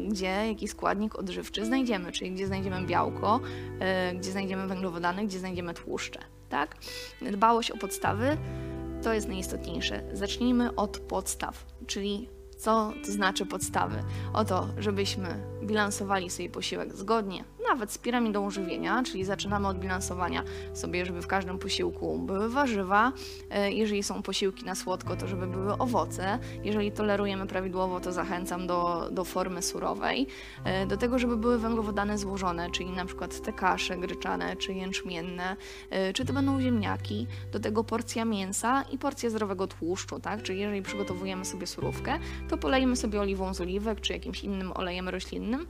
gdzie 0.08 0.26
jaki 0.26 0.68
składnik 0.68 1.18
odżywczy 1.18 1.64
znajdziemy, 1.64 2.12
czyli 2.12 2.30
gdzie 2.30 2.46
znajdziemy 2.46 2.86
białko, 2.86 3.40
e, 3.80 4.14
gdzie 4.14 4.30
znajdziemy 4.30 4.66
węglowodany, 4.66 5.26
gdzie 5.26 5.38
znajdziemy 5.38 5.74
tłuszcze. 5.74 6.20
Tak? 6.48 6.76
Dbałość 7.32 7.70
o 7.70 7.76
podstawy 7.76 8.36
to 9.02 9.12
jest 9.12 9.28
najistotniejsze. 9.28 10.02
Zacznijmy 10.12 10.74
od 10.74 10.98
podstaw, 10.98 11.66
czyli 11.86 12.28
co 12.58 12.92
to 13.04 13.12
znaczy 13.12 13.46
podstawy? 13.46 13.96
O 14.34 14.44
to, 14.44 14.68
żebyśmy 14.78 15.28
bilansowali 15.62 16.30
sobie 16.30 16.50
posiłek 16.50 16.96
zgodnie 16.96 17.44
nawet 17.68 17.92
z 17.92 17.98
piramidą 17.98 18.50
żywienia, 18.50 19.02
czyli 19.02 19.24
zaczynamy 19.24 19.68
od 19.68 19.78
bilansowania 19.78 20.42
sobie, 20.74 21.06
żeby 21.06 21.22
w 21.22 21.26
każdym 21.26 21.58
posiłku 21.58 22.18
były 22.18 22.48
warzywa, 22.48 23.12
e, 23.50 23.72
jeżeli 23.72 24.02
są 24.02 24.22
posiłki 24.22 24.64
na 24.64 24.74
słodko, 24.74 25.16
to 25.16 25.26
żeby 25.26 25.46
były 25.46 25.78
owoce, 25.78 26.38
jeżeli 26.64 26.92
tolerujemy 26.92 27.46
prawidłowo, 27.46 28.00
to 28.00 28.12
zachęcam 28.12 28.66
do, 28.66 29.08
do 29.12 29.24
formy 29.24 29.62
surowej, 29.62 30.26
e, 30.64 30.86
do 30.86 30.96
tego, 30.96 31.18
żeby 31.18 31.36
były 31.36 31.58
węglowodany 31.58 32.18
złożone, 32.18 32.70
czyli 32.70 32.90
na 32.90 33.04
przykład 33.04 33.40
te 33.40 33.52
kasze 33.52 33.96
gryczane, 33.96 34.56
czy 34.56 34.72
jęczmienne, 34.72 35.56
e, 35.90 36.12
czy 36.12 36.24
to 36.24 36.32
będą 36.32 36.60
ziemniaki, 36.60 37.26
do 37.52 37.60
tego 37.60 37.84
porcja 37.84 38.24
mięsa 38.24 38.82
i 38.82 38.98
porcja 38.98 39.30
zdrowego 39.30 39.66
tłuszczu, 39.66 40.20
tak, 40.20 40.42
czyli 40.42 40.60
jeżeli 40.60 40.82
przygotowujemy 40.82 41.44
sobie 41.44 41.66
surówkę, 41.66 42.18
to 42.48 42.58
polejemy 42.58 42.96
sobie 42.96 43.20
oliwą 43.20 43.54
z 43.54 43.60
oliwek, 43.60 44.00
czy 44.00 44.12
jakimś 44.12 44.44
innym 44.44 44.72
olejem 44.72 45.08
roślinnym, 45.08 45.66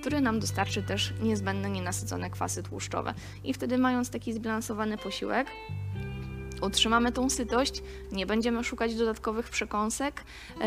który 0.00 0.20
nam 0.20 0.40
dostarczy 0.40 0.82
też 0.82 1.12
niezbędne 1.22 1.70
nienasycone 1.70 2.30
kwasy 2.30 2.62
tłuszczowe. 2.62 3.14
I 3.44 3.54
wtedy 3.54 3.78
mając 3.78 4.10
taki 4.10 4.32
zbilansowany 4.32 4.98
posiłek, 4.98 5.46
utrzymamy 6.62 7.12
tą 7.12 7.30
sytość, 7.30 7.82
nie 8.12 8.26
będziemy 8.26 8.64
szukać 8.64 8.94
dodatkowych 8.94 9.50
przekąsek 9.50 10.24
yy, 10.60 10.66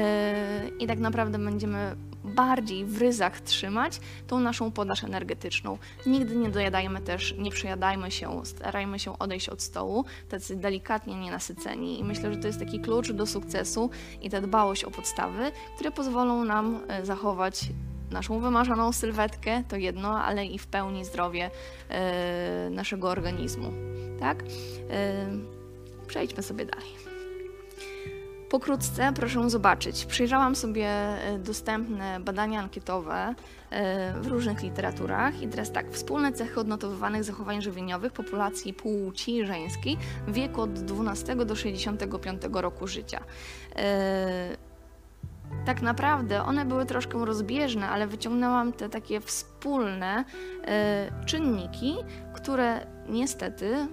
i 0.80 0.88
tak 0.88 1.00
naprawdę 1.00 1.40
będziemy 1.40 1.96
bardziej 2.24 2.86
w 2.86 2.98
ryzach 2.98 3.42
trzymać 3.42 4.00
tą 4.28 4.40
naszą 4.40 4.72
podaż 4.72 5.04
energetyczną. 5.04 5.78
Nigdy 6.06 6.36
nie 6.36 6.50
dojadajmy 6.50 7.02
też, 7.02 7.36
nie 7.38 7.52
przejadajmy 7.52 8.12
się, 8.12 8.46
starajmy 8.46 9.00
się 9.00 9.20
odejść 9.20 9.50
od 9.50 9.62
stołu, 9.62 10.06
tacy 10.30 10.56
delikatnie 10.56 11.16
nienasyceni 11.16 12.00
i 12.00 12.04
myślę, 12.04 12.34
że 12.34 12.40
to 12.40 12.48
jest 12.48 12.60
taki 12.60 12.80
klucz 12.80 13.12
do 13.12 13.26
sukcesu 13.26 13.90
i 14.22 14.30
ta 14.30 14.42
dbałość 14.42 14.84
o 14.84 14.92
podstawy, 14.92 15.52
które 15.76 15.92
pozwolą 15.92 16.46
nam 16.46 16.80
e, 16.88 17.06
zachować 17.06 17.70
naszą 18.12 18.40
wymarzoną 18.40 18.94
sylwetkę, 18.94 19.64
to 19.68 19.76
jedno, 19.76 20.24
ale 20.24 20.46
i 20.46 20.60
w 20.60 20.68
pełni 20.68 21.06
zdrowie 21.06 21.52
yy, 21.90 22.70
naszego 22.70 23.10
organizmu. 23.10 23.72
Tak? 24.20 24.44
Yy, 24.44 25.60
Przejdźmy 26.08 26.44
sobie 26.44 26.66
dalej. 26.66 26.88
Pokrótce 28.50 29.14
proszę 29.16 29.50
zobaczyć. 29.50 30.06
Przyjrzałam 30.06 30.56
sobie 30.56 30.88
e, 30.88 31.40
dostępne 31.40 32.20
badania 32.20 32.60
ankietowe 32.60 33.36
e, 33.70 34.14
w 34.22 34.28
różnych 34.28 34.64
literaturach 34.64 35.42
i 35.42 35.48
teraz 35.48 35.72
tak, 35.72 35.92
wspólne 35.92 36.34
cechy 36.34 36.60
odnotowywanych 36.60 37.24
zachowań 37.24 37.62
żywieniowych 37.62 38.14
populacji 38.14 38.74
płci 38.74 39.46
żeńskiej 39.46 39.98
w 40.28 40.34
wieku 40.34 40.62
od 40.62 40.74
12 40.74 41.36
do 41.36 41.56
65 41.56 42.42
roku 42.52 42.88
życia. 42.88 43.24
E, 43.76 44.69
tak 45.66 45.82
naprawdę 45.82 46.44
one 46.44 46.66
były 46.66 46.86
troszkę 46.86 47.26
rozbieżne, 47.26 47.90
ale 47.90 48.08
wyciągnęłam 48.08 48.74
te 48.74 48.90
takie 48.90 49.22
wspólne 49.22 50.26
czynniki, 51.26 51.96
które 52.34 52.88
niestety 53.10 53.88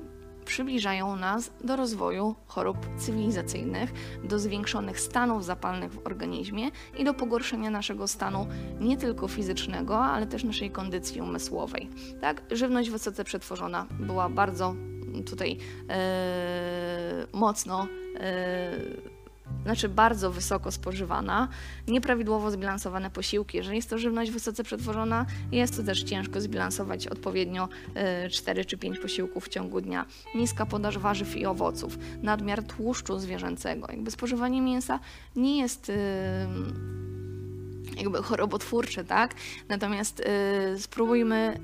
przybliżają 0.47 1.17
nas 1.17 1.51
do 1.65 1.77
rozwoju 1.77 2.35
chorób 2.47 2.77
cywilizacyjnych, 2.97 3.93
do 4.25 4.39
zwiększonych 4.39 5.01
stanów 5.01 5.45
zapalnych 5.45 5.93
w 5.93 6.07
organizmie 6.07 6.71
i 6.99 7.05
do 7.05 7.15
pogorszenia 7.15 7.71
naszego 7.71 8.09
stanu 8.09 8.47
nie 8.81 8.97
tylko 8.97 9.29
fizycznego, 9.29 9.99
ale 9.99 10.27
też 10.27 10.45
naszej 10.45 10.71
kondycji 10.71 11.21
umysłowej. 11.21 11.89
Tak, 12.21 12.43
żywność 12.51 12.91
wysoce 12.91 13.25
przetworzona 13.25 13.87
była 14.01 14.29
bardzo 14.29 14.75
tutaj 15.27 15.59
e, 15.89 17.27
mocno 17.33 17.87
e, 18.21 19.16
znaczy 19.63 19.89
bardzo 19.89 20.31
wysoko 20.31 20.71
spożywana, 20.71 21.49
nieprawidłowo 21.89 22.51
zbilansowane 22.51 23.11
posiłki. 23.11 23.57
Jeżeli 23.57 23.77
jest 23.77 23.91
to 23.91 23.99
żywność 23.99 24.31
wysoce 24.31 24.65
przetworzona, 24.65 25.27
jest 25.53 25.77
to 25.77 25.83
też 25.83 26.03
ciężko 26.03 26.41
zbilansować 26.41 27.07
odpowiednio 27.07 27.69
4 28.31 28.61
e, 28.61 28.65
czy 28.65 28.79
5 28.79 28.99
posiłków 28.99 29.45
w 29.45 29.49
ciągu 29.49 29.81
dnia. 29.81 30.07
Niska 30.35 30.67
podaż 30.67 30.99
warzyw 30.99 31.37
i 31.37 31.47
owoców, 31.47 31.99
nadmiar 32.23 32.63
tłuszczu 32.63 33.19
zwierzęcego. 33.19 33.87
Jakby 33.91 34.11
spożywanie 34.11 34.61
mięsa 34.61 35.01
nie 35.37 35.59
jest 35.59 35.93
jakby 37.97 38.23
chorobotwórcze, 38.23 39.05
tak? 39.05 39.35
Natomiast 39.69 40.21
e, 40.21 40.79
spróbujmy 40.79 41.61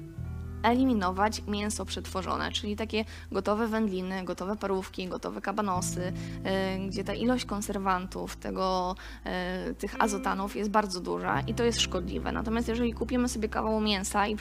eliminować 0.62 1.42
mięso 1.48 1.84
przetworzone, 1.84 2.52
czyli 2.52 2.76
takie 2.76 3.04
gotowe 3.32 3.68
wędliny, 3.68 4.24
gotowe 4.24 4.56
parówki, 4.56 5.08
gotowe 5.08 5.40
kabanosy, 5.40 6.12
e, 6.44 6.78
gdzie 6.78 7.04
ta 7.04 7.14
ilość 7.14 7.44
konserwantów, 7.44 8.36
tego, 8.36 8.94
e, 9.24 9.74
tych 9.74 10.02
azotanów 10.02 10.56
jest 10.56 10.70
bardzo 10.70 11.00
duża 11.00 11.40
i 11.40 11.54
to 11.54 11.64
jest 11.64 11.80
szkodliwe. 11.80 12.32
Natomiast 12.32 12.68
jeżeli 12.68 12.94
kupimy 12.94 13.28
sobie 13.28 13.48
kawał 13.48 13.80
mięsa 13.80 14.26
i 14.26 14.36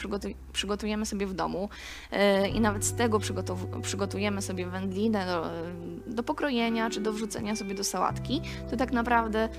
przygotujemy 0.53 1.05
sobie 1.05 1.27
w 1.27 1.33
domu 1.33 1.69
e, 2.11 2.47
i 2.47 2.61
nawet 2.61 2.85
z 2.85 2.93
tego 2.93 3.19
przygotujemy 3.81 4.41
sobie 4.41 4.67
wędlinę 4.67 5.25
do, 5.25 5.49
do 6.07 6.23
pokrojenia 6.23 6.89
czy 6.89 7.01
do 7.01 7.13
wrzucenia 7.13 7.55
sobie 7.55 7.75
do 7.75 7.83
sałatki, 7.83 8.41
to 8.69 8.77
tak 8.77 8.91
naprawdę 8.91 9.49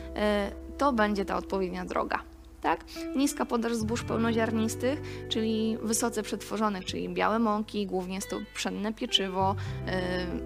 to 0.79 0.93
będzie 0.93 1.25
ta 1.25 1.37
odpowiednia 1.37 1.85
droga 1.85 2.32
tak? 2.63 2.85
Niska 3.17 3.47
podaż 3.47 3.75
zbóż 3.75 4.03
pełnoziarnistych, 4.03 5.03
czyli 5.29 5.79
wysoce 5.83 6.23
przetworzonych, 6.23 6.85
czyli 6.85 7.09
białe 7.09 7.39
mąki, 7.39 7.87
głównie 7.87 8.15
jest 8.15 8.31
to 8.31 8.37
pszenne 8.55 8.93
pieczywo, 8.93 9.55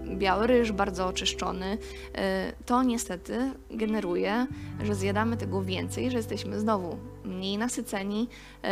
yy, 0.09 0.17
biały 0.17 0.47
ryż 0.47 0.73
bardzo 0.73 1.07
oczyszczony. 1.07 1.79
Yy, 2.15 2.21
to 2.67 2.83
niestety 2.83 3.51
generuje, 3.71 4.47
że 4.85 4.95
zjadamy 4.95 5.37
tego 5.37 5.63
więcej, 5.63 6.11
że 6.11 6.17
jesteśmy 6.17 6.61
znowu 6.61 6.97
mniej 7.27 7.59
nasyceni 7.59 8.29
yy, 8.63 8.69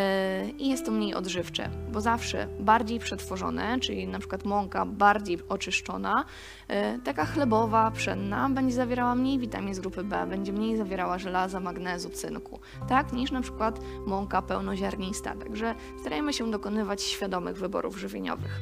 i 0.50 0.68
jest 0.68 0.84
to 0.84 0.90
mniej 0.90 1.14
odżywcze, 1.14 1.70
bo 1.92 2.00
zawsze 2.00 2.48
bardziej 2.60 2.98
przetworzone, 2.98 3.80
czyli 3.80 4.08
na 4.08 4.18
przykład 4.18 4.44
mąka 4.44 4.86
bardziej 4.86 5.38
oczyszczona, 5.48 6.24
yy, 6.68 6.74
taka 7.04 7.24
chlebowa, 7.24 7.90
pszenna, 7.90 8.48
będzie 8.48 8.74
zawierała 8.74 9.14
mniej 9.14 9.38
witamin 9.38 9.74
z 9.74 9.80
grupy 9.80 10.04
B, 10.04 10.26
będzie 10.26 10.52
mniej 10.52 10.76
zawierała 10.76 11.18
żelaza, 11.18 11.60
magnezu, 11.60 12.10
cynku, 12.10 12.60
tak, 12.88 13.12
niż 13.12 13.30
na 13.30 13.40
przykład 13.40 13.80
mąka 14.06 14.42
pełnoziarnista. 14.42 15.34
Także 15.34 15.74
starajmy 16.00 16.32
się 16.32 16.50
dokonywać 16.50 17.02
świadomych 17.02 17.56
wyborów 17.56 17.98
żywieniowych. 17.98 18.60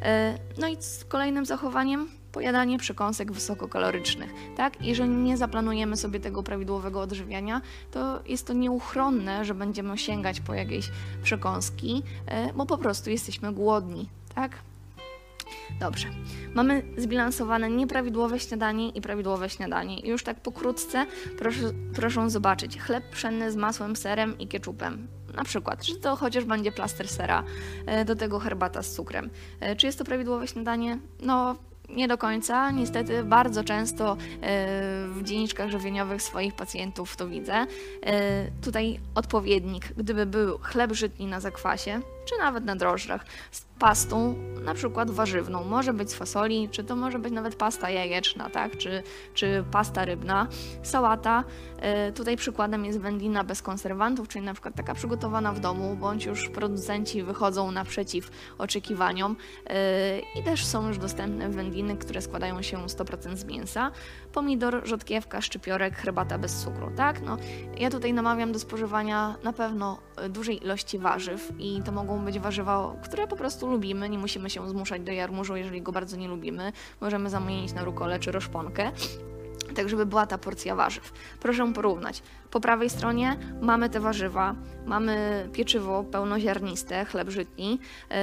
Yy, 0.00 0.06
no 0.58 0.68
i 0.68 0.76
z 0.82 1.04
kolejnym 1.04 1.46
zachowaniem 1.46 2.08
pojadanie 2.36 2.78
przekąsek 2.78 3.32
wysokokalorycznych. 3.32 4.30
Tak? 4.56 4.82
Jeżeli 4.82 5.10
nie 5.10 5.36
zaplanujemy 5.36 5.96
sobie 5.96 6.20
tego 6.20 6.42
prawidłowego 6.42 7.00
odżywiania, 7.00 7.60
to 7.90 8.20
jest 8.26 8.46
to 8.46 8.52
nieuchronne, 8.52 9.44
że 9.44 9.54
będziemy 9.54 9.98
sięgać 9.98 10.40
po 10.40 10.54
jakieś 10.54 10.90
przekąski, 11.22 12.02
e, 12.26 12.52
bo 12.52 12.66
po 12.66 12.78
prostu 12.78 13.10
jesteśmy 13.10 13.52
głodni. 13.52 14.08
Tak? 14.34 14.58
Dobrze. 15.80 16.08
Mamy 16.54 16.82
zbilansowane 16.96 17.70
nieprawidłowe 17.70 18.40
śniadanie 18.40 18.88
i 18.88 19.00
prawidłowe 19.00 19.50
śniadanie. 19.50 20.00
Już 20.00 20.22
tak 20.24 20.40
pokrótce 20.40 21.06
proszę, 21.38 21.60
proszę 21.94 22.30
zobaczyć. 22.30 22.78
Chleb 22.80 23.10
pszenny 23.10 23.52
z 23.52 23.56
masłem, 23.56 23.96
serem 23.96 24.38
i 24.38 24.48
ketchupem. 24.48 25.06
Na 25.34 25.44
przykład, 25.44 25.82
czy 25.82 25.96
to 25.96 26.16
chociaż 26.16 26.44
będzie 26.44 26.72
plaster 26.72 27.08
sera, 27.08 27.44
e, 27.86 28.04
do 28.04 28.16
tego 28.16 28.38
herbata 28.38 28.82
z 28.82 28.92
cukrem. 28.92 29.30
E, 29.60 29.76
czy 29.76 29.86
jest 29.86 29.98
to 29.98 30.04
prawidłowe 30.04 30.46
śniadanie? 30.46 30.98
No, 31.20 31.56
nie 31.88 32.08
do 32.08 32.18
końca. 32.18 32.70
Niestety 32.70 33.24
bardzo 33.24 33.64
często 33.64 34.12
e, 34.12 34.16
w 35.08 35.20
dzienniczkach 35.22 35.70
żywieniowych 35.70 36.22
swoich 36.22 36.54
pacjentów 36.54 37.16
to 37.16 37.28
widzę. 37.28 37.54
E, 37.54 37.66
tutaj 38.62 39.00
odpowiednik, 39.14 39.92
gdyby 39.96 40.26
był 40.26 40.58
chleb 40.58 40.92
żytni 40.92 41.26
na 41.26 41.40
zakwasie, 41.40 42.00
czy 42.26 42.38
nawet 42.38 42.64
na 42.64 42.76
drożdżach, 42.76 43.24
pastą, 43.78 44.34
na 44.64 44.74
przykład 44.74 45.10
warzywną. 45.10 45.64
Może 45.64 45.92
być 45.92 46.10
z 46.10 46.14
fasoli, 46.14 46.68
czy 46.68 46.84
to 46.84 46.96
może 46.96 47.18
być 47.18 47.32
nawet 47.32 47.56
pasta 47.56 47.90
jajeczna, 47.90 48.50
tak? 48.50 48.76
czy, 48.76 49.02
czy 49.34 49.64
pasta 49.70 50.04
rybna. 50.04 50.46
Sałata, 50.82 51.44
y, 52.08 52.12
tutaj 52.12 52.36
przykładem 52.36 52.84
jest 52.84 53.00
wędlina 53.00 53.44
bez 53.44 53.62
konserwantów, 53.62 54.28
czyli 54.28 54.44
na 54.44 54.52
przykład 54.52 54.74
taka 54.74 54.94
przygotowana 54.94 55.52
w 55.52 55.60
domu, 55.60 55.96
bądź 55.96 56.24
już 56.24 56.48
producenci 56.48 57.22
wychodzą 57.22 57.70
naprzeciw 57.70 58.30
oczekiwaniom 58.58 59.32
y, 59.32 60.40
i 60.40 60.44
też 60.44 60.66
są 60.66 60.88
już 60.88 60.98
dostępne 60.98 61.48
wędliny, 61.48 61.96
które 61.96 62.22
składają 62.22 62.62
się 62.62 62.78
100% 62.86 63.36
z 63.36 63.44
mięsa. 63.44 63.90
Pomidor, 64.36 64.80
rzodkiewka, 64.84 65.40
szczypiorek, 65.40 65.96
herbata 65.96 66.38
bez 66.38 66.64
cukru, 66.64 66.90
tak? 66.96 67.22
No, 67.22 67.36
ja 67.78 67.90
tutaj 67.90 68.12
namawiam 68.12 68.52
do 68.52 68.58
spożywania 68.58 69.36
na 69.42 69.52
pewno 69.52 69.98
dużej 70.28 70.64
ilości 70.64 70.98
warzyw 70.98 71.52
i 71.58 71.82
to 71.82 71.92
mogą 71.92 72.24
być 72.24 72.38
warzywa, 72.38 72.96
które 73.04 73.26
po 73.26 73.36
prostu 73.36 73.66
lubimy, 73.66 74.08
nie 74.08 74.18
musimy 74.18 74.50
się 74.50 74.68
zmuszać 74.68 75.02
do 75.02 75.12
jarmużu, 75.12 75.56
jeżeli 75.56 75.82
go 75.82 75.92
bardzo 75.92 76.16
nie 76.16 76.28
lubimy. 76.28 76.72
Możemy 77.00 77.30
zamienić 77.30 77.72
na 77.72 77.84
rukolę 77.84 78.18
czy 78.18 78.32
roszponkę. 78.32 78.92
tak 79.76 79.88
żeby 79.88 80.06
była 80.06 80.26
ta 80.26 80.38
porcja 80.38 80.74
warzyw. 80.74 81.12
Proszę 81.40 81.72
porównać. 81.72 82.22
Po 82.50 82.60
prawej 82.60 82.90
stronie 82.90 83.36
mamy 83.60 83.90
te 83.90 84.00
warzywa, 84.00 84.54
mamy 84.86 85.48
pieczywo 85.52 86.04
pełnoziarniste, 86.04 87.04
chleb 87.04 87.30
żytni, 87.30 87.70
yy, 88.10 88.16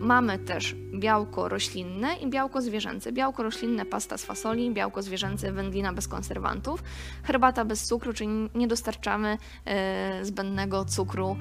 mamy 0.00 0.38
też 0.38 0.74
białko 0.94 1.48
roślinne 1.48 2.16
i 2.16 2.30
białko 2.30 2.62
zwierzęce. 2.62 3.12
Białko 3.12 3.42
roślinne 3.42 3.84
pasta 3.86 4.18
z 4.18 4.24
fasoli, 4.24 4.70
białko 4.70 5.02
zwierzęce 5.02 5.52
wędlina 5.52 5.92
bez 5.92 6.08
konserwantów, 6.08 6.82
herbata 7.22 7.64
bez 7.64 7.86
cukru, 7.86 8.12
czyli 8.12 8.30
nie 8.54 8.68
dostarczamy 8.68 9.38
yy, 9.66 10.24
zbędnego 10.24 10.84
cukru. 10.84 11.36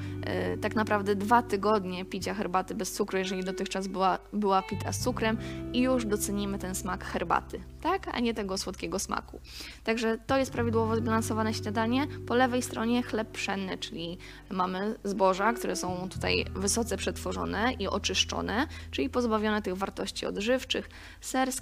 Yy, 0.51 0.57
tak 0.57 0.75
naprawdę 0.75 1.15
dwa 1.15 1.41
tygodnie 1.41 2.05
picia 2.05 2.33
herbaty 2.33 2.75
bez 2.75 2.93
cukru, 2.93 3.17
jeżeli 3.17 3.43
dotychczas 3.43 3.87
była, 3.87 4.19
była 4.33 4.61
pita 4.61 4.93
z 4.93 4.99
cukrem 4.99 5.37
i 5.73 5.81
już 5.81 6.05
docenimy 6.05 6.59
ten 6.59 6.75
smak 6.75 7.03
herbaty, 7.03 7.59
tak? 7.81 8.07
A 8.13 8.19
nie 8.19 8.33
tego 8.33 8.57
słodkiego 8.57 8.99
smaku. 8.99 9.39
Także 9.83 10.17
to 10.27 10.37
jest 10.37 10.51
prawidłowo 10.51 10.95
zbilansowane 10.95 11.53
śniadanie. 11.53 12.07
Po 12.27 12.35
lewej 12.35 12.61
stronie 12.61 13.03
chleb 13.03 13.31
pszenny, 13.31 13.77
czyli 13.77 14.17
mamy 14.49 14.95
zboża, 15.03 15.53
które 15.53 15.75
są 15.75 16.09
tutaj 16.09 16.45
wysoce 16.55 16.97
przetworzone 16.97 17.73
i 17.73 17.87
oczyszczone, 17.87 18.67
czyli 18.91 19.09
pozbawione 19.09 19.61
tych 19.61 19.77
wartości 19.77 20.25
odżywczych, 20.25 20.89
ser 21.21 21.51
z 21.51 21.61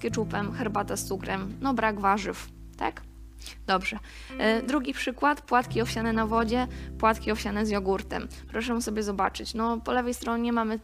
herbata 0.52 0.96
z 0.96 1.06
cukrem, 1.06 1.58
no 1.62 1.74
brak 1.74 2.00
warzyw, 2.00 2.48
tak? 2.78 3.02
Dobrze. 3.68 4.00
E, 4.38 4.62
drugi 4.62 4.94
przykład, 4.94 5.42
płatki 5.42 5.82
owsiane 5.82 6.14
na 6.14 6.28
wodzie, 6.28 6.68
płatki 7.00 7.32
owsiane 7.32 7.66
z 7.66 7.70
jogurtem. 7.70 8.28
Proszę 8.48 8.82
sobie 8.82 9.04
zobaczyć. 9.04 9.54
No, 9.54 9.78
po 9.78 9.92
lewej 9.92 10.14
stronie 10.14 10.54
mamy 10.54 10.80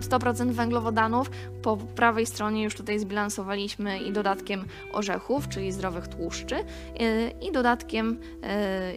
100% 0.00 0.52
węglowodanów. 0.52 1.30
Po 1.62 1.76
prawej 1.76 2.26
stronie 2.26 2.62
już 2.62 2.74
tutaj 2.74 2.98
zbilansowaliśmy 2.98 3.98
i 3.98 4.12
dodatkiem 4.12 4.64
orzechów, 4.92 5.48
czyli 5.48 5.72
zdrowych 5.72 6.08
tłuszczy, 6.08 6.54
yy, 6.54 7.30
i 7.48 7.52
dodatkiem 7.52 8.20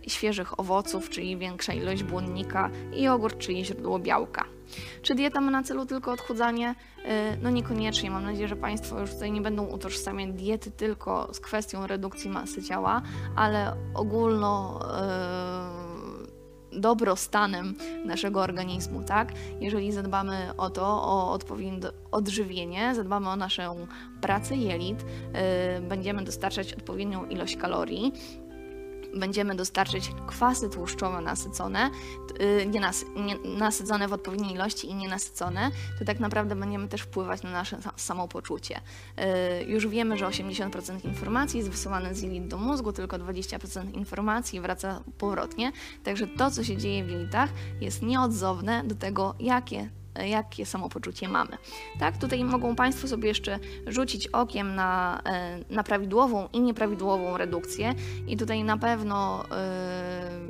yy, 0.03 0.09
świeżych 0.09 0.59
owoców, 0.59 1.09
czyli 1.09 1.37
większa 1.37 1.73
ilość 1.73 2.03
błonnika 2.03 2.69
i 2.93 3.03
jogurt, 3.03 3.37
czyli 3.37 3.65
źródło 3.65 3.99
białka. 3.99 4.45
Czy 5.01 5.15
dieta 5.15 5.41
ma 5.41 5.51
na 5.51 5.63
celu 5.63 5.85
tylko 5.85 6.11
odchudzanie? 6.11 6.75
Yy, 6.97 7.03
no 7.41 7.49
niekoniecznie. 7.49 8.11
Mam 8.11 8.25
nadzieję, 8.25 8.47
że 8.47 8.55
Państwo 8.55 8.99
już 8.99 9.11
tutaj 9.13 9.31
nie 9.31 9.41
będą 9.41 9.65
utożsamiać 9.65 10.31
diety 10.31 10.71
tylko 10.71 11.33
z 11.33 11.39
kwestią 11.39 11.87
redukcji 11.87 12.29
masy 12.29 12.63
ciała, 12.63 13.01
ale 13.35 13.75
ogólno 13.93 14.79
dobrostanem 16.71 17.75
naszego 18.05 18.41
organizmu, 18.41 19.03
tak? 19.03 19.33
Jeżeli 19.59 19.91
zadbamy 19.91 20.49
o 20.57 20.69
to, 20.69 20.85
o 20.85 21.31
odpowiednie 21.31 21.89
odżywienie, 22.11 22.95
zadbamy 22.95 23.29
o 23.29 23.35
naszą 23.35 23.87
pracę 24.21 24.55
jelit, 24.55 25.01
yy, 25.01 25.87
będziemy 25.87 26.23
dostarczać 26.23 26.73
odpowiednią 26.73 27.25
ilość 27.25 27.57
kalorii, 27.57 28.13
będziemy 29.15 29.55
dostarczyć 29.55 30.11
kwasy 30.27 30.69
tłuszczowe 30.69 31.21
nasycone, 31.21 31.89
y, 32.41 32.65
nie, 32.65 32.79
nas, 32.79 33.05
nie 33.15 33.57
nasycone 33.57 34.07
w 34.07 34.13
odpowiedniej 34.13 34.53
ilości 34.53 34.89
i 34.89 34.95
nienasycone, 34.95 35.71
to 35.99 36.05
tak 36.05 36.19
naprawdę 36.19 36.55
będziemy 36.55 36.87
też 36.87 37.01
wpływać 37.01 37.43
na 37.43 37.51
nasze 37.51 37.77
samopoczucie. 37.95 38.81
Y, 39.59 39.63
już 39.63 39.87
wiemy, 39.87 40.17
że 40.17 40.25
80% 40.25 41.05
informacji 41.05 41.57
jest 41.57 41.69
wysyłane 41.69 42.15
z 42.15 42.21
jelit 42.21 42.47
do 42.47 42.57
mózgu, 42.57 42.93
tylko 42.93 43.17
20% 43.17 43.93
informacji 43.93 44.61
wraca 44.61 45.03
powrotnie, 45.17 45.71
także 46.03 46.27
to, 46.27 46.51
co 46.51 46.63
się 46.63 46.77
dzieje 46.77 47.03
w 47.03 47.09
jelitach, 47.09 47.49
jest 47.81 48.01
nieodzowne 48.01 48.83
do 48.83 48.95
tego, 48.95 49.35
jakie 49.39 49.89
jakie 50.15 50.65
samopoczucie 50.65 51.27
mamy. 51.27 51.57
Tak, 51.99 52.17
tutaj 52.17 52.43
mogą 52.43 52.75
Państwo 52.75 53.07
sobie 53.07 53.27
jeszcze 53.27 53.59
rzucić 53.87 54.27
okiem 54.27 54.75
na, 54.75 55.21
e, 55.25 55.59
na 55.69 55.83
prawidłową 55.83 56.49
i 56.53 56.61
nieprawidłową 56.61 57.37
redukcję 57.37 57.93
i 58.27 58.37
tutaj 58.37 58.63
na 58.63 58.77
pewno 58.77 59.43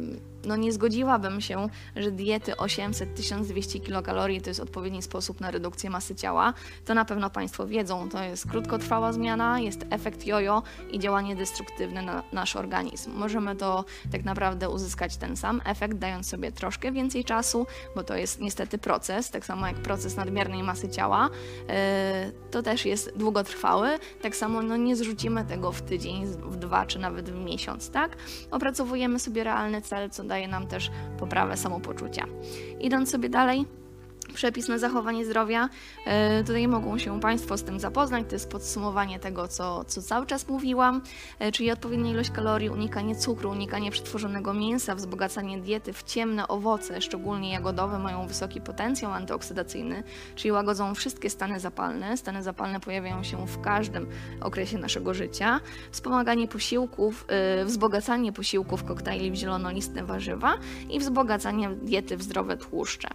yy, 0.09 0.30
no 0.45 0.55
nie 0.55 0.71
zgodziłabym 0.71 1.41
się, 1.41 1.67
że 1.95 2.11
diety 2.11 2.51
800-1200 2.51 3.81
kilokalorii 3.81 4.41
to 4.41 4.49
jest 4.49 4.59
odpowiedni 4.59 5.01
sposób 5.01 5.41
na 5.41 5.51
redukcję 5.51 5.89
masy 5.89 6.15
ciała. 6.15 6.53
To 6.85 6.93
na 6.93 7.05
pewno 7.05 7.29
Państwo 7.29 7.67
wiedzą, 7.67 8.09
to 8.09 8.23
jest 8.23 8.47
krótkotrwała 8.47 9.13
zmiana, 9.13 9.59
jest 9.59 9.85
efekt 9.89 10.25
jojo 10.25 10.63
i 10.91 10.99
działanie 10.99 11.35
destruktywne 11.35 12.01
na 12.01 12.23
nasz 12.31 12.55
organizm. 12.55 13.11
Możemy 13.11 13.55
to 13.55 13.85
tak 14.11 14.23
naprawdę 14.23 14.69
uzyskać 14.69 15.17
ten 15.17 15.37
sam 15.37 15.61
efekt, 15.65 15.97
dając 15.97 16.29
sobie 16.29 16.51
troszkę 16.51 16.91
więcej 16.91 17.25
czasu, 17.25 17.67
bo 17.95 18.03
to 18.03 18.15
jest 18.15 18.39
niestety 18.39 18.77
proces, 18.77 19.29
tak 19.29 19.45
samo 19.45 19.67
jak 19.67 19.75
proces 19.75 20.15
nadmiernej 20.15 20.63
masy 20.63 20.89
ciała. 20.89 21.29
Yy, 21.67 21.73
to 22.51 22.63
też 22.63 22.85
jest 22.85 23.17
długotrwały, 23.17 23.89
tak 24.21 24.35
samo 24.35 24.61
no 24.61 24.77
nie 24.77 24.95
zrzucimy 24.95 25.45
tego 25.45 25.71
w 25.71 25.81
tydzień, 25.81 26.25
w 26.25 26.55
dwa 26.55 26.85
czy 26.85 26.99
nawet 26.99 27.29
w 27.29 27.45
miesiąc, 27.45 27.89
tak? 27.89 28.17
Opracowujemy 28.51 29.19
sobie 29.19 29.43
realny 29.43 29.81
cel, 29.81 30.09
co 30.09 30.23
daje 30.31 30.47
nam 30.47 30.67
też 30.67 30.91
poprawę 31.19 31.57
samopoczucia. 31.57 32.25
Idąc 32.79 33.11
sobie 33.11 33.29
dalej, 33.29 33.65
przepis 34.33 34.67
na 34.67 34.77
zachowanie 34.77 35.25
zdrowia. 35.25 35.69
E, 36.05 36.43
tutaj 36.43 36.67
mogą 36.67 36.97
się 36.97 37.19
Państwo 37.19 37.57
z 37.57 37.63
tym 37.63 37.79
zapoznać. 37.79 38.25
To 38.29 38.35
jest 38.35 38.49
podsumowanie 38.49 39.19
tego, 39.19 39.47
co, 39.47 39.83
co 39.83 40.01
cały 40.01 40.25
czas 40.25 40.47
mówiłam, 40.47 41.01
e, 41.39 41.51
czyli 41.51 41.71
odpowiednia 41.71 42.11
ilość 42.11 42.31
kalorii, 42.31 42.69
unikanie 42.69 43.15
cukru, 43.15 43.49
unikanie 43.49 43.91
przetworzonego 43.91 44.53
mięsa, 44.53 44.95
wzbogacanie 44.95 45.57
diety 45.57 45.93
w 45.93 46.03
ciemne 46.03 46.47
owoce, 46.47 47.01
szczególnie 47.01 47.51
jagodowe, 47.51 47.99
mają 47.99 48.27
wysoki 48.27 48.61
potencjał 48.61 49.11
antyoksydacyjny, 49.11 50.03
czyli 50.35 50.51
łagodzą 50.51 50.95
wszystkie 50.95 51.29
stany 51.29 51.59
zapalne. 51.59 52.17
Stany 52.17 52.43
zapalne 52.43 52.79
pojawiają 52.79 53.23
się 53.23 53.47
w 53.47 53.61
każdym 53.61 54.07
okresie 54.41 54.77
naszego 54.77 55.13
życia. 55.13 55.59
Wspomaganie 55.91 56.47
posiłków, 56.47 57.25
e, 57.27 57.65
wzbogacanie 57.65 58.33
posiłków 58.33 58.83
koktajli 58.83 59.31
w 59.31 59.35
zielonolistne 59.35 60.03
warzywa 60.03 60.53
i 60.89 60.99
wzbogacanie 60.99 61.69
diety 61.69 62.17
w 62.17 62.23
zdrowe 62.23 62.57
tłuszcze. 62.57 63.07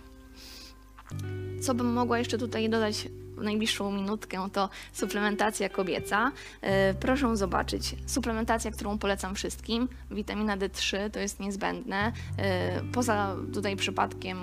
Co 1.60 1.74
bym 1.74 1.92
mogła 1.92 2.18
jeszcze 2.18 2.38
tutaj 2.38 2.70
dodać 2.70 3.08
w 3.36 3.42
najbliższą 3.42 3.92
minutkę, 3.92 4.48
to 4.52 4.68
suplementacja 4.92 5.68
kobieca. 5.68 6.32
E, 6.60 6.94
proszę 6.94 7.36
zobaczyć, 7.36 7.96
suplementacja, 8.06 8.70
którą 8.70 8.98
polecam 8.98 9.34
wszystkim, 9.34 9.88
witamina 10.10 10.56
D3 10.56 11.10
to 11.10 11.18
jest 11.20 11.40
niezbędne. 11.40 12.12
E, 12.38 12.80
poza 12.92 13.36
tutaj 13.54 13.76
przypadkiem, 13.76 14.38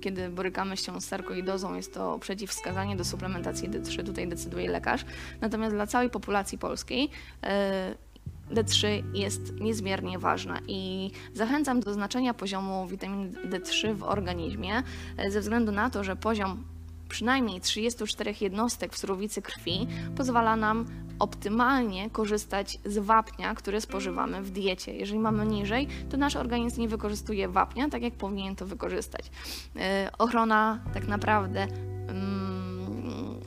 kiedy 0.00 0.28
borykamy 0.28 0.76
się 0.76 1.00
z 1.00 1.04
sarkoidozą, 1.04 1.74
jest 1.74 1.94
to 1.94 2.18
przeciwwskazanie 2.18 2.96
do 2.96 3.04
suplementacji 3.04 3.70
D3, 3.70 4.04
tutaj 4.06 4.28
decyduje 4.28 4.70
lekarz. 4.70 5.04
Natomiast 5.40 5.74
dla 5.74 5.86
całej 5.86 6.10
populacji 6.10 6.58
polskiej 6.58 7.10
e, 7.42 8.05
D3 8.50 9.02
jest 9.14 9.60
niezmiernie 9.60 10.18
ważna 10.18 10.58
i 10.68 11.10
zachęcam 11.34 11.80
do 11.80 11.92
znaczenia 11.92 12.34
poziomu 12.34 12.86
witaminy 12.86 13.32
D3 13.50 13.94
w 13.94 14.02
organizmie 14.02 14.82
e, 15.16 15.30
ze 15.30 15.40
względu 15.40 15.72
na 15.72 15.90
to, 15.90 16.04
że 16.04 16.16
poziom 16.16 16.64
przynajmniej 17.08 17.60
34 17.60 18.34
jednostek 18.40 18.92
w 18.92 18.98
surowicy 18.98 19.42
krwi 19.42 19.86
pozwala 20.16 20.56
nam 20.56 20.86
optymalnie 21.18 22.10
korzystać 22.10 22.78
z 22.84 22.98
wapnia, 22.98 23.54
które 23.54 23.80
spożywamy 23.80 24.42
w 24.42 24.50
diecie. 24.50 24.94
Jeżeli 24.96 25.18
mamy 25.18 25.46
niżej, 25.46 25.88
to 26.10 26.16
nasz 26.16 26.36
organizm 26.36 26.80
nie 26.80 26.88
wykorzystuje 26.88 27.48
wapnia 27.48 27.88
tak, 27.88 28.02
jak 28.02 28.14
powinien 28.14 28.56
to 28.56 28.66
wykorzystać. 28.66 29.30
Yy, 29.74 29.82
ochrona 30.18 30.80
tak 30.94 31.08
naprawdę 31.08 31.60
yy, 31.60 32.55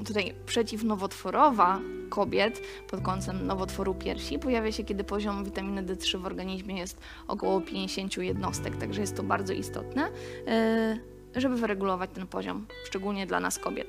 tutaj 0.05 0.33
przeciwnowotworowa 0.45 1.79
kobiet 2.09 2.61
pod 2.87 3.01
kątem 3.01 3.47
nowotworu 3.47 3.95
piersi 3.95 4.39
pojawia 4.39 4.71
się, 4.71 4.83
kiedy 4.83 5.03
poziom 5.03 5.45
witaminy 5.45 5.83
D3 5.83 6.17
w 6.17 6.25
organizmie 6.25 6.77
jest 6.77 6.97
około 7.27 7.61
50 7.61 8.17
jednostek, 8.17 8.77
także 8.77 9.01
jest 9.01 9.15
to 9.15 9.23
bardzo 9.23 9.53
istotne. 9.53 10.09
Yy, 10.47 11.18
żeby 11.35 11.55
wyregulować 11.55 12.09
ten 12.13 12.27
poziom, 12.27 12.65
szczególnie 12.85 13.27
dla 13.27 13.39
nas 13.39 13.59
kobiet. 13.59 13.87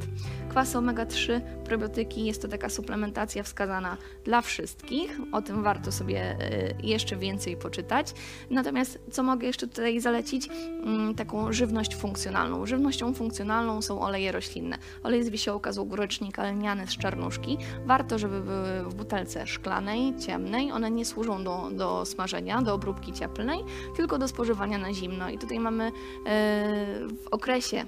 Kwasy 0.49 0.79
omega-3, 0.79 1.41
probiotyki 1.65 2.25
jest 2.25 2.43
to 2.43 2.49
taka 2.49 2.69
suplementacja 2.69 3.43
wskazana 3.43 3.97
dla 4.25 4.41
wszystkich, 4.41 5.21
o 5.33 5.43
tym 5.43 5.63
warto 5.63 5.93
sobie 5.93 6.33
y, 6.33 6.75
jeszcze 6.83 7.17
więcej 7.17 7.57
poczytać. 7.57 8.15
Natomiast 8.51 8.99
co 9.11 9.23
mogę 9.23 9.47
jeszcze 9.47 9.67
tutaj 9.67 10.01
zalecić? 10.01 10.49
Mm, 10.49 11.15
taką 11.15 11.53
żywność 11.53 11.97
funkcjonalną. 11.97 12.67
Żywnością 12.67 13.15
funkcjonalną 13.15 13.83
są 13.83 14.01
oleje 14.01 14.33
roślinne. 14.33 14.79
Olej 15.03 15.25
z 15.25 15.29
wisiołka, 15.29 15.73
z 15.73 15.79
ogórecznika, 15.79 16.51
lniany 16.51 16.87
z 16.87 16.97
czarnuszki. 16.97 17.59
Warto, 17.87 18.19
żeby 18.19 18.41
były 18.41 18.83
w 18.85 18.95
butelce 18.95 19.47
szklanej, 19.47 20.15
ciemnej. 20.27 20.73
One 20.73 20.91
nie 20.91 21.05
służą 21.05 21.45
do, 21.45 21.71
do 21.73 22.05
smażenia, 22.05 22.63
do 22.63 22.75
obróbki 22.75 23.13
cieplnej, 23.13 23.61
tylko 23.97 24.19
do 24.19 24.29
spożywania 24.29 24.79
na 24.79 24.95
zimno. 24.95 25.31
I 25.31 25.39
tutaj 25.39 25.61
mamy 25.61 25.85
yy, 25.85 25.93
w 27.09 27.29
okresie 27.31 27.87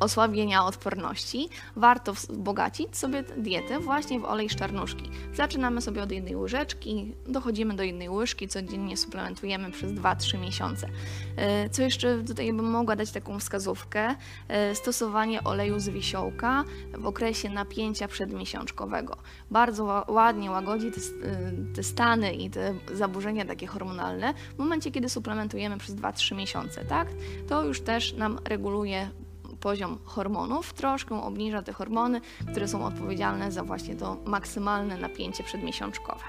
osłabienia 0.00 0.64
odporności, 0.64 1.48
warto 1.76 2.12
wzbogacić 2.14 2.96
sobie 2.96 3.22
dietę 3.36 3.80
właśnie 3.80 4.20
w 4.20 4.24
olej 4.24 4.50
szczarnuszki. 4.50 5.10
Zaczynamy 5.34 5.80
sobie 5.80 6.02
od 6.02 6.10
jednej 6.12 6.36
łyżeczki, 6.36 7.14
dochodzimy 7.28 7.74
do 7.74 7.82
jednej 7.82 8.08
łyżki, 8.10 8.48
codziennie 8.48 8.96
suplementujemy 8.96 9.70
przez 9.70 9.92
2-3 9.92 10.38
miesiące. 10.40 10.88
E, 11.36 11.68
Co 11.70 11.82
jeszcze 11.82 12.24
tutaj 12.24 12.52
bym 12.52 12.70
mogła 12.70 12.96
dać 12.96 13.10
taką 13.12 13.38
wskazówkę? 13.38 14.14
E, 14.48 14.74
Stosowanie 14.74 15.44
oleju 15.44 15.80
z 15.80 15.88
wisiołka 15.88 16.64
w 16.98 17.06
okresie 17.06 17.50
napięcia 17.50 18.08
przedmiesiączkowego. 18.08 19.16
Bardzo 19.50 19.84
ła- 19.84 20.10
ładnie 20.10 20.50
łagodzi 20.50 20.90
te, 20.90 21.00
y, 21.00 21.74
te 21.74 21.82
stany 21.82 22.34
i 22.34 22.50
te 22.50 22.74
zaburzenia 22.94 23.44
takie 23.44 23.66
hormonalne 23.66 24.34
w 24.54 24.58
momencie, 24.58 24.90
kiedy 24.90 25.08
suplementujemy 25.08 25.78
przez 25.78 25.94
2-3 25.94 26.34
miesiące, 26.34 26.84
tak? 26.84 27.08
To 27.48 27.64
już 27.64 27.80
też 27.80 28.12
nam 28.12 28.38
reguluje 28.44 29.10
poziom 29.56 29.98
hormonów, 30.04 30.72
troszkę 30.72 31.22
obniża 31.22 31.62
te 31.62 31.72
hormony, 31.72 32.20
które 32.50 32.68
są 32.68 32.86
odpowiedzialne 32.86 33.52
za 33.52 33.62
właśnie 33.62 33.96
to 33.96 34.16
maksymalne 34.24 34.96
napięcie 34.96 35.44
przedmiesiączkowe. 35.44 36.24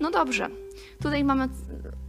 No 0.00 0.10
dobrze, 0.10 0.48
tutaj 1.02 1.24
mamy 1.24 1.48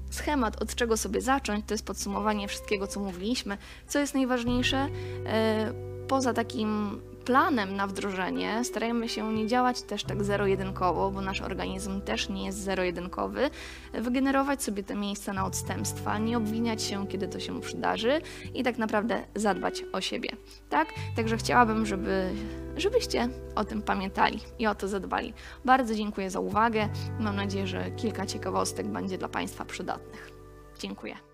schemat, 0.09 0.61
od 0.61 0.75
czego 0.75 0.97
sobie 0.97 1.21
zacząć. 1.21 1.65
To 1.67 1.73
jest 1.73 1.85
podsumowanie 1.85 2.47
wszystkiego, 2.47 2.87
co 2.87 2.99
mówiliśmy. 2.99 3.57
Co 3.87 3.99
jest 3.99 4.13
najważniejsze, 4.13 4.87
e, 5.25 5.73
poza 6.07 6.33
takim 6.33 7.01
planem 7.25 7.75
na 7.75 7.87
wdrożenie, 7.87 8.63
starajmy 8.63 9.09
się 9.09 9.33
nie 9.33 9.47
działać 9.47 9.81
też 9.81 10.03
tak 10.03 10.23
zero-jedynkowo, 10.23 11.11
bo 11.11 11.21
nasz 11.21 11.41
organizm 11.41 12.01
też 12.01 12.29
nie 12.29 12.45
jest 12.45 12.63
zero-jedynkowy. 12.63 13.49
Wygenerować 13.93 14.63
sobie 14.63 14.83
te 14.83 14.95
miejsca 14.95 15.33
na 15.33 15.45
odstępstwa, 15.45 16.17
nie 16.17 16.37
obwiniać 16.37 16.83
się, 16.83 17.07
kiedy 17.07 17.27
to 17.27 17.39
się 17.39 17.61
przydarzy 17.61 18.21
i 18.53 18.63
tak 18.63 18.77
naprawdę 18.77 19.23
zadbać 19.35 19.83
o 19.93 20.01
siebie. 20.01 20.29
Tak? 20.69 20.87
Także 21.15 21.37
chciałabym, 21.37 21.85
żeby, 21.85 22.29
żebyście 22.77 23.29
o 23.55 23.63
tym 23.63 23.81
pamiętali 23.81 24.39
i 24.59 24.67
o 24.67 24.75
to 24.75 24.87
zadbali. 24.87 25.33
Bardzo 25.65 25.95
dziękuję 25.95 26.29
za 26.29 26.39
uwagę. 26.39 26.89
Mam 27.19 27.35
nadzieję, 27.35 27.67
że 27.67 27.91
kilka 27.91 28.25
ciekawostek 28.25 28.87
będzie 28.87 29.17
dla 29.17 29.29
Państwa 29.29 29.65
przydatnych. 29.65 30.31
Dziękuję. 30.79 31.26